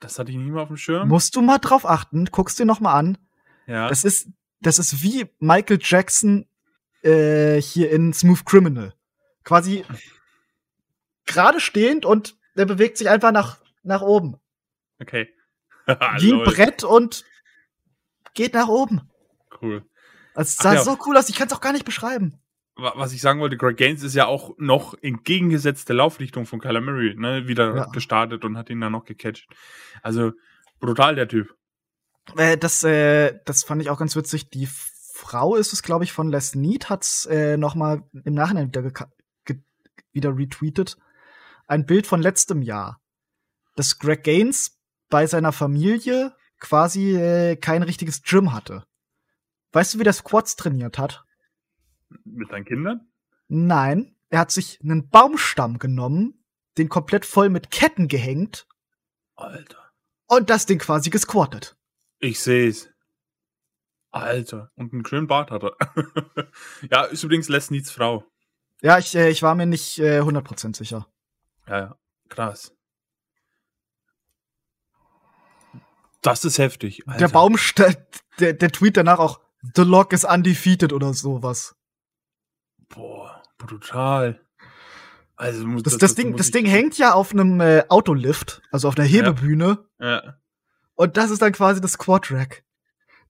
Das 0.00 0.18
hatte 0.18 0.30
ich 0.30 0.36
nicht 0.36 0.50
mehr 0.50 0.62
auf 0.62 0.68
dem 0.68 0.76
Schirm. 0.76 1.08
Musst 1.08 1.36
du 1.36 1.42
mal 1.42 1.58
drauf 1.58 1.86
achten, 1.86 2.26
guckst 2.26 2.58
dir 2.58 2.66
noch 2.66 2.80
mal 2.80 2.94
an. 2.94 3.18
Ja. 3.66 3.88
Das 3.88 4.04
ist, 4.04 4.28
das 4.60 4.78
ist 4.78 5.02
wie 5.02 5.26
Michael 5.38 5.78
Jackson 5.80 6.46
äh, 7.02 7.60
hier 7.60 7.90
in 7.90 8.12
Smooth 8.12 8.44
Criminal. 8.44 8.94
Quasi 9.44 9.84
gerade 11.24 11.60
stehend 11.60 12.04
und 12.04 12.36
der 12.56 12.66
bewegt 12.66 12.98
sich 12.98 13.08
einfach 13.08 13.32
nach, 13.32 13.58
nach 13.82 14.02
oben. 14.02 14.38
Okay. 15.00 15.32
wie 15.86 16.32
ein 16.32 16.44
Brett 16.44 16.84
und 16.84 17.24
geht 18.34 18.54
nach 18.54 18.68
oben. 18.68 19.08
Cool. 19.60 19.84
Es 20.34 20.56
sah 20.56 20.74
ja. 20.74 20.82
so 20.82 20.98
cool 21.06 21.16
aus, 21.16 21.28
ich 21.28 21.36
kann 21.36 21.46
es 21.46 21.54
auch 21.54 21.60
gar 21.60 21.72
nicht 21.72 21.84
beschreiben. 21.84 22.38
Was 22.76 23.14
ich 23.14 23.22
sagen 23.22 23.40
wollte, 23.40 23.56
Greg 23.56 23.78
Gaines 23.78 24.02
ist 24.02 24.14
ja 24.14 24.26
auch 24.26 24.54
noch 24.58 24.94
entgegengesetzte 25.00 25.94
Laufrichtung 25.94 26.44
von 26.44 26.60
Kyler 26.60 26.82
Murray, 26.82 27.14
ne, 27.14 27.48
wieder 27.48 27.74
ja. 27.74 27.86
gestartet 27.86 28.44
und 28.44 28.58
hat 28.58 28.68
ihn 28.68 28.80
dann 28.80 28.92
noch 28.92 29.06
gecatcht. 29.06 29.48
Also 30.02 30.32
brutal 30.78 31.14
der 31.14 31.26
Typ. 31.26 31.56
Äh, 32.36 32.58
das, 32.58 32.82
äh, 32.82 33.38
das 33.46 33.64
fand 33.64 33.80
ich 33.80 33.88
auch 33.88 33.98
ganz 33.98 34.14
witzig. 34.14 34.50
Die 34.50 34.68
Frau 35.14 35.56
ist 35.56 35.72
es, 35.72 35.82
glaube 35.82 36.04
ich, 36.04 36.12
von 36.12 36.28
Les 36.28 36.54
Need, 36.54 36.90
hat's 36.90 37.24
äh, 37.26 37.56
noch 37.56 37.74
mal 37.74 38.02
im 38.24 38.34
Nachhinein 38.34 38.68
wieder, 38.68 39.08
wieder 40.12 40.36
retweetet. 40.36 40.98
Ein 41.66 41.86
Bild 41.86 42.06
von 42.06 42.20
letztem 42.20 42.60
Jahr, 42.60 43.00
dass 43.74 43.98
Greg 43.98 44.22
Gaines 44.22 44.78
bei 45.08 45.26
seiner 45.26 45.52
Familie 45.52 46.34
quasi 46.58 47.16
äh, 47.16 47.56
kein 47.56 47.82
richtiges 47.82 48.22
Gym 48.22 48.52
hatte. 48.52 48.84
Weißt 49.72 49.94
du, 49.94 49.98
wie 49.98 50.04
der 50.04 50.12
Squats 50.12 50.56
trainiert 50.56 50.98
hat? 50.98 51.25
Mit 52.24 52.50
deinen 52.50 52.64
Kindern? 52.64 53.08
Nein, 53.48 54.16
er 54.28 54.40
hat 54.40 54.50
sich 54.50 54.80
einen 54.82 55.08
Baumstamm 55.08 55.78
genommen, 55.78 56.44
den 56.78 56.88
komplett 56.88 57.24
voll 57.24 57.48
mit 57.48 57.70
Ketten 57.70 58.08
gehängt. 58.08 58.66
Alter. 59.34 59.92
Und 60.26 60.50
das 60.50 60.66
Ding 60.66 60.78
quasi 60.78 61.10
gesquattet. 61.10 61.76
Ich 62.18 62.40
seh's. 62.40 62.88
Alter. 64.10 64.72
Und 64.76 64.92
einen 64.92 65.06
schönen 65.06 65.26
Bart 65.26 65.50
hat 65.50 65.62
er. 65.62 65.76
ja, 66.90 67.04
ist 67.04 67.22
übrigens 67.22 67.48
Les 67.48 67.70
Needs 67.70 67.90
Frau. 67.90 68.24
Ja, 68.82 68.98
ich, 68.98 69.14
äh, 69.14 69.30
ich 69.30 69.42
war 69.42 69.54
mir 69.54 69.66
nicht 69.66 69.98
äh, 69.98 70.20
100% 70.20 70.76
sicher. 70.76 71.06
Ja, 71.66 71.78
ja. 71.78 71.98
Krass. 72.28 72.74
Das 76.22 76.44
ist 76.44 76.58
heftig. 76.58 77.06
Alter. 77.06 77.18
Der 77.18 77.28
Baum, 77.28 77.56
der, 78.38 78.52
der 78.54 78.72
Tweet 78.72 78.96
danach 78.96 79.18
auch, 79.18 79.40
The 79.74 79.82
Lock 79.82 80.12
is 80.12 80.24
undefeated 80.24 80.92
oder 80.92 81.14
sowas. 81.14 81.76
Boah, 82.88 83.42
brutal. 83.58 84.40
Also 85.36 85.66
das, 85.66 85.82
das, 85.82 85.98
das 85.98 86.14
Ding, 86.14 86.36
das 86.36 86.50
Ding 86.50 86.64
hängt 86.64 86.96
ja 86.96 87.12
auf 87.12 87.32
einem 87.32 87.60
äh, 87.60 87.84
Autolift, 87.88 88.62
also 88.70 88.88
auf 88.88 88.98
einer 88.98 89.06
Hebebühne. 89.06 89.86
Ja. 89.98 90.24
ja. 90.24 90.40
Und 90.94 91.16
das 91.18 91.30
ist 91.30 91.42
dann 91.42 91.52
quasi 91.52 91.80
das 91.80 91.98
Quadrack. 91.98 92.64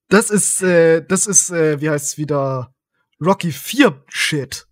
Das 0.09 0.31
ist, 0.31 0.63
äh, 0.63 1.05
das 1.05 1.27
ist, 1.27 1.51
äh, 1.51 1.81
wie 1.81 1.91
heißt 1.91 2.07
es 2.07 2.19
wieder, 2.19 2.73
Rocky 3.21 3.51
4 3.51 4.05
Shit. 4.09 4.69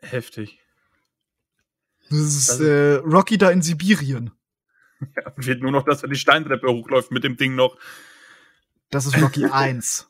Heftig. 0.00 0.60
Das 2.08 2.18
ist 2.18 2.48
das 2.48 2.60
äh, 2.60 2.94
Rocky 3.04 3.36
da 3.36 3.50
in 3.50 3.62
Sibirien. 3.62 4.32
Ja, 5.00 5.32
fehlt 5.38 5.62
nur 5.62 5.70
noch, 5.70 5.84
dass 5.84 6.02
er 6.02 6.08
die 6.08 6.16
Steintreppe 6.16 6.66
hochläuft 6.66 7.12
mit 7.12 7.22
dem 7.22 7.36
Ding 7.36 7.54
noch. 7.54 7.78
Das 8.90 9.06
ist 9.06 9.22
Rocky 9.22 9.44
1. 9.44 10.08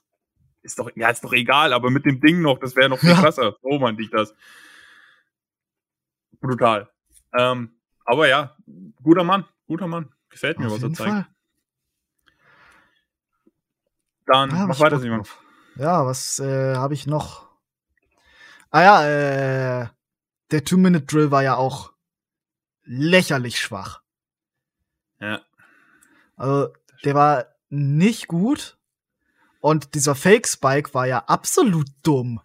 Ist 0.68 0.78
doch, 0.78 0.90
ja, 0.96 1.08
ist 1.08 1.24
doch 1.24 1.32
egal, 1.32 1.72
aber 1.72 1.90
mit 1.90 2.04
dem 2.04 2.20
Ding 2.20 2.42
noch, 2.42 2.58
das 2.58 2.76
wäre 2.76 2.90
noch 2.90 2.98
viel 2.98 3.08
ja. 3.08 3.20
krasser. 3.22 3.56
So 3.62 3.78
meinte 3.78 4.02
ich 4.02 4.10
das. 4.10 4.34
Brutal. 6.42 6.90
Ähm, 7.32 7.72
aber 8.04 8.28
ja, 8.28 8.54
guter 9.02 9.24
Mann, 9.24 9.46
guter 9.66 9.86
Mann. 9.86 10.12
Gefällt 10.28 10.58
mir, 10.58 10.66
Auf 10.66 10.74
was 10.74 10.82
er 10.82 10.92
zeigt. 10.92 11.10
Fall. 11.10 11.26
Dann 14.26 14.52
ah, 14.52 14.66
mach 14.66 14.78
weiter, 14.78 15.00
Simon. 15.00 15.26
Ja, 15.76 16.04
was 16.04 16.38
äh, 16.38 16.76
habe 16.76 16.92
ich 16.92 17.06
noch? 17.06 17.48
Ah 18.70 18.82
ja, 18.82 19.06
äh, 19.06 19.88
der 20.50 20.64
Two-Minute-Drill 20.64 21.30
war 21.30 21.42
ja 21.42 21.56
auch 21.56 21.94
lächerlich 22.84 23.58
schwach. 23.58 24.02
Ja. 25.18 25.40
Also, 26.36 26.74
der 27.04 27.14
war 27.14 27.46
nicht 27.70 28.28
gut. 28.28 28.77
Und 29.60 29.94
dieser 29.94 30.14
Fake-Spike 30.14 30.94
war 30.94 31.06
ja 31.06 31.24
absolut 31.26 31.88
dumm. 32.02 32.40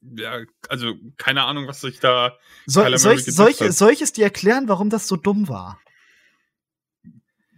Ja, 0.00 0.40
also 0.68 0.94
keine 1.16 1.44
Ahnung, 1.44 1.66
was 1.66 1.80
sich 1.80 2.00
da. 2.00 2.36
So, 2.66 2.80
soll, 2.96 3.14
ich, 3.14 3.24
soll, 3.24 3.50
ich, 3.50 3.58
soll 3.58 3.90
ich 3.90 4.02
es 4.02 4.12
dir 4.12 4.24
erklären, 4.24 4.68
warum 4.68 4.88
das 4.88 5.08
so 5.08 5.16
dumm 5.16 5.48
war? 5.48 5.80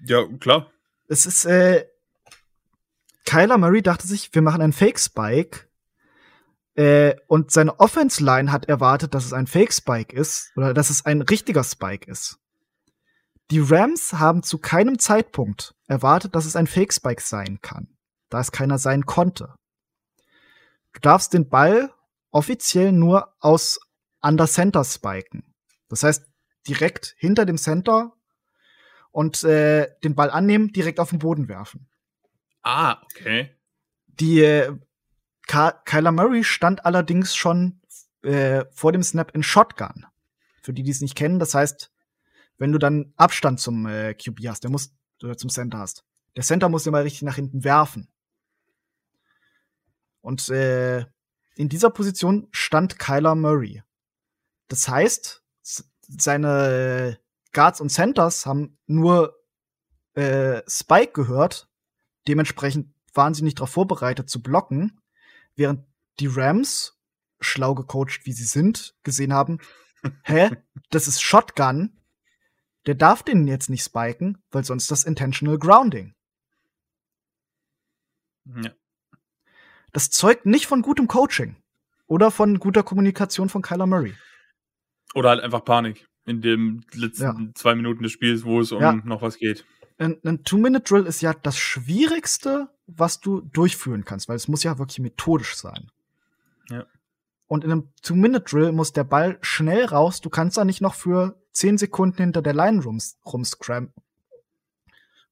Ja, 0.07 0.25
klar. 0.41 0.71
Es 1.09 1.27
ist, 1.27 1.45
äh, 1.45 1.87
Kyler 3.25 3.59
Murray 3.59 3.83
dachte 3.83 4.07
sich, 4.07 4.35
wir 4.35 4.43
machen 4.43 4.63
einen 4.63 4.73
Fake-Spike. 4.73 5.69
Äh, 6.77 7.17
und 7.27 7.51
seine 7.51 7.79
Offense-Line 7.79 8.51
hat 8.51 8.67
erwartet, 8.67 9.13
dass 9.15 9.27
es 9.27 9.33
ein 9.33 9.47
Fake-Spike 9.47 10.17
ist 10.17 10.53
oder 10.57 10.73
dass 10.73 10.91
es 10.91 11.05
ein 11.05 11.23
richtiger 11.23 11.65
Spike 11.65 12.11
ist. 12.11 12.39
Die 13.51 13.61
Rams 13.61 14.15
haben 14.15 14.43
zu 14.43 14.59
keinem 14.59 14.99
Zeitpunkt 14.99 15.75
erwartet, 15.87 16.35
dass 16.35 16.47
es 16.47 16.57
ein 16.57 16.67
Fake-Spike 16.67 17.21
sein 17.21 17.59
kann, 17.61 17.89
da 18.29 18.41
es 18.41 18.53
keiner 18.53 18.79
sein 18.79 19.07
konnte. 19.07 19.55
Du 20.93 21.01
darfst 21.01 21.33
den 21.33 21.49
Ball 21.49 21.93
offiziell 22.31 22.93
nur 22.93 23.35
aus 23.41 23.81
under 24.21 24.47
Center 24.47 24.85
spiken. 24.85 25.55
Das 25.89 26.03
heißt, 26.03 26.27
direkt 26.67 27.15
hinter 27.19 27.47
dem 27.47 27.57
Center 27.57 28.13
und 29.11 29.43
äh, 29.45 29.89
den 30.05 30.15
Ball 30.15 30.31
annehmen, 30.31 30.73
direkt 30.73 31.01
auf 31.01 31.11
den 31.11 31.21
Boden 31.21 31.49
werfen. 31.49 31.89
Ah, 32.63 33.01
okay. 33.05 33.57
Die 34.07 34.41
äh, 34.41 34.77
Kyler 35.47 36.13
Murray 36.13 36.45
stand 36.45 36.85
allerdings 36.85 37.35
schon 37.35 37.81
äh, 38.23 38.65
vor 38.73 38.93
dem 38.93 39.03
Snap 39.03 39.35
in 39.35 39.43
Shotgun. 39.43 40.07
Für 40.61 40.73
die, 40.73 40.83
die 40.83 40.91
es 40.91 41.01
nicht 41.01 41.15
kennen, 41.15 41.39
das 41.39 41.55
heißt, 41.55 41.91
wenn 42.59 42.73
du 42.73 42.79
dann 42.79 43.15
Abstand 43.17 43.61
zum 43.61 43.87
äh, 43.87 44.15
QB 44.15 44.47
hast, 44.49 44.65
der 44.65 44.71
muss 44.71 44.93
oder 45.23 45.37
zum 45.37 45.51
Center 45.51 45.79
hast. 45.79 46.05
Der 46.37 46.45
Center 46.45 46.69
muss 46.69 46.87
immer 46.87 47.03
richtig 47.03 47.23
nach 47.23 47.37
hinten 47.37 47.65
werfen. 47.65 48.09
Und 50.21 50.49
äh, 50.49 51.07
in 51.55 51.69
dieser 51.69 51.91
Position 51.91 52.49
stand 52.53 52.99
Kyler 52.99 53.35
Murray. 53.35 53.83
Das 54.69 54.89
heißt, 54.89 55.43
seine 56.09 57.19
Guards 57.53 57.81
und 57.81 57.91
Centers 57.91 58.47
haben 58.47 58.79
nur 58.87 59.39
äh, 60.15 60.63
Spike 60.69 61.13
gehört. 61.13 61.69
Dementsprechend 62.27 62.95
waren 63.15 63.35
sie 63.35 63.43
nicht 63.43 63.59
darauf 63.59 63.71
vorbereitet 63.71 64.29
zu 64.29 64.43
blocken, 64.43 65.01
während 65.57 65.87
die 66.21 66.27
Rams, 66.27 66.99
schlau 67.41 67.75
gecoacht 67.75 68.25
wie 68.25 68.33
sie 68.33 68.45
sind, 68.45 68.97
gesehen 69.03 69.33
haben, 69.33 69.59
hä, 70.23 70.51
das 70.91 71.09
ist 71.09 71.23
Shotgun, 71.23 71.99
der 72.87 72.95
darf 72.95 73.23
den 73.23 73.47
jetzt 73.47 73.71
nicht 73.71 73.85
spiken, 73.85 74.43
weil 74.51 74.65
sonst 74.65 74.91
das 74.91 75.05
Intentional 75.05 75.59
Grounding. 75.59 76.15
Ja. 78.45 78.73
Das 79.93 80.11
zeugt 80.11 80.47
nicht 80.47 80.67
von 80.67 80.83
gutem 80.83 81.09
Coaching 81.09 81.57
oder 82.07 82.31
von 82.31 82.59
guter 82.59 82.83
Kommunikation 82.83 83.49
von 83.49 83.63
Kyler 83.63 83.87
Murray. 83.87 84.15
Oder 85.15 85.31
halt 85.31 85.43
einfach 85.43 85.65
Panik 85.65 86.09
in 86.27 86.43
den 86.43 86.85
letzten 86.93 87.23
ja. 87.23 87.37
zwei 87.55 87.75
Minuten 87.75 88.03
des 88.03 88.13
Spiels, 88.13 88.45
wo 88.45 88.61
es 88.61 88.73
um 88.73 88.83
ja. 88.83 88.93
noch 88.93 89.23
was 89.23 89.39
geht. 89.39 89.65
Ein, 89.97 90.19
ein 90.25 90.45
Two-Minute-Drill 90.45 91.07
ist 91.07 91.23
ja 91.23 91.33
das 91.35 91.59
Schwierigste, 91.59 92.69
was 92.87 93.21
du 93.21 93.41
durchführen 93.41 94.05
kannst, 94.05 94.29
weil 94.29 94.37
es 94.37 94.47
muss 94.47 94.63
ja 94.63 94.79
wirklich 94.79 95.01
methodisch 95.01 95.57
sein. 95.57 95.91
Ja. 96.71 96.87
Und 97.47 97.65
in 97.65 97.73
einem 97.73 97.89
Two-Minute-Drill 98.03 98.73
muss 98.73 98.93
der 98.93 99.05
Ball 99.05 99.39
schnell 99.41 99.87
raus. 99.87 100.21
Du 100.21 100.31
kannst 100.31 100.57
da 100.57 100.65
nicht 100.65 100.83
noch 100.83 100.95
für 100.95 101.41
zehn 101.53 101.79
Sekunden 101.79 102.19
hinter 102.19 102.43
der 102.43 102.55
Line 102.55 102.83
rums, 102.83 103.19
rumscram 103.25 103.93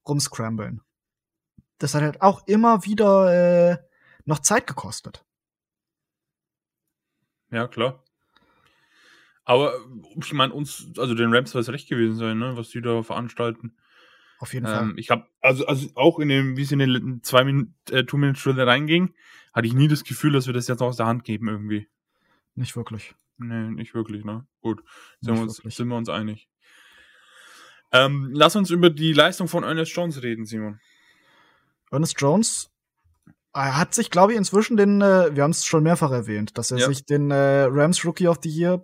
rumscramblen. 0.07 0.81
Das 1.77 1.93
hat 1.93 2.01
halt 2.01 2.21
auch 2.21 2.47
immer 2.47 2.85
wieder 2.85 3.71
äh, 3.71 3.77
noch 4.27 4.39
Zeit 4.39 4.67
gekostet. 4.67 5.25
Ja, 7.49 7.67
klar. 7.67 8.03
Aber 9.45 9.73
ich 10.21 10.33
meine, 10.33 10.53
uns, 10.53 10.91
also 10.97 11.15
den 11.15 11.33
Rams 11.33 11.51
soll 11.51 11.61
es 11.61 11.69
recht 11.69 11.87
gewesen 11.87 12.17
sein, 12.17 12.37
ne, 12.37 12.57
was 12.57 12.69
die 12.69 12.81
da 12.81 13.01
veranstalten. 13.01 13.77
Auf 14.39 14.53
jeden 14.53 14.65
ähm, 14.65 14.71
Fall. 14.71 14.93
Ich 14.97 15.09
habe 15.09 15.25
also, 15.39 15.65
also 15.65 15.89
auch 15.95 16.19
in 16.19 16.27
dem, 16.27 16.57
wie 16.57 16.63
es 16.63 16.71
in 16.71 16.79
den 16.79 17.23
zwei 17.23 17.45
Minuten, 17.45 17.73
äh, 17.89 18.03
two 18.03 18.17
minute 18.17 18.39
drill 18.39 18.59
reinging, 18.59 19.15
hatte 19.53 19.67
ich 19.67 19.73
nie 19.73 19.87
das 19.87 20.03
Gefühl, 20.03 20.33
dass 20.33 20.45
wir 20.45 20.53
das 20.53 20.67
jetzt 20.67 20.81
aus 20.81 20.97
der 20.97 21.05
Hand 21.05 21.23
geben 21.23 21.47
irgendwie. 21.47 21.87
Nicht 22.55 22.75
wirklich. 22.75 23.15
Nee, 23.37 23.69
nicht 23.69 23.93
wirklich, 23.93 24.25
ne? 24.25 24.45
Gut. 24.61 24.83
Sind, 25.21 25.35
wir 25.35 25.41
uns, 25.43 25.55
sind 25.55 25.87
wir 25.87 25.95
uns 25.95 26.09
einig. 26.09 26.49
Ähm, 27.93 28.31
lass 28.33 28.57
uns 28.57 28.69
über 28.69 28.89
die 28.89 29.13
Leistung 29.13 29.47
von 29.47 29.63
Ernest 29.63 29.95
Jones 29.95 30.21
reden, 30.21 30.45
Simon. 30.45 30.81
Ernest 31.89 32.19
Jones 32.19 32.69
er 33.53 33.77
hat 33.77 33.93
sich, 33.93 34.09
glaube 34.09 34.33
ich, 34.33 34.37
inzwischen 34.37 34.77
den, 34.77 35.01
äh, 35.01 35.35
wir 35.35 35.43
haben 35.43 35.51
es 35.51 35.65
schon 35.65 35.83
mehrfach 35.83 36.11
erwähnt, 36.11 36.57
dass 36.57 36.71
er 36.71 36.77
ja. 36.77 36.87
sich 36.87 37.05
den 37.05 37.31
äh, 37.31 37.63
Rams 37.69 38.05
Rookie 38.05 38.27
of 38.27 38.39
the 38.43 38.49
Year 38.49 38.77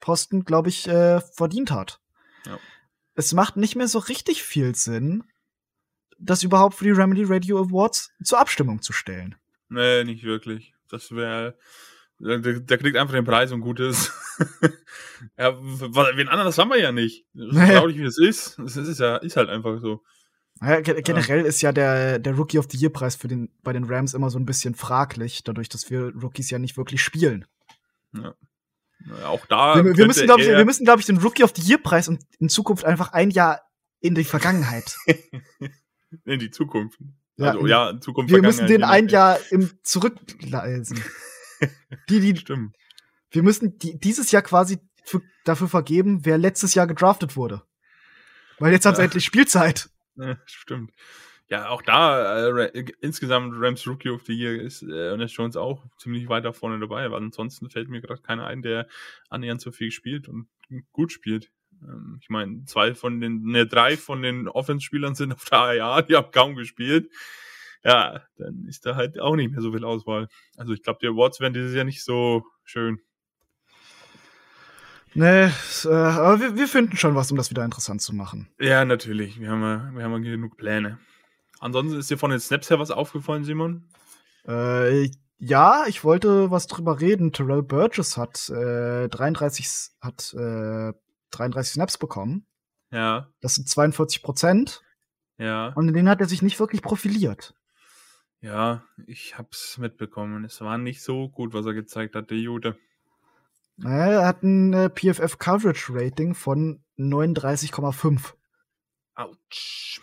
Posten, 0.00 0.44
glaube 0.44 0.68
ich, 0.68 0.86
äh, 0.88 1.20
verdient 1.20 1.70
hat. 1.70 2.00
Ja. 2.44 2.58
Es 3.14 3.32
macht 3.32 3.56
nicht 3.56 3.76
mehr 3.76 3.88
so 3.88 3.98
richtig 3.98 4.42
viel 4.42 4.74
Sinn, 4.74 5.24
das 6.18 6.42
überhaupt 6.42 6.76
für 6.76 6.84
die 6.84 6.90
Remedy 6.90 7.24
Radio 7.24 7.58
Awards 7.58 8.10
zur 8.22 8.38
Abstimmung 8.38 8.82
zu 8.82 8.92
stellen. 8.92 9.34
Nee, 9.68 10.04
nicht 10.04 10.24
wirklich. 10.24 10.74
Das 10.88 11.12
wäre 11.12 11.58
der, 12.18 12.38
der, 12.38 12.78
kriegt 12.78 12.96
einfach 12.96 13.14
den 13.14 13.24
Preis 13.24 13.52
und 13.52 13.60
gut 13.60 13.80
ist. 13.80 14.12
ja, 15.38 15.54
wen 15.60 16.28
anderes 16.28 16.56
haben 16.56 16.70
wir 16.70 16.80
ja 16.80 16.92
nicht. 16.92 17.26
Schau 17.34 17.86
nicht, 17.86 17.98
wie 17.98 18.04
das 18.04 18.18
ist. 18.18 18.58
Das 18.58 18.76
ist 18.76 19.00
ja, 19.00 19.16
ist 19.16 19.36
halt 19.36 19.50
einfach 19.50 19.80
so. 19.80 20.02
Ja, 20.62 20.80
generell 20.80 21.44
ist 21.44 21.60
ja 21.60 21.70
der, 21.70 22.18
der 22.18 22.34
Rookie 22.34 22.58
of 22.58 22.66
the 22.70 22.78
Year 22.78 22.90
Preis 22.90 23.14
für 23.14 23.28
den, 23.28 23.50
bei 23.62 23.72
den 23.72 23.84
Rams 23.84 24.14
immer 24.14 24.30
so 24.30 24.38
ein 24.38 24.46
bisschen 24.46 24.74
fraglich, 24.74 25.44
dadurch, 25.44 25.68
dass 25.68 25.90
wir 25.90 26.14
Rookies 26.14 26.48
ja 26.50 26.58
nicht 26.58 26.78
wirklich 26.78 27.02
spielen. 27.02 27.44
Ja. 28.14 28.34
ja 29.18 29.28
auch 29.28 29.44
da. 29.46 29.84
Wir, 29.84 29.96
wir 29.96 30.06
müssen, 30.06 30.24
glaube 30.24 30.42
ich, 30.42 30.48
wir 30.48 30.64
müssen, 30.64 30.84
glaube 30.84 31.00
ich, 31.00 31.06
den 31.06 31.18
Rookie 31.18 31.44
of 31.44 31.52
the 31.54 31.62
Year 31.62 31.78
Preis 31.78 32.08
und 32.08 32.22
in 32.38 32.48
Zukunft 32.48 32.86
einfach 32.86 33.12
ein 33.12 33.30
Jahr 33.30 33.60
in 34.00 34.14
die 34.14 34.24
Vergangenheit. 34.24 34.96
in 36.24 36.38
die 36.38 36.50
Zukunft. 36.50 37.00
Ja, 37.36 37.48
also, 37.48 37.66
ja, 37.66 37.90
in 37.90 38.00
Zukunft. 38.00 38.32
Wir 38.32 38.40
müssen 38.40 38.66
den 38.66 38.82
ein 38.82 39.08
Jahr 39.08 39.38
im 39.50 39.70
Zurückleisen. 39.82 41.02
die, 42.08 42.20
die, 42.20 42.36
Stimmt. 42.36 42.74
Wir 43.30 43.42
müssen 43.42 43.78
die, 43.78 43.98
dieses 43.98 44.30
Jahr 44.30 44.42
quasi 44.42 44.78
für, 45.04 45.20
dafür 45.44 45.68
vergeben, 45.68 46.24
wer 46.24 46.38
letztes 46.38 46.74
Jahr 46.74 46.86
gedraftet 46.86 47.36
wurde. 47.36 47.62
Weil 48.58 48.72
jetzt 48.72 48.84
ja. 48.84 48.90
haben 48.90 48.96
sie 48.96 49.02
endlich 49.02 49.24
Spielzeit. 49.26 49.90
Stimmt. 50.46 50.92
Ja, 51.48 51.68
auch 51.68 51.82
da, 51.82 52.48
äh, 52.48 52.84
insgesamt 53.00 53.54
Rams 53.56 53.86
Rookie 53.86 54.10
of 54.10 54.24
the 54.26 54.32
Year 54.34 54.60
ist 54.60 54.82
äh, 54.82 55.10
Ernest 55.10 55.36
Jones 55.36 55.56
auch 55.56 55.84
ziemlich 55.96 56.28
weit 56.28 56.44
da 56.44 56.52
vorne 56.52 56.80
dabei, 56.80 57.08
weil 57.10 57.22
ansonsten 57.22 57.70
fällt 57.70 57.88
mir 57.88 58.00
gerade 58.00 58.20
keiner 58.22 58.46
ein, 58.46 58.62
der 58.62 58.88
annähernd 59.30 59.60
so 59.60 59.70
viel 59.70 59.92
spielt 59.92 60.28
und 60.28 60.48
gut 60.92 61.12
spielt. 61.12 61.52
Ähm, 61.82 62.18
ich 62.20 62.30
meine, 62.30 62.64
zwei 62.64 62.94
von 62.96 63.20
den, 63.20 63.42
ne, 63.44 63.64
drei 63.66 63.96
von 63.96 64.22
den 64.22 64.48
Offense-Spielern 64.48 65.14
sind 65.14 65.32
auf 65.32 65.44
der 65.44 65.60
AIA, 65.60 66.02
die 66.02 66.16
haben 66.16 66.32
kaum 66.32 66.56
gespielt. 66.56 67.10
Ja, 67.84 68.22
dann 68.38 68.66
ist 68.66 68.84
da 68.84 68.96
halt 68.96 69.20
auch 69.20 69.36
nicht 69.36 69.52
mehr 69.52 69.60
so 69.60 69.70
viel 69.72 69.84
Auswahl. 69.84 70.28
Also 70.56 70.72
ich 70.72 70.82
glaube, 70.82 70.98
die 71.00 71.06
Awards 71.08 71.38
werden 71.40 71.54
dieses 71.54 71.74
Jahr 71.74 71.84
nicht 71.84 72.02
so 72.02 72.44
schön. 72.64 73.00
Nee, 75.16 75.50
äh, 75.84 75.88
aber 75.88 76.40
wir, 76.40 76.56
wir 76.56 76.68
finden 76.68 76.96
schon 76.98 77.14
was, 77.14 77.30
um 77.30 77.38
das 77.38 77.48
wieder 77.50 77.64
interessant 77.64 78.02
zu 78.02 78.14
machen. 78.14 78.50
Ja, 78.60 78.84
natürlich. 78.84 79.40
Wir 79.40 79.50
haben 79.50 79.62
ja, 79.62 79.90
wir 79.94 80.04
haben 80.04 80.12
ja 80.12 80.30
genug 80.30 80.58
Pläne. 80.58 80.98
Ansonsten 81.58 81.98
ist 81.98 82.10
dir 82.10 82.18
von 82.18 82.30
den 82.30 82.38
Snaps 82.38 82.68
her 82.68 82.78
was 82.78 82.90
aufgefallen, 82.90 83.42
Simon? 83.42 83.88
Äh, 84.46 85.10
ja, 85.38 85.84
ich 85.86 86.04
wollte 86.04 86.50
was 86.50 86.66
drüber 86.66 87.00
reden. 87.00 87.32
Terrell 87.32 87.62
Burgess 87.62 88.18
hat 88.18 88.50
äh, 88.50 89.08
33 89.08 89.66
hat 90.02 90.34
äh, 90.34 90.92
33 91.30 91.74
Snaps 91.74 91.96
bekommen. 91.96 92.46
Ja. 92.90 93.28
Das 93.40 93.54
sind 93.54 93.70
42 93.70 94.22
Prozent. 94.22 94.82
Ja. 95.38 95.68
Und 95.68 95.88
in 95.88 95.94
denen 95.94 96.08
hat 96.10 96.20
er 96.20 96.28
sich 96.28 96.42
nicht 96.42 96.60
wirklich 96.60 96.82
profiliert. 96.82 97.54
Ja, 98.42 98.84
ich 99.06 99.38
hab's 99.38 99.78
mitbekommen. 99.78 100.44
Es 100.44 100.60
war 100.60 100.76
nicht 100.76 101.02
so 101.02 101.30
gut, 101.30 101.54
was 101.54 101.64
er 101.64 101.72
gezeigt 101.72 102.14
hat, 102.14 102.30
der 102.30 102.38
Jude. 102.38 102.76
Er 103.84 104.26
hat 104.26 104.42
ein 104.42 104.72
äh, 104.72 104.88
PFF 104.88 105.38
Coverage 105.38 105.92
Rating 105.92 106.34
von 106.34 106.82
39,5. 106.98 108.32
Autsch. 109.14 110.00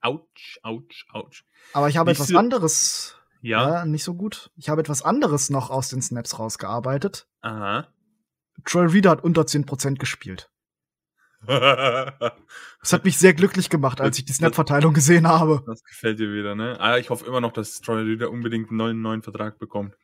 Autsch, 0.00 0.58
autsch, 0.62 1.06
autsch. 1.12 1.44
Aber 1.72 1.88
ich 1.88 1.96
habe 1.96 2.10
nicht 2.10 2.18
etwas 2.18 2.28
so 2.28 2.38
anderes. 2.38 3.16
Ja? 3.40 3.68
ja. 3.68 3.84
Nicht 3.84 4.04
so 4.04 4.14
gut. 4.14 4.50
Ich 4.56 4.68
habe 4.68 4.80
etwas 4.80 5.02
anderes 5.02 5.50
noch 5.50 5.70
aus 5.70 5.88
den 5.88 6.02
Snaps 6.02 6.38
rausgearbeitet. 6.38 7.28
Aha. 7.40 7.88
Troy 8.64 8.86
Reader 8.86 9.10
hat 9.10 9.24
unter 9.24 9.42
10% 9.42 9.98
gespielt. 9.98 10.50
das 11.46 12.92
hat 12.92 13.04
mich 13.04 13.18
sehr 13.18 13.34
glücklich 13.34 13.68
gemacht, 13.68 14.00
als 14.00 14.18
ich 14.18 14.24
die 14.24 14.32
Snap-Verteilung 14.32 14.94
gesehen 14.94 15.28
habe. 15.28 15.62
Das 15.66 15.84
gefällt 15.84 16.18
dir 16.18 16.32
wieder, 16.32 16.54
ne? 16.54 16.80
Ah, 16.80 16.96
ich 16.96 17.10
hoffe 17.10 17.26
immer 17.26 17.40
noch, 17.42 17.52
dass 17.52 17.80
Troy 17.80 18.02
Reader 18.02 18.30
unbedingt 18.30 18.70
einen 18.70 18.78
neuen, 18.78 19.02
neuen 19.02 19.22
Vertrag 19.22 19.58
bekommt. 19.58 19.94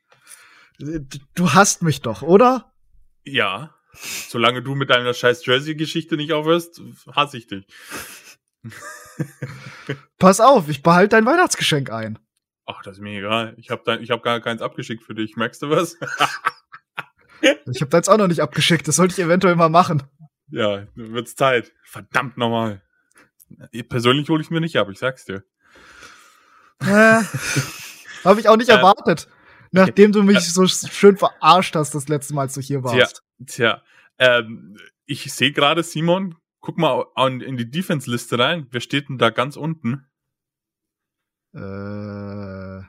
Du 1.35 1.53
hast 1.53 1.83
mich 1.83 2.01
doch, 2.01 2.23
oder? 2.23 2.73
Ja. 3.25 3.75
Solange 3.93 4.63
du 4.63 4.75
mit 4.75 4.89
deiner 4.91 5.13
scheiß 5.13 5.45
Jersey-Geschichte 5.45 6.17
nicht 6.17 6.33
aufhörst, 6.33 6.81
hasse 7.15 7.37
ich 7.37 7.47
dich. 7.49 7.67
Pass 10.19 10.41
auf, 10.41 10.69
ich 10.69 10.83
behalte 10.83 11.17
dein 11.17 11.27
Weihnachtsgeschenk 11.27 11.91
ein. 11.91 12.19
Ach, 12.67 12.83
das 12.83 12.97
ist 12.99 13.03
mir 13.03 13.19
egal. 13.19 13.55
Ich 13.59 13.71
habe 13.71 13.83
hab 13.93 14.23
gar 14.23 14.41
keins 14.41 14.63
abgeschickt 14.63 15.03
für 15.03 15.15
dich. 15.15 15.37
Merkst 15.37 15.61
du 15.63 15.71
was? 15.71 15.97
ich 17.43 17.81
habe 17.81 17.91
deins 17.91 18.09
auch 18.09 18.17
noch 18.17 18.29
nicht 18.29 18.43
abgeschickt. 18.43 18.87
Das 18.87 18.97
sollte 18.97 19.15
ich 19.15 19.19
eventuell 19.19 19.57
mal 19.57 19.69
machen. 19.69 20.05
Ja, 20.49 20.87
wird's 20.95 21.35
Zeit. 21.35 21.73
Verdammt 21.85 22.37
nochmal. 22.39 22.83
Persönlich 23.89 24.29
hole 24.29 24.41
ich 24.43 24.51
mir 24.51 24.61
nicht 24.61 24.77
ab, 24.77 24.89
ich 24.91 24.99
sag's 24.99 25.25
dir. 25.25 25.43
Äh, 26.81 27.23
Habe 28.25 28.41
ich 28.41 28.49
auch 28.49 28.57
nicht 28.57 28.69
Äh, 28.71 28.75
erwartet. 28.77 29.29
Nachdem 29.73 30.13
du 30.13 30.23
mich 30.23 30.41
so 30.41 30.67
schön 30.67 31.17
verarscht 31.17 31.77
hast, 31.77 31.95
das 31.95 32.09
letzte 32.09 32.35
Mal, 32.35 32.43
als 32.43 32.55
du 32.55 32.61
hier 32.61 32.81
Tja, 32.83 32.93
warst. 32.99 33.23
tja. 33.47 33.83
Ähm, 34.19 34.77
ich 35.07 35.33
sehe 35.33 35.53
gerade, 35.53 35.83
Simon, 35.83 36.37
guck 36.61 36.77
mal 36.79 37.07
an, 37.15 37.41
in 37.41 37.57
die 37.57 37.71
Defense-Liste 37.71 38.39
rein. 38.39 38.67
Wer 38.71 38.81
steht 38.81 39.09
denn 39.09 39.19
da 39.19 39.31
ganz 39.31 39.57
unten? 39.57 40.07
Äh, 41.53 42.83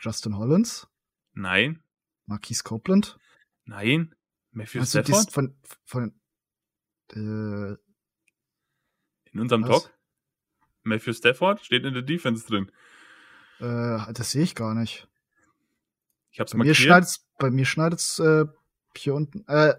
Justin 0.00 0.36
Hollins, 0.38 0.86
Nein, 1.32 1.82
Marquise 2.26 2.62
Copeland. 2.64 3.18
nein. 3.64 4.14
Matthew 4.52 4.80
du 4.80 4.86
Stafford 4.86 5.30
von, 5.32 5.56
von 5.84 6.20
äh, 7.12 7.76
in 9.32 9.40
unserem 9.40 9.62
was? 9.64 9.82
Talk. 9.84 9.94
Matthew 10.82 11.12
Stafford 11.12 11.64
steht 11.64 11.84
in 11.84 11.94
der 11.94 12.02
Defense 12.02 12.46
drin. 12.46 12.70
äh, 13.60 14.12
das 14.12 14.30
sehe 14.30 14.42
ich 14.42 14.54
gar 14.54 14.74
nicht. 14.74 15.07
Ich 16.30 16.40
hab's 16.40 16.52
Bei 16.52 16.58
mir 16.58 16.64
markiert. 16.64 16.76
schneidet's, 16.76 17.26
bei 17.38 17.50
mir 17.50 17.64
schneidet's 17.64 18.18
äh, 18.18 18.44
hier 18.96 19.14
unten. 19.14 19.46
Äh, 19.48 19.74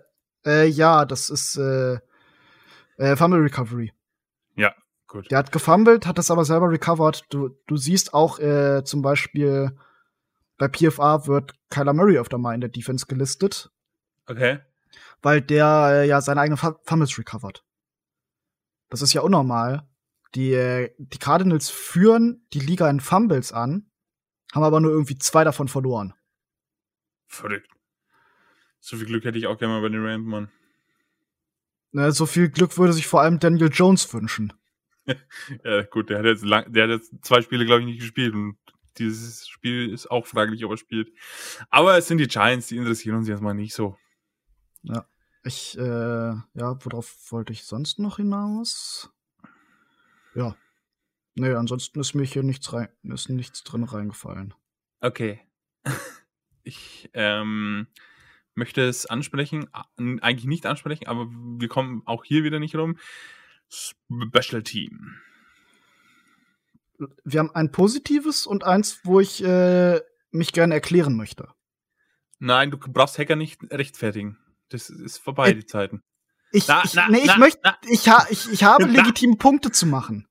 äh, 0.45 0.65
ja, 0.67 1.05
das 1.05 1.29
ist 1.29 1.57
äh, 1.57 1.99
äh, 2.97 3.15
Fumble 3.15 3.39
Recovery. 3.41 3.93
Gut. 5.11 5.31
Der 5.31 5.39
hat 5.39 5.51
gefummelt, 5.51 6.05
hat 6.05 6.19
das 6.19 6.29
aber 6.29 6.45
selber 6.45 6.69
recovered. 6.69 7.23
Du, 7.31 7.49
du 7.65 7.77
siehst 7.77 8.13
auch 8.13 8.37
äh, 8.37 8.83
zum 8.83 9.01
Beispiel 9.01 9.75
bei 10.59 10.67
PFA 10.67 11.25
wird 11.25 11.55
Kyler 11.71 11.93
Murray 11.93 12.19
öfter 12.19 12.37
mal 12.37 12.53
in 12.53 12.61
der 12.61 12.69
Defense 12.69 13.07
gelistet, 13.07 13.71
Okay. 14.27 14.59
weil 15.23 15.41
der 15.41 15.89
äh, 16.03 16.07
ja 16.07 16.21
seine 16.21 16.41
eigenen 16.41 16.57
Fu- 16.57 16.77
Fumbles 16.83 17.17
recovered. 17.17 17.63
Das 18.89 19.01
ist 19.01 19.13
ja 19.13 19.21
unnormal. 19.21 19.89
Die, 20.35 20.53
äh, 20.53 20.93
die 20.99 21.17
Cardinals 21.17 21.71
führen 21.71 22.45
die 22.53 22.59
Liga 22.59 22.87
in 22.87 22.99
Fumbles 22.99 23.51
an, 23.51 23.89
haben 24.53 24.63
aber 24.63 24.79
nur 24.79 24.91
irgendwie 24.91 25.17
zwei 25.17 25.43
davon 25.43 25.67
verloren. 25.69 26.13
Verrückt. 27.30 27.71
So 28.80 28.97
viel 28.97 29.05
Glück 29.05 29.23
hätte 29.23 29.38
ich 29.38 29.47
auch 29.47 29.57
gerne 29.57 29.75
mal 29.75 29.82
bei 29.82 29.89
den 29.89 30.05
Rams, 30.05 30.25
Mann. 30.25 30.51
Ne, 31.91 32.11
so 32.11 32.25
viel 32.25 32.49
Glück 32.49 32.77
würde 32.77 32.93
sich 32.93 33.07
vor 33.07 33.21
allem 33.21 33.39
Daniel 33.39 33.69
Jones 33.71 34.13
wünschen. 34.13 34.53
Ja, 35.63 35.82
gut, 35.84 36.11
der 36.11 36.19
hat 36.19 36.25
jetzt 36.25 36.43
lang, 36.43 36.71
der 36.71 36.84
hat 36.84 36.91
jetzt 36.91 37.11
zwei 37.23 37.41
Spiele, 37.41 37.65
glaube 37.65 37.82
ich, 37.82 37.88
nicht 37.88 37.99
gespielt 37.99 38.36
und 38.36 38.57
dieses 38.99 39.47
Spiel 39.47 39.91
ist 39.91 40.11
auch 40.11 40.27
fraglich, 40.27 40.63
ob 40.65 40.71
er 40.71 40.77
spielt. 40.77 41.11
Aber 41.71 41.97
es 41.97 42.07
sind 42.07 42.19
die 42.19 42.27
Giants, 42.27 42.67
die 42.67 42.77
interessieren 42.77 43.15
uns 43.15 43.27
jetzt 43.27 43.41
mal 43.41 43.55
nicht 43.55 43.73
so. 43.73 43.97
Ich, 45.43 45.77
äh, 45.77 45.82
ja, 45.82 46.43
worauf 46.86 47.32
wollte 47.32 47.53
ich 47.53 47.63
sonst 47.63 47.97
noch 47.97 48.17
hinaus? 48.17 49.09
Ja. 50.36 50.55
Nee, 51.36 51.53
ansonsten 51.53 51.99
ist 51.99 52.13
mir 52.13 52.25
hier 52.25 52.43
nichts 52.43 52.71
rein, 52.73 52.89
ist 53.03 53.30
nichts 53.30 53.63
drin 53.63 53.84
reingefallen. 53.84 54.53
Okay. 55.01 55.39
Ich 56.70 57.09
ähm, 57.13 57.88
möchte 58.53 58.82
es 58.84 59.07
ansprechen, 59.07 59.67
eigentlich 59.97 60.45
nicht 60.45 60.67
ansprechen, 60.67 61.07
aber 61.07 61.28
wir 61.32 61.67
kommen 61.67 62.03
auch 62.05 62.24
hier 62.24 62.43
wieder 62.43 62.59
nicht 62.59 62.76
rum. 62.76 62.97
Special 63.70 64.61
Team. 64.61 65.15
Wir 67.24 67.39
haben 67.39 67.49
ein 67.55 67.72
positives 67.72 68.45
und 68.45 68.63
eins, 68.63 68.99
wo 69.03 69.20
ich 69.20 69.43
äh, 69.43 69.99
mich 70.32 70.53
gerne 70.53 70.76
erklären 70.76 71.15
möchte. 71.15 71.47
Nein, 72.38 72.70
du 72.70 72.78
brauchst 72.78 73.17
Hacker 73.17 73.36
nicht 73.36 73.59
rechtfertigen. 73.72 74.38
Das 74.70 74.89
ist 74.91 75.17
vorbei, 75.17 75.49
Äh, 75.49 75.55
die 75.55 75.65
Zeiten. 75.65 76.03
Ich, 76.51 76.67
Na, 76.67 76.84
ich, 76.84 76.93
na, 76.93 77.09
nee, 77.09 77.20
ich 77.20 77.26
na, 77.26 77.38
möchte, 77.38 77.59
na. 77.63 77.78
ich, 77.89 78.07
ha, 78.09 78.28
ich, 78.30 78.51
ich 78.51 78.63
habe 78.63 78.86
legitime 78.86 79.38
Punkte 79.38 79.72
zu 79.72 79.88
machen. 79.88 80.28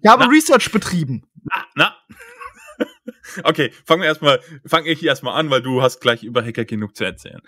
Ich 0.00 0.08
habe 0.08 0.30
Research 0.30 0.70
betrieben. 0.72 1.26
na, 1.42 1.66
na. 1.74 1.96
Okay, 3.44 3.72
fangen 3.84 4.02
wir 4.02 4.08
erstmal, 4.08 4.40
fange 4.64 4.88
ich 4.88 5.04
erstmal 5.04 5.38
an, 5.38 5.50
weil 5.50 5.62
du 5.62 5.82
hast 5.82 6.00
gleich 6.00 6.22
über 6.22 6.44
Hacker 6.44 6.64
genug 6.64 6.96
zu 6.96 7.04
erzählen. 7.04 7.40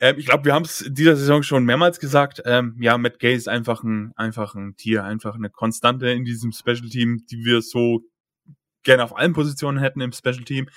Ähm, 0.00 0.18
ich 0.18 0.26
glaube, 0.26 0.44
wir 0.44 0.54
haben 0.54 0.64
es 0.64 0.84
dieser 0.88 1.16
Saison 1.16 1.42
schon 1.42 1.64
mehrmals 1.64 1.98
gesagt. 1.98 2.42
Ähm, 2.44 2.76
ja, 2.78 2.96
Matt 2.98 3.18
Gay 3.18 3.34
ist 3.34 3.48
einfach 3.48 3.82
ein, 3.82 4.12
einfach 4.16 4.54
ein 4.54 4.76
Tier, 4.76 5.04
einfach 5.04 5.34
eine 5.34 5.50
Konstante 5.50 6.10
in 6.10 6.24
diesem 6.24 6.52
Special 6.52 6.88
Team, 6.88 7.24
die 7.30 7.44
wir 7.44 7.62
so 7.62 8.04
gerne 8.84 9.02
auf 9.04 9.16
allen 9.16 9.32
Positionen 9.32 9.78
hätten 9.78 10.00
im 10.00 10.12
Special 10.12 10.44
Team. 10.44 10.68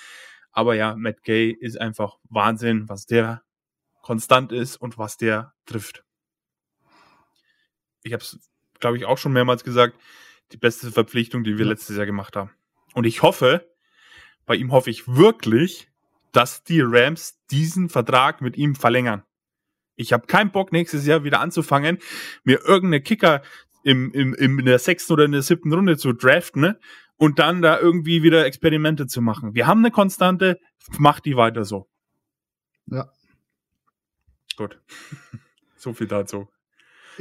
Aber 0.52 0.76
ja, 0.76 0.96
Matt 0.96 1.24
Gay 1.24 1.52
ist 1.52 1.80
einfach 1.80 2.18
Wahnsinn, 2.30 2.90
was 2.90 3.06
der 3.06 3.44
konstant 4.02 4.52
ist 4.52 4.78
und 4.78 4.98
was 4.98 5.18
der 5.18 5.54
trifft. 5.66 6.04
Ich 8.04 8.14
habe 8.14 8.24
es, 8.24 8.40
glaube 8.80 8.98
ich, 8.98 9.06
auch 9.06 9.18
schon 9.18 9.34
mehrmals 9.34 9.64
gesagt, 9.64 9.96
die 10.52 10.58
beste 10.58 10.92
Verpflichtung, 10.92 11.44
die 11.44 11.58
wir 11.58 11.66
letztes 11.66 11.96
Jahr 11.96 12.08
gemacht 12.08 12.36
haben. 12.36 12.52
Und 12.94 13.06
ich 13.06 13.22
hoffe, 13.22 13.71
bei 14.46 14.56
ihm 14.56 14.72
hoffe 14.72 14.90
ich 14.90 15.08
wirklich, 15.08 15.90
dass 16.32 16.64
die 16.64 16.82
Rams 16.82 17.40
diesen 17.50 17.90
Vertrag 17.90 18.42
mit 18.42 18.58
ihm 18.58 18.76
verlängern. 18.76 19.24
Ich 19.96 20.14
habe 20.14 20.28
keinen 20.28 20.52
Bock, 20.52 20.72
nächstes 20.72 21.06
Jahr 21.06 21.24
wieder 21.24 21.40
anzufangen, 21.42 22.00
mir 22.44 22.60
irgendeine 22.66 23.02
Kicker 23.02 23.42
im, 23.84 24.12
im, 24.12 24.34
im, 24.34 24.60
in 24.60 24.66
der 24.66 24.80
sechsten 24.80 25.14
oder 25.14 25.26
in 25.26 25.32
der 25.32 25.42
siebten 25.42 25.74
Runde 25.74 25.98
zu 25.98 26.14
draften 26.14 26.62
ne? 26.62 26.80
und 27.18 27.40
dann 27.40 27.62
da 27.62 27.80
irgendwie 27.80 28.24
wieder 28.24 28.46
Experimente 28.46 29.08
zu 29.08 29.22
machen. 29.22 29.54
Wir 29.54 29.68
haben 29.68 29.80
eine 29.80 29.92
Konstante, 29.92 30.60
mach 30.98 31.20
die 31.20 31.36
weiter 31.36 31.66
so. 31.66 31.90
Ja. 32.88 33.12
Gut. 34.56 34.80
so 35.78 35.94
viel 35.94 36.08
dazu. 36.08 36.48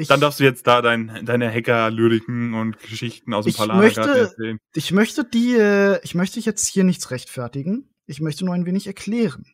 Ich, 0.01 0.09
Dann 0.09 0.21
darfst 0.21 0.41
du 0.41 0.45
jetzt 0.45 0.67
da 0.67 0.81
dein, 0.81 1.27
deine 1.27 1.53
Hacker-Lyriken 1.53 2.55
und 2.55 2.79
Geschichten 2.81 3.35
aus 3.35 3.45
dem 3.45 3.67
möchte- 3.77 4.01
erzählen. 4.01 4.59
ich 4.75 4.93
möchte 4.93 5.25
die, 5.25 5.57
äh, 5.57 6.01
ich 6.03 6.15
möchte 6.15 6.41
jetzt 6.41 6.67
hier 6.67 6.85
nichts 6.85 7.11
rechtfertigen. 7.11 7.91
Ich 8.07 8.21
möchte 8.21 8.45
nur 8.45 8.55
ein 8.55 8.65
wenig 8.65 8.87
erklären. 8.87 9.45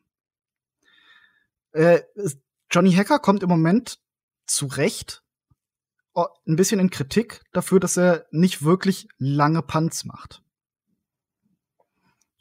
Äh, 1.73 2.03
Johnny 2.71 2.93
Hacker 2.93 3.19
kommt 3.19 3.43
im 3.43 3.49
Moment 3.49 3.99
zu 4.47 4.67
Recht 4.67 5.23
oh, 6.15 6.27
ein 6.47 6.57
bisschen 6.57 6.81
in 6.81 6.91
Kritik 6.91 7.43
dafür, 7.53 7.81
dass 7.81 7.97
er 7.97 8.27
nicht 8.31 8.65
wirklich 8.65 9.09
lange 9.19 9.63
Punts 9.63 10.05
macht. 10.05 10.43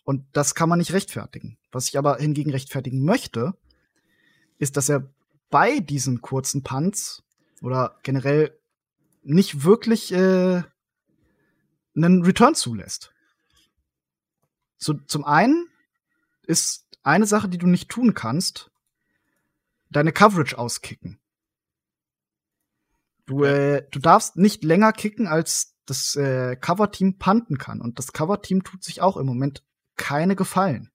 Und 0.03 0.25
das 0.33 0.55
kann 0.55 0.69
man 0.69 0.79
nicht 0.79 0.93
rechtfertigen. 0.93 1.57
Was 1.71 1.89
ich 1.89 1.97
aber 1.97 2.17
hingegen 2.17 2.51
rechtfertigen 2.51 3.03
möchte, 3.03 3.53
ist, 4.59 4.77
dass 4.77 4.89
er 4.89 5.11
bei 5.49 5.79
diesen 5.79 6.21
kurzen 6.21 6.63
Punts 6.63 7.23
oder 7.65 7.97
generell 8.03 8.55
nicht 9.23 9.63
wirklich 9.63 10.11
äh, 10.11 10.61
einen 11.95 12.23
Return 12.23 12.53
zulässt. 12.53 13.11
So, 14.77 14.93
zum 14.93 15.25
einen 15.25 15.67
ist 16.43 16.85
eine 17.01 17.25
Sache, 17.25 17.49
die 17.49 17.57
du 17.57 17.65
nicht 17.65 17.89
tun 17.89 18.13
kannst, 18.13 18.69
deine 19.89 20.11
Coverage 20.11 20.59
auskicken. 20.59 21.19
Du, 23.25 23.43
äh, 23.43 23.87
du 23.89 23.97
darfst 23.97 24.35
nicht 24.35 24.63
länger 24.63 24.93
kicken, 24.93 25.25
als 25.25 25.75
das 25.87 26.15
äh, 26.15 26.55
Cover-Team 26.55 27.17
punten 27.17 27.57
kann. 27.57 27.81
Und 27.81 27.97
das 27.97 28.13
Cover-Team 28.13 28.63
tut 28.63 28.83
sich 28.83 29.01
auch 29.01 29.17
im 29.17 29.25
Moment 29.25 29.63
keine 29.95 30.35
Gefallen. 30.35 30.91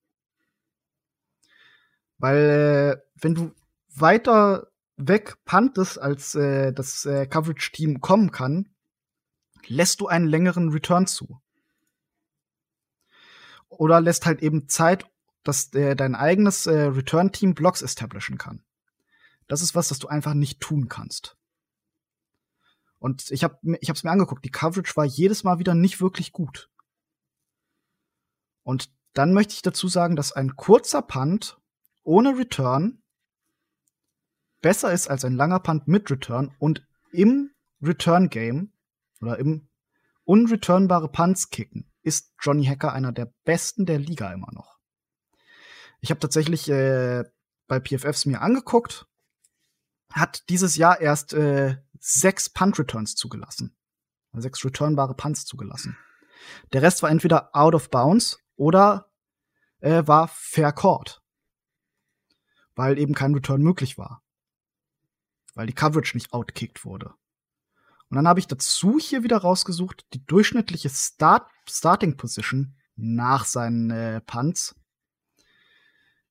Weil, 2.17 3.01
äh, 3.01 3.01
wenn 3.15 3.35
du 3.35 3.53
weiter 3.89 4.70
weg 4.97 5.37
puntest, 5.45 5.99
als 5.99 6.35
äh, 6.35 6.73
das 6.73 7.05
äh, 7.05 7.25
Coverage-Team 7.25 8.01
kommen 8.01 8.31
kann, 8.31 8.69
lässt 9.67 10.01
du 10.01 10.07
einen 10.07 10.27
längeren 10.27 10.69
Return 10.69 11.07
zu. 11.07 11.41
Oder 13.69 14.01
lässt 14.01 14.25
halt 14.25 14.41
eben 14.41 14.67
Zeit, 14.67 15.05
dass 15.43 15.73
äh, 15.73 15.95
dein 15.95 16.15
eigenes 16.15 16.67
äh, 16.67 16.81
Return-Team 16.81 17.55
Blocks 17.55 17.81
establishen 17.81 18.37
kann. 18.37 18.63
Das 19.47 19.61
ist 19.61 19.75
was, 19.75 19.87
das 19.87 19.99
du 19.99 20.07
einfach 20.07 20.33
nicht 20.33 20.59
tun 20.59 20.87
kannst. 20.87 21.37
Und 22.99 23.31
ich 23.31 23.43
habe 23.43 23.57
ich 23.81 23.89
hab's 23.89 24.03
mir 24.03 24.11
angeguckt, 24.11 24.45
die 24.45 24.51
Coverage 24.51 24.95
war 24.95 25.05
jedes 25.05 25.43
Mal 25.43 25.57
wieder 25.57 25.73
nicht 25.73 26.01
wirklich 26.01 26.31
gut. 26.31 26.69
Und 28.63 28.91
dann 29.13 29.33
möchte 29.33 29.53
ich 29.53 29.61
dazu 29.61 29.87
sagen, 29.87 30.15
dass 30.15 30.31
ein 30.31 30.55
kurzer 30.55 31.01
Punt 31.01 31.59
ohne 32.03 32.37
Return 32.37 33.00
besser 34.61 34.91
ist 34.91 35.07
als 35.07 35.25
ein 35.25 35.35
langer 35.35 35.59
Punt 35.59 35.87
mit 35.87 36.09
Return 36.09 36.53
und 36.59 36.85
im 37.11 37.51
Return-Game 37.81 38.71
oder 39.21 39.37
im 39.39 39.67
unreturnbare 40.23 41.09
Punts 41.09 41.49
kicken 41.49 41.91
ist 42.03 42.33
Johnny 42.39 42.65
Hacker 42.65 42.93
einer 42.93 43.11
der 43.11 43.33
besten 43.43 43.85
der 43.85 43.99
Liga 43.99 44.31
immer 44.31 44.51
noch. 44.51 44.79
Ich 45.99 46.09
habe 46.09 46.19
tatsächlich 46.19 46.69
äh, 46.69 47.23
bei 47.67 47.79
PFFs 47.79 48.25
mir 48.25 48.41
angeguckt, 48.41 49.07
hat 50.11 50.49
dieses 50.49 50.75
Jahr 50.75 50.99
erst 50.99 51.33
äh, 51.33 51.77
sechs 51.99 52.49
Punt-Returns 52.49 53.15
zugelassen. 53.15 53.75
Sechs 54.33 54.63
returnbare 54.63 55.13
Punts 55.13 55.45
zugelassen. 55.45 55.97
Der 56.73 56.81
Rest 56.81 57.03
war 57.03 57.09
entweder 57.09 57.55
out 57.55 57.75
of 57.75 57.89
bounds 57.89 58.39
oder 58.55 59.11
äh, 59.79 60.03
war 60.05 60.27
fair 60.29 60.71
caught. 60.71 61.21
Weil 62.75 62.97
eben 62.97 63.13
kein 63.13 63.33
Return 63.33 63.61
möglich 63.61 63.97
war. 63.97 64.23
Weil 65.61 65.67
die 65.67 65.73
Coverage 65.73 66.17
nicht 66.17 66.33
outkickt 66.33 66.85
wurde. 66.85 67.13
Und 68.09 68.15
dann 68.15 68.27
habe 68.27 68.39
ich 68.39 68.47
dazu 68.47 68.97
hier 68.97 69.21
wieder 69.21 69.37
rausgesucht, 69.37 70.07
die 70.15 70.25
durchschnittliche 70.25 70.89
Start 70.89 71.47
Starting 71.69 72.17
Position 72.17 72.75
nach 72.95 73.45
seinen 73.45 73.91
äh, 73.91 74.21
Punts. 74.21 74.73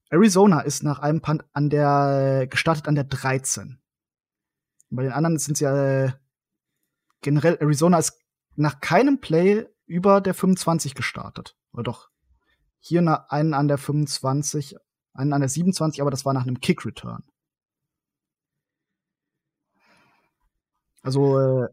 Arizona 0.09 0.63
ist 0.63 0.83
nach 0.83 0.99
einem 0.99 1.21
Punt 1.21 1.45
an 1.53 1.71
der 1.71 2.49
gestartet 2.51 2.89
an 2.89 2.97
der 2.97 3.05
13. 3.05 3.79
Und 4.89 4.97
bei 4.97 5.05
den 5.05 5.13
anderen 5.13 5.39
sind 5.39 5.55
es 5.55 5.61
ja 5.61 5.77
äh, 5.77 6.13
generell 7.21 7.57
Arizona 7.61 8.01
ist 8.01 8.19
nach 8.57 8.81
keinem 8.81 9.21
Play 9.21 9.65
über 9.87 10.21
der 10.21 10.35
25 10.35 10.97
gestartet. 10.97 11.57
Oder 11.73 11.85
doch 11.85 12.11
hier 12.81 13.31
einen 13.31 13.55
an 13.55 13.69
der 13.69 13.79
25, 13.79 14.75
einen 15.13 15.33
an 15.33 15.41
der 15.41 15.49
27, 15.49 16.01
aber 16.01 16.11
das 16.11 16.25
war 16.25 16.35
nach 16.35 16.43
einem 16.43 16.59
Kick 16.59 16.85
Also 21.03 21.39
äh, 21.39 21.69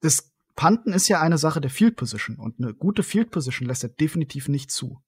das 0.00 0.32
Panten 0.54 0.92
ist 0.92 1.08
ja 1.08 1.20
eine 1.20 1.38
Sache 1.38 1.60
der 1.60 1.70
Field 1.70 1.96
Position 1.96 2.38
und 2.38 2.58
eine 2.58 2.74
gute 2.74 3.02
Field 3.02 3.30
Position 3.30 3.68
lässt 3.68 3.82
er 3.82 3.90
definitiv 3.90 4.48
nicht 4.48 4.70
zu. 4.70 5.02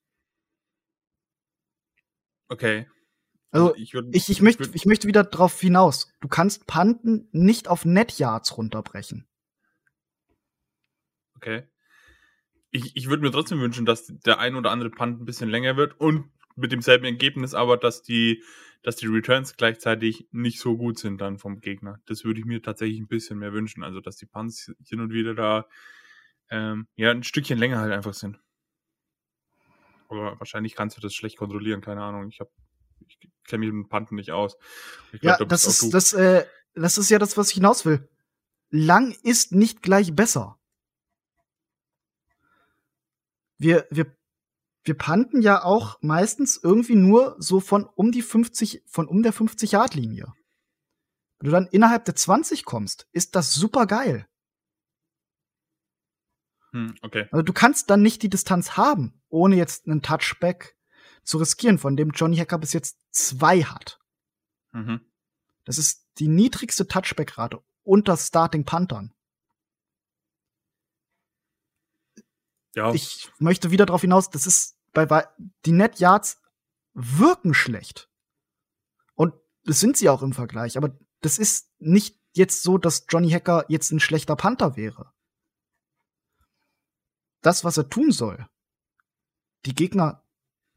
Okay. 2.49 2.87
Also 3.51 3.75
ich, 3.77 3.95
würd, 3.95 4.14
ich, 4.14 4.29
ich, 4.29 4.43
möchte, 4.43 4.69
ich 4.75 4.85
möchte 4.85 5.09
wieder 5.09 5.25
darauf 5.25 5.59
hinaus. 5.59 6.12
Du 6.21 6.29
kannst 6.29 6.66
Panten 6.66 7.29
nicht 7.33 7.69
auf 7.69 7.85
Net 7.85 8.19
Yards 8.19 8.59
runterbrechen. 8.59 9.27
Okay. 11.37 11.66
Ich, 12.71 12.95
ich 12.97 13.09
würde 13.09 13.23
mir 13.23 13.31
trotzdem 13.31 13.61
wünschen, 13.61 13.87
dass 13.87 14.07
der 14.07 14.39
ein 14.39 14.55
oder 14.55 14.71
andere 14.71 14.91
Punt 14.91 15.23
ein 15.23 15.25
bisschen 15.25 15.49
länger 15.49 15.77
wird 15.77 15.99
und 15.99 16.31
mit 16.59 16.73
demselben 16.73 17.05
Ergebnis 17.05 17.55
aber, 17.55 17.77
dass 17.77 18.03
die 18.03 18.43
dass 18.83 18.97
die 18.97 19.07
Returns 19.07 19.57
gleichzeitig 19.57 20.29
nicht 20.31 20.61
so 20.61 20.77
gut 20.77 20.99
sind 20.99 21.21
dann 21.21 21.39
vom 21.39 21.61
Gegner. 21.61 22.01
Das 22.07 22.25
würde 22.25 22.41
ich 22.41 22.47
mir 22.47 22.63
tatsächlich 22.63 23.01
ein 23.01 23.09
bisschen 23.09 23.39
mehr 23.39 23.53
wünschen. 23.53 23.83
Also, 23.83 24.01
dass 24.01 24.17
die 24.17 24.27
Punts 24.27 24.73
hin 24.85 25.01
und 25.01 25.13
wieder 25.13 25.35
da 25.35 25.67
ähm, 26.51 26.87
ja 26.97 27.11
ein 27.11 27.25
Stückchen 27.25 27.59
länger 27.59 27.79
halt 27.79 27.93
einfach 27.93 28.15
sind. 28.15 28.39
Aber 30.09 30.39
wahrscheinlich 30.39 30.75
kannst 30.75 30.97
du 30.97 31.01
das 31.01 31.15
schlecht 31.15 31.37
kontrollieren, 31.37 31.81
keine 31.81 32.03
Ahnung. 32.03 32.29
Ich 32.29 32.41
habe 32.41 32.51
ich 33.07 33.19
kenne 33.45 33.61
mich 33.61 33.73
mit 33.73 33.85
dem 33.85 33.89
Punten 33.89 34.15
nicht 34.15 34.33
aus. 34.33 34.57
Glaub, 35.11 35.23
ja, 35.23 35.37
da 35.39 35.45
das 35.45 35.67
ist 35.67 35.93
das 35.93 36.13
äh, 36.13 36.47
das 36.75 36.99
ist 36.99 37.11
ja 37.11 37.19
das, 37.19 37.37
was 37.37 37.49
ich 37.49 37.55
hinaus 37.55 37.85
will. 37.85 38.09
Lang 38.71 39.15
ist 39.23 39.53
nicht 39.53 39.83
gleich 39.83 40.15
besser. 40.15 40.59
Wir 43.59 43.87
wir 43.91 44.18
wir 44.89 44.97
panten 44.97 45.43
ja 45.43 45.62
auch 45.62 45.99
meistens 46.01 46.57
irgendwie 46.57 46.97
nur 46.97 47.36
so 47.39 47.61
von 47.61 47.84
um 47.84 48.11
die 48.11 48.22
50, 48.22 48.82
von 48.86 49.07
um 49.07 49.22
der 49.22 49.32
50 49.32 49.72
Yard 49.72 49.95
Linie. 49.95 50.32
Wenn 51.39 51.47
du 51.47 51.53
dann 51.53 51.66
innerhalb 51.68 52.07
der 52.07 52.16
20 52.16 52.64
kommst, 52.64 53.07
ist 53.12 53.36
das 53.36 53.55
super 53.55 53.86
geil. 53.86 54.26
Hm, 56.72 56.97
okay. 57.03 57.28
Also 57.30 57.43
du 57.43 57.53
kannst 57.53 57.91
dann 57.91 58.03
nicht 58.03 58.22
die 58.22 58.30
Distanz 58.30 58.76
haben, 58.76 59.22
ohne 59.28 59.57
jetzt 59.57 59.86
einen 59.86 60.03
Touchback 60.03 60.76
zu 61.22 61.36
riskieren, 61.36 61.78
von 61.78 61.97
dem 61.97 62.11
Johnny 62.11 62.36
Hacker 62.36 62.59
bis 62.59 62.72
jetzt 62.72 62.99
zwei 63.11 63.62
hat. 63.62 64.01
Mhm. 64.72 65.01
Das 65.64 65.76
ist 65.76 66.07
die 66.18 66.28
niedrigste 66.28 66.86
Touchback-Rate 66.86 67.62
unter 67.84 68.16
Starting 68.16 68.64
Panthern. 68.64 69.14
Ja. 72.74 72.95
Ich 72.95 73.30
möchte 73.39 73.70
wieder 73.70 73.86
darauf 73.86 74.01
hinaus, 74.01 74.30
das 74.30 74.47
ist 74.47 74.78
bei 74.93 75.26
die 75.64 75.72
Net 75.72 75.99
Yards 75.99 76.41
wirken 76.95 77.55
schlecht. 77.55 78.11
Und 79.14 79.34
das 79.64 79.80
sind 79.80 79.97
sie 79.97 80.09
auch 80.09 80.22
im 80.22 80.32
Vergleich, 80.32 80.76
aber 80.76 80.99
das 81.20 81.39
ist 81.39 81.70
nicht 81.78 82.18
jetzt 82.32 82.62
so, 82.62 82.78
dass 82.78 83.07
Johnny 83.09 83.30
Hacker 83.30 83.64
jetzt 83.68 83.91
ein 83.91 84.01
schlechter 84.01 84.36
Panther 84.36 84.76
wäre. 84.76 85.12
Das, 87.43 87.64
was 87.64 87.76
er 87.76 87.89
tun 87.89 88.11
soll, 88.11 88.47
die 89.64 89.74
Gegner 89.74 90.24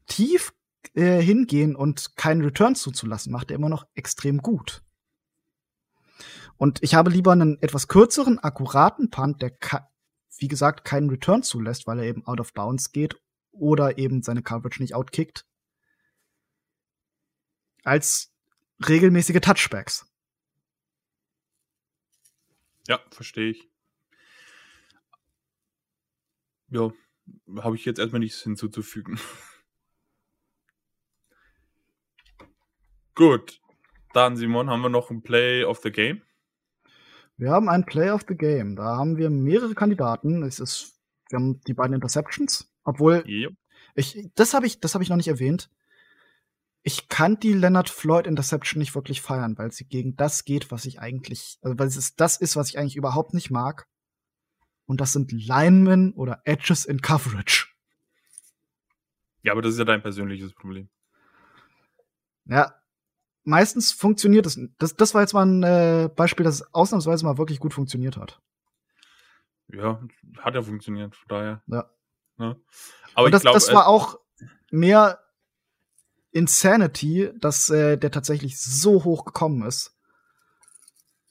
tief 0.06 0.54
äh, 0.94 1.20
hingehen 1.20 1.76
und 1.76 2.16
keinen 2.16 2.42
Return 2.42 2.74
zuzulassen, 2.74 3.32
macht 3.32 3.50
er 3.50 3.56
immer 3.56 3.68
noch 3.68 3.86
extrem 3.94 4.38
gut. 4.38 4.82
Und 6.56 6.82
ich 6.82 6.94
habe 6.94 7.10
lieber 7.10 7.32
einen 7.32 7.60
etwas 7.60 7.88
kürzeren, 7.88 8.38
akkuraten 8.38 9.10
Punt, 9.10 9.42
der 9.42 9.52
wie 10.38 10.48
gesagt 10.48 10.84
keinen 10.84 11.10
Return 11.10 11.42
zulässt, 11.42 11.86
weil 11.86 11.98
er 11.98 12.04
eben 12.04 12.26
out 12.26 12.40
of 12.40 12.52
bounds 12.52 12.92
geht 12.92 13.20
oder 13.52 13.98
eben 13.98 14.22
seine 14.22 14.42
Coverage 14.42 14.82
nicht 14.82 14.94
outkickt, 14.94 15.46
als 17.84 18.32
regelmäßige 18.88 19.40
Touchbacks. 19.40 20.06
Ja, 22.88 23.00
verstehe 23.10 23.50
ich. 23.50 23.68
Ja, 26.68 26.90
habe 27.58 27.76
ich 27.76 27.84
jetzt 27.84 27.98
erstmal 27.98 28.20
nichts 28.20 28.40
hinzuzufügen. 28.42 29.20
Gut, 33.14 33.60
dann 34.14 34.36
Simon, 34.36 34.70
haben 34.70 34.80
wir 34.80 34.88
noch 34.88 35.10
ein 35.10 35.22
Play 35.22 35.64
of 35.64 35.80
the 35.82 35.92
Game? 35.92 36.22
Wir 37.36 37.50
haben 37.50 37.68
ein 37.68 37.84
Play 37.84 38.10
of 38.10 38.24
the 38.26 38.34
Game. 38.34 38.76
Da 38.76 38.96
haben 38.96 39.18
wir 39.18 39.28
mehrere 39.28 39.74
Kandidaten. 39.74 40.42
Es 40.42 40.60
ist, 40.60 40.98
wir 41.28 41.38
haben 41.38 41.60
die 41.62 41.74
beiden 41.74 41.94
Interceptions. 41.94 42.71
Obwohl, 42.84 43.24
yep. 43.26 43.52
ich, 43.94 44.30
das 44.34 44.54
habe 44.54 44.66
ich, 44.66 44.80
das 44.80 44.94
habe 44.94 45.04
ich 45.04 45.10
noch 45.10 45.16
nicht 45.16 45.28
erwähnt. 45.28 45.70
Ich 46.82 47.08
kann 47.08 47.38
die 47.38 47.52
Leonard 47.52 47.88
Floyd 47.88 48.26
Interception 48.26 48.80
nicht 48.80 48.94
wirklich 48.94 49.20
feiern, 49.20 49.56
weil 49.56 49.70
sie 49.70 49.84
gegen 49.84 50.16
das 50.16 50.44
geht, 50.44 50.70
was 50.72 50.84
ich 50.84 51.00
eigentlich, 51.00 51.58
also 51.62 51.78
weil 51.78 51.86
es 51.86 52.16
das 52.16 52.36
ist, 52.36 52.56
was 52.56 52.70
ich 52.70 52.78
eigentlich 52.78 52.96
überhaupt 52.96 53.34
nicht 53.34 53.50
mag. 53.50 53.86
Und 54.86 55.00
das 55.00 55.12
sind 55.12 55.30
Linemen 55.30 56.12
oder 56.12 56.42
Edges 56.44 56.84
in 56.84 57.00
Coverage. 57.00 57.68
Ja, 59.42 59.52
aber 59.52 59.62
das 59.62 59.72
ist 59.72 59.78
ja 59.78 59.84
dein 59.84 60.02
persönliches 60.02 60.52
Problem. 60.54 60.88
Ja, 62.46 62.74
meistens 63.44 63.92
funktioniert 63.92 64.46
es. 64.46 64.58
Das, 64.78 64.96
das 64.96 65.14
war 65.14 65.20
jetzt 65.20 65.34
mal 65.34 65.46
ein 65.46 65.62
äh, 65.62 66.08
Beispiel, 66.14 66.44
das 66.44 66.74
ausnahmsweise 66.74 67.24
mal 67.24 67.38
wirklich 67.38 67.60
gut 67.60 67.74
funktioniert 67.74 68.16
hat. 68.16 68.40
Ja, 69.68 70.00
hat 70.38 70.54
ja 70.54 70.62
funktioniert, 70.62 71.16
von 71.16 71.28
daher. 71.28 71.62
Ja. 71.66 71.90
Ne? 72.42 72.56
Aber 73.14 73.26
Und 73.26 73.32
das, 73.32 73.42
glaub, 73.42 73.54
das 73.54 73.72
war 73.72 73.86
auch 73.86 74.18
mehr 74.70 75.20
Insanity, 76.32 77.30
dass 77.38 77.70
äh, 77.70 77.96
der 77.96 78.10
tatsächlich 78.10 78.60
so 78.60 79.04
hoch 79.04 79.24
gekommen 79.24 79.66
ist, 79.66 79.94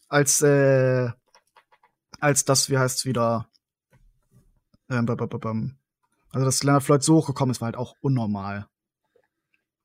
als 0.07 0.41
äh, 0.41 1.09
als 2.21 2.45
das, 2.45 2.69
wie 2.69 2.77
heißt 2.77 2.99
es 2.99 3.05
wieder, 3.05 3.49
ähm, 4.89 5.77
also 6.29 6.45
dass 6.45 6.63
Leonard 6.63 6.83
Floyd 6.83 7.03
so 7.03 7.15
hoch 7.15 7.27
gekommen 7.27 7.51
ist, 7.51 7.61
war 7.61 7.65
halt 7.65 7.77
auch 7.77 7.95
unnormal. 7.99 8.67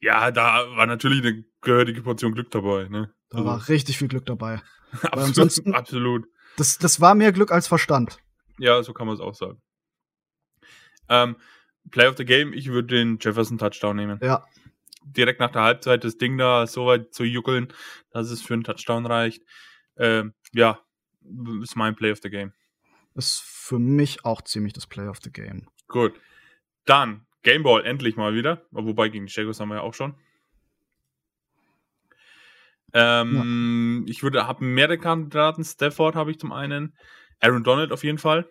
Ja, 0.01 0.31
da 0.31 0.77
war 0.77 0.87
natürlich 0.87 1.25
eine 1.25 1.45
gehörige 1.63 2.03
Portion 2.03 2.33
Glück 2.35 2.51
dabei, 2.51 2.89
ne? 2.89 3.13
Da 3.31 3.39
also. 3.39 3.49
war 3.49 3.69
richtig 3.69 3.99
viel 3.99 4.09
Glück 4.09 4.27
dabei. 4.27 4.63
absolut, 5.03 5.75
absolut. 5.75 6.27
Das, 6.57 6.79
das 6.79 7.01
war 7.01 7.15
mehr 7.15 7.33
Glück 7.33 7.51
als 7.51 7.67
Verstand. 7.67 8.19
Ja, 8.59 8.83
so 8.83 8.93
kann 8.93 9.07
man 9.07 9.17
es 9.17 9.21
auch 9.21 9.35
sagen. 9.35 9.61
Ähm, 11.09 11.37
Play 11.91 12.09
of 12.09 12.17
the 12.17 12.25
Game, 12.25 12.53
ich 12.53 12.69
würde 12.69 12.95
den 12.95 13.19
Jefferson 13.21 13.59
Touchdown 13.59 13.97
nehmen. 13.97 14.19
Ja. 14.23 14.47
Direkt 15.05 15.41
nach 15.41 15.53
der 15.53 15.63
Halbzeit 15.63 16.05
das 16.05 16.19
Ding 16.19 16.37
da 16.37 16.67
so 16.67 16.87
weit 16.87 17.15
zu 17.15 17.25
juckeln, 17.25 17.73
dass 18.11 18.31
es 18.31 18.43
für 18.43 18.55
einen 18.55 18.65
Touchdown 18.65 19.07
reicht. 19.07 19.43
Ähm, 19.97 20.35
ja, 20.53 20.81
ist 21.63 21.77
mein 21.77 21.95
Play 21.95 22.11
of 22.11 22.19
the 22.23 22.31
Game. 22.31 22.53
Ist 23.15 23.41
für 23.43 23.79
mich 23.79 24.25
auch 24.25 24.43
ziemlich 24.43 24.73
das 24.73 24.87
Play 24.87 25.07
of 25.07 25.19
the 25.23 25.31
Game. 25.31 25.69
Gut. 25.89 26.21
Dann 26.85 27.27
Gameball 27.43 27.85
endlich 27.85 28.17
mal 28.17 28.35
wieder. 28.35 28.67
Wobei 28.73 29.09
gegen 29.09 29.27
die 29.27 29.33
Jaguars 29.33 29.61
haben 29.61 29.69
wir 29.69 29.77
ja 29.77 29.83
auch 29.83 29.95
schon. 29.95 30.15
Ähm, 32.93 34.05
ja. 34.05 34.11
Ich 34.11 34.23
würde, 34.23 34.47
habe 34.47 34.65
mehrere 34.65 34.99
Kandidaten. 34.99 35.65
Stafford 35.65 36.17
habe 36.17 36.31
ich 36.31 36.39
zum 36.39 36.53
einen. 36.53 36.97
Aaron 37.41 37.65
Donald 37.65 37.93
auf 37.93 38.05
jeden 38.05 38.19
Fall. 38.19 38.49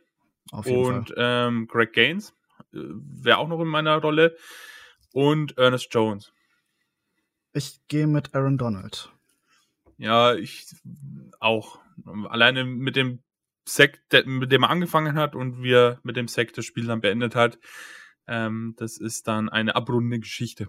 Auf 0.52 0.66
jeden 0.66 0.86
und 0.86 1.10
Fall. 1.10 1.48
Ähm, 1.48 1.68
Greg 1.68 1.94
Gaines 1.94 2.34
wäre 2.72 3.38
auch 3.38 3.48
noch 3.48 3.62
in 3.62 3.68
meiner 3.68 3.98
Rolle. 3.98 4.36
Und 5.14 5.58
Ernest 5.58 5.94
Jones. 5.94 6.34
Ich 7.54 7.80
gehe 7.88 8.06
mit 8.06 8.36
Aaron 8.36 8.58
Donald. 8.58 9.12
Ja, 9.98 10.34
ich 10.36 10.68
auch. 11.40 11.80
Alleine 12.06 12.66
mit 12.66 12.98
dem 12.98 13.20
Sack, 13.64 14.02
mit 14.26 14.52
dem 14.52 14.64
er 14.64 14.70
angefangen 14.70 15.16
hat 15.16 15.36
und 15.36 15.64
wie 15.64 15.72
er 15.72 16.00
mit 16.04 16.18
dem 16.18 16.28
Sack 16.28 16.54
das 16.54 16.66
Spiel 16.66 16.86
dann 16.86 17.02
beendet 17.02 17.34
hat, 17.34 17.58
ähm, 18.28 18.76
das 18.78 18.98
ist 18.98 19.28
dann 19.28 19.50
eine 19.50 19.76
abrundende 19.76 20.20
Geschichte. 20.20 20.68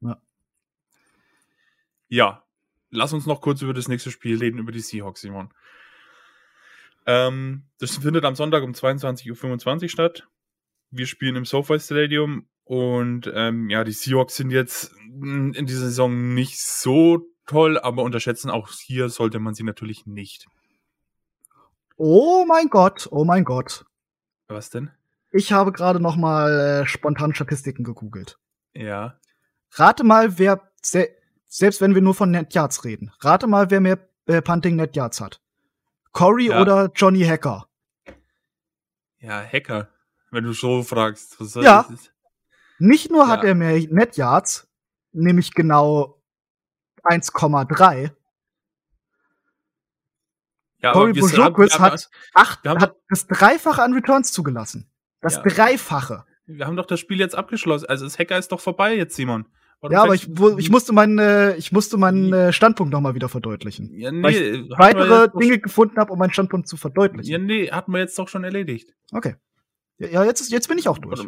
Ja. 0.00 0.20
Ja, 2.08 2.44
lass 2.90 3.12
uns 3.12 3.26
noch 3.26 3.40
kurz 3.40 3.62
über 3.62 3.74
das 3.74 3.88
nächste 3.88 4.10
Spiel 4.10 4.38
reden, 4.38 4.58
über 4.58 4.72
die 4.72 4.80
Seahawks, 4.80 5.22
Simon. 5.22 5.52
Ähm, 7.06 7.64
das 7.78 7.98
findet 7.98 8.24
am 8.24 8.34
Sonntag 8.34 8.62
um 8.62 8.72
22.25 8.72 9.82
Uhr 9.82 9.88
statt. 9.88 10.28
Wir 10.90 11.06
spielen 11.06 11.36
im 11.36 11.44
SoFi 11.44 11.80
Stadium 11.80 12.46
und 12.64 13.30
ähm, 13.34 13.70
ja, 13.70 13.84
die 13.84 13.92
Seahawks 13.92 14.36
sind 14.36 14.50
jetzt 14.50 14.94
in 14.98 15.66
dieser 15.66 15.86
Saison 15.86 16.34
nicht 16.34 16.60
so 16.60 17.26
toll, 17.46 17.78
aber 17.78 18.02
unterschätzen 18.02 18.50
auch 18.50 18.70
hier 18.70 19.08
sollte 19.08 19.38
man 19.38 19.54
sie 19.54 19.64
natürlich 19.64 20.06
nicht. 20.06 20.46
Oh 21.96 22.44
mein 22.46 22.68
Gott, 22.68 23.08
oh 23.10 23.24
mein 23.24 23.44
Gott. 23.44 23.84
Was 24.48 24.70
denn? 24.70 24.90
Ich 25.30 25.52
habe 25.52 25.72
gerade 25.72 26.00
noch 26.00 26.16
mal 26.16 26.82
äh, 26.82 26.86
spontan 26.86 27.34
Statistiken 27.34 27.84
gegoogelt. 27.84 28.38
Ja. 28.74 29.18
Rate 29.72 30.04
mal, 30.04 30.38
wer, 30.38 30.70
se 30.82 31.08
selbst 31.46 31.80
wenn 31.80 31.94
wir 31.94 32.02
nur 32.02 32.14
von 32.14 32.30
Net 32.30 32.54
Yards 32.54 32.84
reden, 32.84 33.12
rate 33.20 33.46
mal, 33.46 33.70
wer 33.70 33.80
mehr 33.80 33.98
äh, 34.26 34.40
Punting 34.40 34.76
Net 34.76 34.96
Yards 34.96 35.20
hat. 35.20 35.41
Corey 36.12 36.48
Ja. 36.48 36.60
oder 36.60 36.90
Johnny 36.94 37.22
Hacker? 37.24 37.68
Ja, 39.18 39.40
Hacker. 39.42 39.88
Wenn 40.30 40.44
du 40.44 40.52
so 40.52 40.82
fragst. 40.82 41.36
Ja. 41.56 41.86
Nicht 42.78 43.10
nur 43.10 43.28
hat 43.28 43.42
Ja. 43.42 43.50
er 43.50 43.54
mehr 43.54 43.78
Net 43.90 44.16
Yards, 44.16 44.66
nämlich 45.12 45.52
genau 45.52 46.20
1,3. 47.04 48.10
Ja, 50.78 50.92
Corey 50.92 51.14
wir- 51.14 51.22
hat, 51.78 52.10
acht, 52.34 52.64
hat 52.64 52.96
das 53.08 53.26
Dreifache 53.26 53.82
an 53.82 53.92
Returns 53.94 54.32
zugelassen. 54.32 54.90
Das 55.20 55.36
Ja. 55.36 55.42
Dreifache. 55.42 56.24
Wir 56.46 56.66
haben 56.66 56.76
doch 56.76 56.86
das 56.86 56.98
Spiel 56.98 57.20
jetzt 57.20 57.36
abgeschlossen. 57.36 57.86
Also 57.88 58.04
das 58.04 58.18
Hacker 58.18 58.36
ist 58.36 58.50
doch 58.50 58.58
vorbei 58.60 58.96
jetzt, 58.96 59.14
Simon. 59.14 59.46
Ja, 59.90 60.02
aber 60.02 60.14
ich, 60.14 60.28
wo, 60.30 60.56
ich 60.58 60.70
musste 60.70 60.92
meinen, 60.92 61.18
äh, 61.18 61.56
ich 61.56 61.72
musste 61.72 61.96
meinen 61.96 62.32
äh, 62.32 62.52
Standpunkt 62.52 62.92
noch 62.92 63.00
mal 63.00 63.14
wieder 63.14 63.28
verdeutlichen. 63.28 63.92
Ja, 63.98 64.10
weil 64.12 64.20
nee, 64.20 64.68
hatten 64.76 64.98
wir 64.98 65.10
Weitere 65.10 65.38
Dinge 65.38 65.58
gefunden 65.58 65.96
habe, 65.96 66.12
um 66.12 66.18
meinen 66.18 66.32
Standpunkt 66.32 66.68
zu 66.68 66.76
verdeutlichen. 66.76 67.30
Ja, 67.30 67.38
nee, 67.38 67.68
hatten 67.70 67.92
wir 67.92 67.98
jetzt 67.98 68.16
doch 68.18 68.28
schon 68.28 68.44
erledigt. 68.44 68.94
Okay. 69.10 69.34
Ja, 69.98 70.24
jetzt, 70.24 70.50
jetzt 70.50 70.68
bin 70.68 70.78
ich 70.78 70.88
auch 70.88 70.98
durch. 70.98 71.26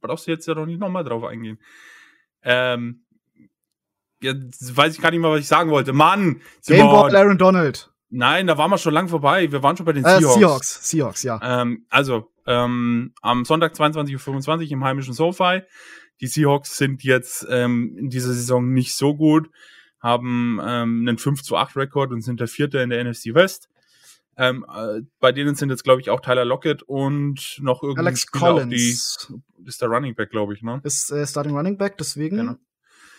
Brauchst 0.00 0.26
du 0.26 0.32
jetzt 0.32 0.46
ja 0.46 0.54
doch 0.54 0.66
nicht 0.66 0.80
nochmal 0.80 1.04
drauf 1.04 1.24
eingehen. 1.24 1.58
Ähm, 2.42 3.04
jetzt 4.20 4.76
weiß 4.76 4.94
ich 4.94 5.00
gar 5.00 5.10
nicht 5.10 5.20
mehr, 5.20 5.30
was 5.30 5.40
ich 5.40 5.48
sagen 5.48 5.70
wollte. 5.70 5.92
Mann! 5.92 6.40
Gameball 6.66 7.10
Simon! 7.10 7.16
Aaron 7.16 7.38
Donald. 7.38 7.92
Nein, 8.10 8.46
da 8.46 8.58
waren 8.58 8.70
wir 8.70 8.78
schon 8.78 8.94
lang 8.94 9.08
vorbei. 9.08 9.50
Wir 9.50 9.62
waren 9.62 9.76
schon 9.76 9.86
bei 9.86 9.92
den 9.92 10.04
Äh, 10.04 10.18
Seahawks. 10.18 10.34
Seahawks. 10.34 10.90
Seahawks, 10.90 11.22
ja. 11.22 11.40
Ähm, 11.42 11.86
also, 11.88 12.30
ähm, 12.46 13.14
am 13.22 13.44
Sonntag 13.44 13.74
22.25 13.74 14.66
Uhr 14.66 14.72
im 14.72 14.84
heimischen 14.84 15.14
SoFi. 15.14 15.62
Die 16.22 16.28
Seahawks 16.28 16.76
sind 16.78 17.02
jetzt 17.04 17.46
ähm, 17.50 17.96
in 17.98 18.08
dieser 18.08 18.32
Saison 18.32 18.72
nicht 18.72 18.94
so 18.94 19.14
gut, 19.14 19.50
haben 20.00 20.58
ähm, 20.62 21.04
einen 21.06 21.18
5 21.18 21.42
zu 21.42 21.56
8 21.56 21.76
Rekord 21.76 22.12
und 22.12 22.22
sind 22.22 22.40
der 22.40 22.48
Vierte 22.48 22.78
in 22.78 22.90
der 22.90 23.04
NFC 23.04 23.34
West. 23.34 23.68
Ähm, 24.36 24.64
äh, 24.72 25.02
bei 25.20 25.32
denen 25.32 25.54
sind 25.56 25.68
jetzt, 25.68 25.84
glaube 25.84 26.00
ich, 26.00 26.08
auch 26.08 26.20
Tyler 26.20 26.44
Lockett 26.46 26.82
und 26.84 27.58
noch 27.60 27.82
irgendwie 27.82 28.00
Alex 28.00 28.26
Collins 28.28 29.28
die, 29.28 29.68
ist 29.68 29.82
der 29.82 29.88
Running 29.88 30.14
Back, 30.14 30.30
glaube 30.30 30.54
ich, 30.54 30.62
ne? 30.62 30.80
ist 30.84 31.10
äh, 31.10 31.26
Starting 31.26 31.54
Running 31.54 31.76
Back, 31.76 31.98
deswegen 31.98 32.36
Genau. 32.38 32.56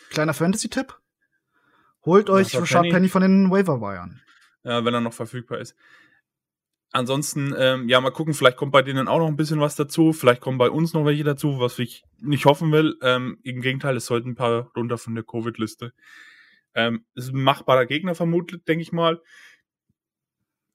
kleiner 0.10 0.34
Fantasy-Tipp. 0.34 0.98
Holt 2.06 2.30
euch 2.30 2.56
Rashad 2.56 2.82
Penny. 2.82 2.94
Penny 2.94 3.10
von 3.10 3.22
den 3.22 3.52
Waiver-Wiren. 3.52 4.22
äh, 4.64 4.84
wenn 4.84 4.94
er 4.94 5.02
noch 5.02 5.14
verfügbar 5.14 5.60
ist. 5.60 5.76
Ansonsten, 6.96 7.56
ähm, 7.58 7.90
ja, 7.90 8.00
mal 8.00 8.12
gucken, 8.12 8.36
vielleicht 8.36 8.56
kommt 8.56 8.72
bei 8.72 8.84
denen 8.84 9.08
auch 9.08 9.18
noch 9.18 9.28
ein 9.28 9.36
bisschen 9.36 9.60
was 9.60 9.76
dazu. 9.76 10.14
Vielleicht 10.14 10.42
kommen 10.42 10.60
bei 10.60 10.70
uns 10.70 10.94
noch 10.94 11.06
welche 11.06 11.24
dazu, 11.24 11.60
was 11.60 11.80
ich 11.80 12.06
nicht 12.20 12.46
hoffen 12.46 12.72
will. 12.72 12.98
Ähm, 13.02 13.40
Im 13.42 13.62
Gegenteil, 13.62 13.98
es 13.98 14.06
sollten 14.06 14.30
ein 14.30 14.36
paar 14.36 14.72
runter 14.76 15.00
von 15.00 15.16
der 15.16 15.24
Covid-Liste. 15.24 15.92
Ähm, 16.76 17.04
ist 17.16 17.34
ein 17.34 17.42
machbarer 17.42 17.88
Gegner 17.88 18.14
vermutlich, 18.14 18.64
denke 18.66 18.84
ich 18.84 18.92
mal. 18.92 19.20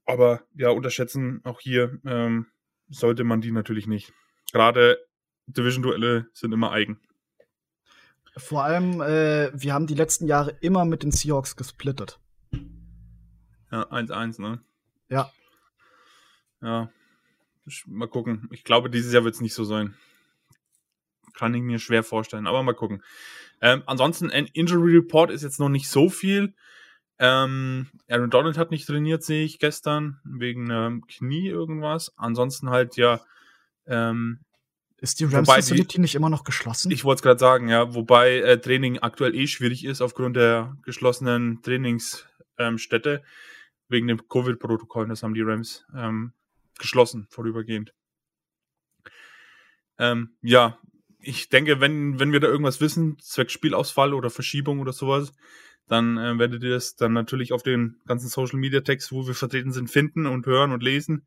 Aber 0.06 0.42
ja, 0.56 0.70
unterschätzen 0.70 1.40
auch 1.44 1.60
hier 1.60 2.00
ähm, 2.04 2.46
sollte 2.88 3.22
man 3.22 3.40
die 3.40 3.52
natürlich 3.52 3.86
nicht. 3.86 4.12
Gerade 4.52 4.98
Division-Duelle 5.46 6.26
sind 6.32 6.50
immer 6.52 6.72
eigen. 6.72 6.98
Vor 8.36 8.64
allem, 8.64 9.00
äh, 9.02 9.52
wir 9.54 9.72
haben 9.72 9.86
die 9.86 9.94
letzten 9.94 10.26
Jahre 10.26 10.50
immer 10.62 10.84
mit 10.84 11.04
den 11.04 11.12
Seahawks 11.12 11.54
gesplittet. 11.54 12.18
Ja, 13.70 13.84
1-1, 13.92 14.40
ne? 14.40 14.62
Ja. 15.08 15.30
Ja. 16.60 16.90
Mal 17.86 18.08
gucken. 18.08 18.48
Ich 18.52 18.64
glaube, 18.64 18.90
dieses 18.90 19.12
Jahr 19.12 19.24
wird 19.24 19.34
es 19.34 19.40
nicht 19.40 19.54
so 19.54 19.64
sein. 19.64 19.94
Kann 21.34 21.54
ich 21.54 21.62
mir 21.62 21.78
schwer 21.78 22.02
vorstellen, 22.02 22.46
aber 22.46 22.62
mal 22.62 22.74
gucken. 22.74 23.02
Ähm, 23.60 23.82
ansonsten, 23.86 24.30
ein 24.30 24.46
Injury 24.46 24.96
Report 24.96 25.30
ist 25.30 25.42
jetzt 25.42 25.60
noch 25.60 25.68
nicht 25.68 25.88
so 25.88 26.08
viel. 26.08 26.54
Ähm, 27.18 27.88
Aaron 28.08 28.30
Donald 28.30 28.56
hat 28.56 28.70
nicht 28.70 28.86
trainiert, 28.86 29.24
sehe 29.24 29.44
ich 29.44 29.58
gestern, 29.58 30.20
wegen 30.24 30.70
ähm, 30.70 31.04
Knie 31.06 31.48
irgendwas. 31.48 32.12
Ansonsten 32.16 32.70
halt 32.70 32.96
ja, 32.96 33.20
ähm, 33.86 34.40
Ist 34.98 35.18
die 35.18 35.24
Rams 35.24 35.48
Facility 35.48 36.00
nicht 36.00 36.14
immer 36.14 36.30
noch 36.30 36.44
geschlossen? 36.44 36.92
ich 36.92 37.04
wollte 37.04 37.18
es 37.18 37.22
gerade 37.22 37.40
sagen, 37.40 37.68
ja, 37.68 37.94
wobei 37.94 38.38
äh, 38.38 38.60
Training 38.60 38.98
aktuell 39.00 39.34
eh 39.34 39.48
schwierig 39.48 39.84
ist 39.84 40.00
aufgrund 40.00 40.36
der 40.36 40.76
geschlossenen 40.82 41.60
Trainingsstätte 41.62 43.10
ähm, 43.14 43.20
wegen 43.88 44.06
dem 44.06 44.28
Covid-Protokoll. 44.28 45.08
Das 45.08 45.24
haben 45.24 45.34
die 45.34 45.42
Rams 45.42 45.86
ähm, 45.96 46.32
geschlossen, 46.78 47.26
vorübergehend. 47.30 47.92
Ähm, 49.98 50.36
ja, 50.42 50.78
ich 51.20 51.48
denke, 51.48 51.80
wenn, 51.80 52.18
wenn 52.20 52.32
wir 52.32 52.40
da 52.40 52.46
irgendwas 52.46 52.80
wissen, 52.80 53.18
zwecks 53.18 53.52
Spielausfall 53.52 54.14
oder 54.14 54.30
Verschiebung 54.30 54.80
oder 54.80 54.92
sowas, 54.92 55.32
dann 55.88 56.18
äh, 56.18 56.38
werdet 56.38 56.62
ihr 56.62 56.70
das 56.70 56.96
dann 56.96 57.12
natürlich 57.12 57.52
auf 57.52 57.62
den 57.62 57.96
ganzen 58.06 58.28
Social 58.28 58.58
Media 58.58 58.80
Text, 58.80 59.10
wo 59.10 59.26
wir 59.26 59.34
vertreten 59.34 59.72
sind, 59.72 59.90
finden 59.90 60.26
und 60.26 60.46
hören 60.46 60.72
und 60.72 60.82
lesen. 60.82 61.26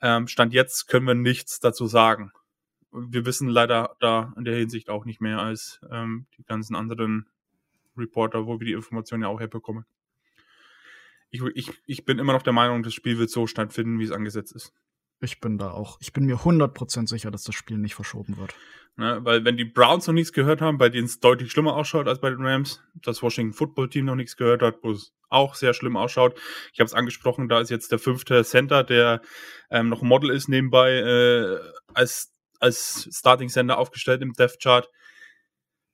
Ähm, 0.00 0.28
Stand 0.28 0.52
jetzt 0.52 0.88
können 0.88 1.06
wir 1.06 1.14
nichts 1.14 1.60
dazu 1.60 1.86
sagen. 1.86 2.32
Wir 2.90 3.26
wissen 3.26 3.48
leider 3.48 3.96
da 4.00 4.32
in 4.36 4.44
der 4.44 4.56
Hinsicht 4.56 4.88
auch 4.88 5.04
nicht 5.04 5.20
mehr 5.20 5.38
als 5.38 5.80
ähm, 5.90 6.26
die 6.38 6.44
ganzen 6.44 6.74
anderen 6.74 7.26
Reporter, 7.96 8.46
wo 8.46 8.58
wir 8.58 8.66
die 8.66 8.72
Informationen 8.72 9.22
ja 9.22 9.28
auch 9.28 9.40
herbekommen. 9.40 9.84
Ich, 11.30 11.42
ich, 11.54 11.72
ich 11.86 12.04
bin 12.04 12.18
immer 12.18 12.32
noch 12.32 12.42
der 12.42 12.52
Meinung, 12.52 12.82
das 12.82 12.94
Spiel 12.94 13.18
wird 13.18 13.30
so 13.30 13.46
stattfinden, 13.46 13.98
wie 13.98 14.04
es 14.04 14.12
angesetzt 14.12 14.52
ist. 14.54 14.72
Ich 15.20 15.40
bin 15.40 15.56
da 15.56 15.70
auch. 15.70 15.96
Ich 16.00 16.12
bin 16.12 16.26
mir 16.26 16.36
100% 16.36 17.08
sicher, 17.08 17.30
dass 17.30 17.44
das 17.44 17.54
Spiel 17.54 17.78
nicht 17.78 17.94
verschoben 17.94 18.36
wird. 18.36 18.54
Ne? 18.96 19.18
Weil 19.22 19.44
wenn 19.44 19.56
die 19.56 19.64
Browns 19.64 20.06
noch 20.06 20.14
nichts 20.14 20.32
gehört 20.32 20.60
haben, 20.60 20.78
bei 20.78 20.88
denen 20.90 21.06
es 21.06 21.20
deutlich 21.20 21.50
schlimmer 21.50 21.74
ausschaut 21.74 22.06
als 22.06 22.20
bei 22.20 22.30
den 22.30 22.44
Rams, 22.44 22.82
das 22.94 23.22
Washington 23.22 23.54
Football 23.54 23.88
Team 23.88 24.04
noch 24.04 24.14
nichts 24.14 24.36
gehört 24.36 24.62
hat, 24.62 24.76
wo 24.82 24.90
es 24.90 25.14
auch 25.28 25.54
sehr 25.54 25.74
schlimm 25.74 25.96
ausschaut. 25.96 26.38
Ich 26.72 26.80
habe 26.80 26.86
es 26.86 26.94
angesprochen, 26.94 27.48
da 27.48 27.60
ist 27.60 27.70
jetzt 27.70 27.92
der 27.92 27.98
fünfte 27.98 28.44
Center, 28.44 28.84
der 28.84 29.22
ähm, 29.70 29.88
noch 29.88 30.02
Model 30.02 30.30
ist 30.30 30.48
nebenbei 30.48 30.92
äh, 30.92 31.58
als 31.94 32.32
als 32.58 33.08
Starting 33.12 33.48
Center 33.48 33.78
aufgestellt 33.78 34.22
im 34.22 34.32
Death 34.32 34.58
Chart. 34.62 34.88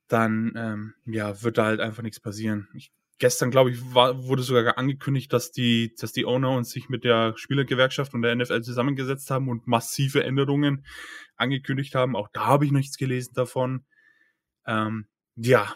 Dann 0.08 0.52
ähm, 0.56 0.94
ja 1.06 1.42
wird 1.42 1.58
da 1.58 1.64
halt 1.64 1.80
einfach 1.80 2.02
nichts 2.02 2.20
passieren. 2.20 2.68
Ich, 2.74 2.92
gestern 3.18 3.50
glaube 3.50 3.70
ich 3.70 3.94
war, 3.94 4.24
wurde 4.24 4.42
sogar 4.42 4.78
angekündigt, 4.78 5.32
dass 5.32 5.52
die 5.52 5.94
dass 5.98 6.12
die 6.12 6.26
Owner 6.26 6.50
uns 6.50 6.70
sich 6.70 6.88
mit 6.88 7.04
der 7.04 7.34
Spielergewerkschaft 7.36 8.14
und 8.14 8.22
der 8.22 8.34
NFL 8.34 8.62
zusammengesetzt 8.62 9.30
haben 9.30 9.48
und 9.48 9.66
massive 9.66 10.24
Änderungen 10.24 10.84
angekündigt 11.36 11.94
haben. 11.94 12.16
Auch 12.16 12.28
da 12.32 12.46
habe 12.46 12.64
ich 12.64 12.72
nichts 12.72 12.96
gelesen 12.96 13.34
davon. 13.34 13.84
Ähm, 14.66 15.06
ja, 15.36 15.74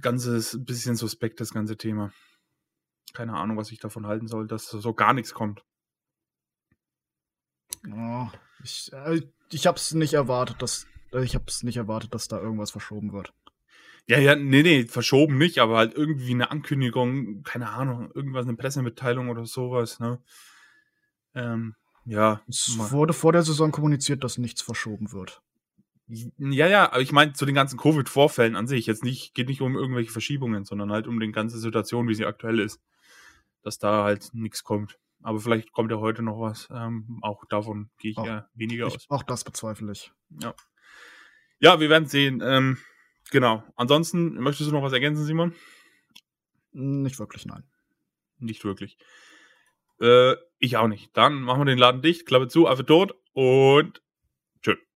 ganzes 0.00 0.58
bisschen 0.64 0.96
suspekt 0.96 1.40
das 1.40 1.52
ganze 1.52 1.76
Thema. 1.76 2.12
Keine 3.12 3.34
Ahnung, 3.34 3.56
was 3.56 3.70
ich 3.70 3.78
davon 3.78 4.06
halten 4.06 4.26
soll, 4.26 4.46
dass 4.46 4.68
so 4.68 4.94
gar 4.94 5.14
nichts 5.14 5.34
kommt. 5.34 5.64
Oh, 7.88 8.28
ich 8.62 8.92
äh, 8.92 9.22
ich 9.52 9.66
habe 9.66 9.76
es 9.76 9.94
nicht 9.94 10.14
erwartet, 10.14 10.62
dass 10.62 10.86
äh, 11.12 11.24
ich 11.24 11.34
habe 11.34 11.44
es 11.48 11.62
nicht 11.62 11.76
erwartet, 11.76 12.14
dass 12.14 12.28
da 12.28 12.38
irgendwas 12.38 12.70
verschoben 12.70 13.12
wird. 13.12 13.32
Ja, 14.06 14.18
ja, 14.18 14.34
nee, 14.34 14.62
nee, 14.62 14.84
verschoben 14.86 15.38
nicht, 15.38 15.58
aber 15.58 15.76
halt 15.76 15.94
irgendwie 15.94 16.32
eine 16.32 16.50
Ankündigung, 16.50 17.42
keine 17.42 17.70
Ahnung, 17.70 18.10
irgendwas, 18.12 18.46
eine 18.46 18.56
Pressemitteilung 18.56 19.28
oder 19.28 19.46
sowas, 19.46 20.00
ne? 20.00 20.20
Ähm, 21.34 21.74
ja. 22.04 22.42
Es 22.48 22.76
wurde 22.90 23.12
vor 23.12 23.32
der 23.32 23.42
Saison 23.42 23.70
kommuniziert, 23.70 24.24
dass 24.24 24.38
nichts 24.38 24.62
verschoben 24.62 25.12
wird. 25.12 25.42
Ja, 26.38 26.66
ja, 26.66 26.90
aber 26.90 27.02
ich 27.02 27.12
meine 27.12 27.34
zu 27.34 27.46
den 27.46 27.54
ganzen 27.54 27.78
Covid-Vorfällen 27.78 28.56
an 28.56 28.66
sich. 28.66 28.86
Jetzt 28.86 29.04
nicht, 29.04 29.32
geht 29.34 29.48
nicht 29.48 29.60
um 29.60 29.76
irgendwelche 29.76 30.10
Verschiebungen, 30.10 30.64
sondern 30.64 30.90
halt 30.90 31.06
um 31.06 31.20
die 31.20 31.30
ganze 31.30 31.58
Situation, 31.60 32.08
wie 32.08 32.14
sie 32.14 32.26
aktuell 32.26 32.58
ist. 32.58 32.80
Dass 33.62 33.78
da 33.78 34.02
halt 34.02 34.30
nichts 34.32 34.64
kommt. 34.64 34.98
Aber 35.22 35.38
vielleicht 35.38 35.72
kommt 35.72 35.92
ja 35.92 35.98
heute 35.98 36.22
noch 36.22 36.40
was. 36.40 36.66
Ähm, 36.72 37.18
auch 37.22 37.44
davon 37.44 37.90
gehe 37.98 38.10
ich 38.10 38.18
Auch- 38.18 38.26
eher 38.26 38.48
weniger 38.54 38.86
aus. 38.86 38.96
Ich, 38.96 39.10
auch 39.10 39.22
das 39.22 39.44
bezweifle 39.44 39.92
ich. 39.92 40.10
Ja, 41.60 41.78
wir 41.78 41.90
werden 41.90 42.08
sehen. 42.08 42.42
Ähm, 42.44 42.78
genau. 43.30 43.64
Ansonsten, 43.76 44.34
möchtest 44.34 44.70
du 44.70 44.74
noch 44.74 44.82
was 44.82 44.92
ergänzen, 44.92 45.24
Simon? 45.24 45.54
Nicht 46.72 47.18
wirklich, 47.18 47.46
nein. 47.46 47.64
Nicht 48.38 48.64
wirklich. 48.64 48.96
Äh, 50.00 50.34
ich 50.58 50.76
auch 50.76 50.88
nicht. 50.88 51.16
Dann 51.16 51.40
machen 51.40 51.60
wir 51.60 51.64
den 51.66 51.78
Laden 51.78 52.02
dicht, 52.02 52.26
Klappe 52.26 52.48
zu, 52.48 52.68
Affe 52.68 52.86
tot 52.86 53.14
und 53.32 54.02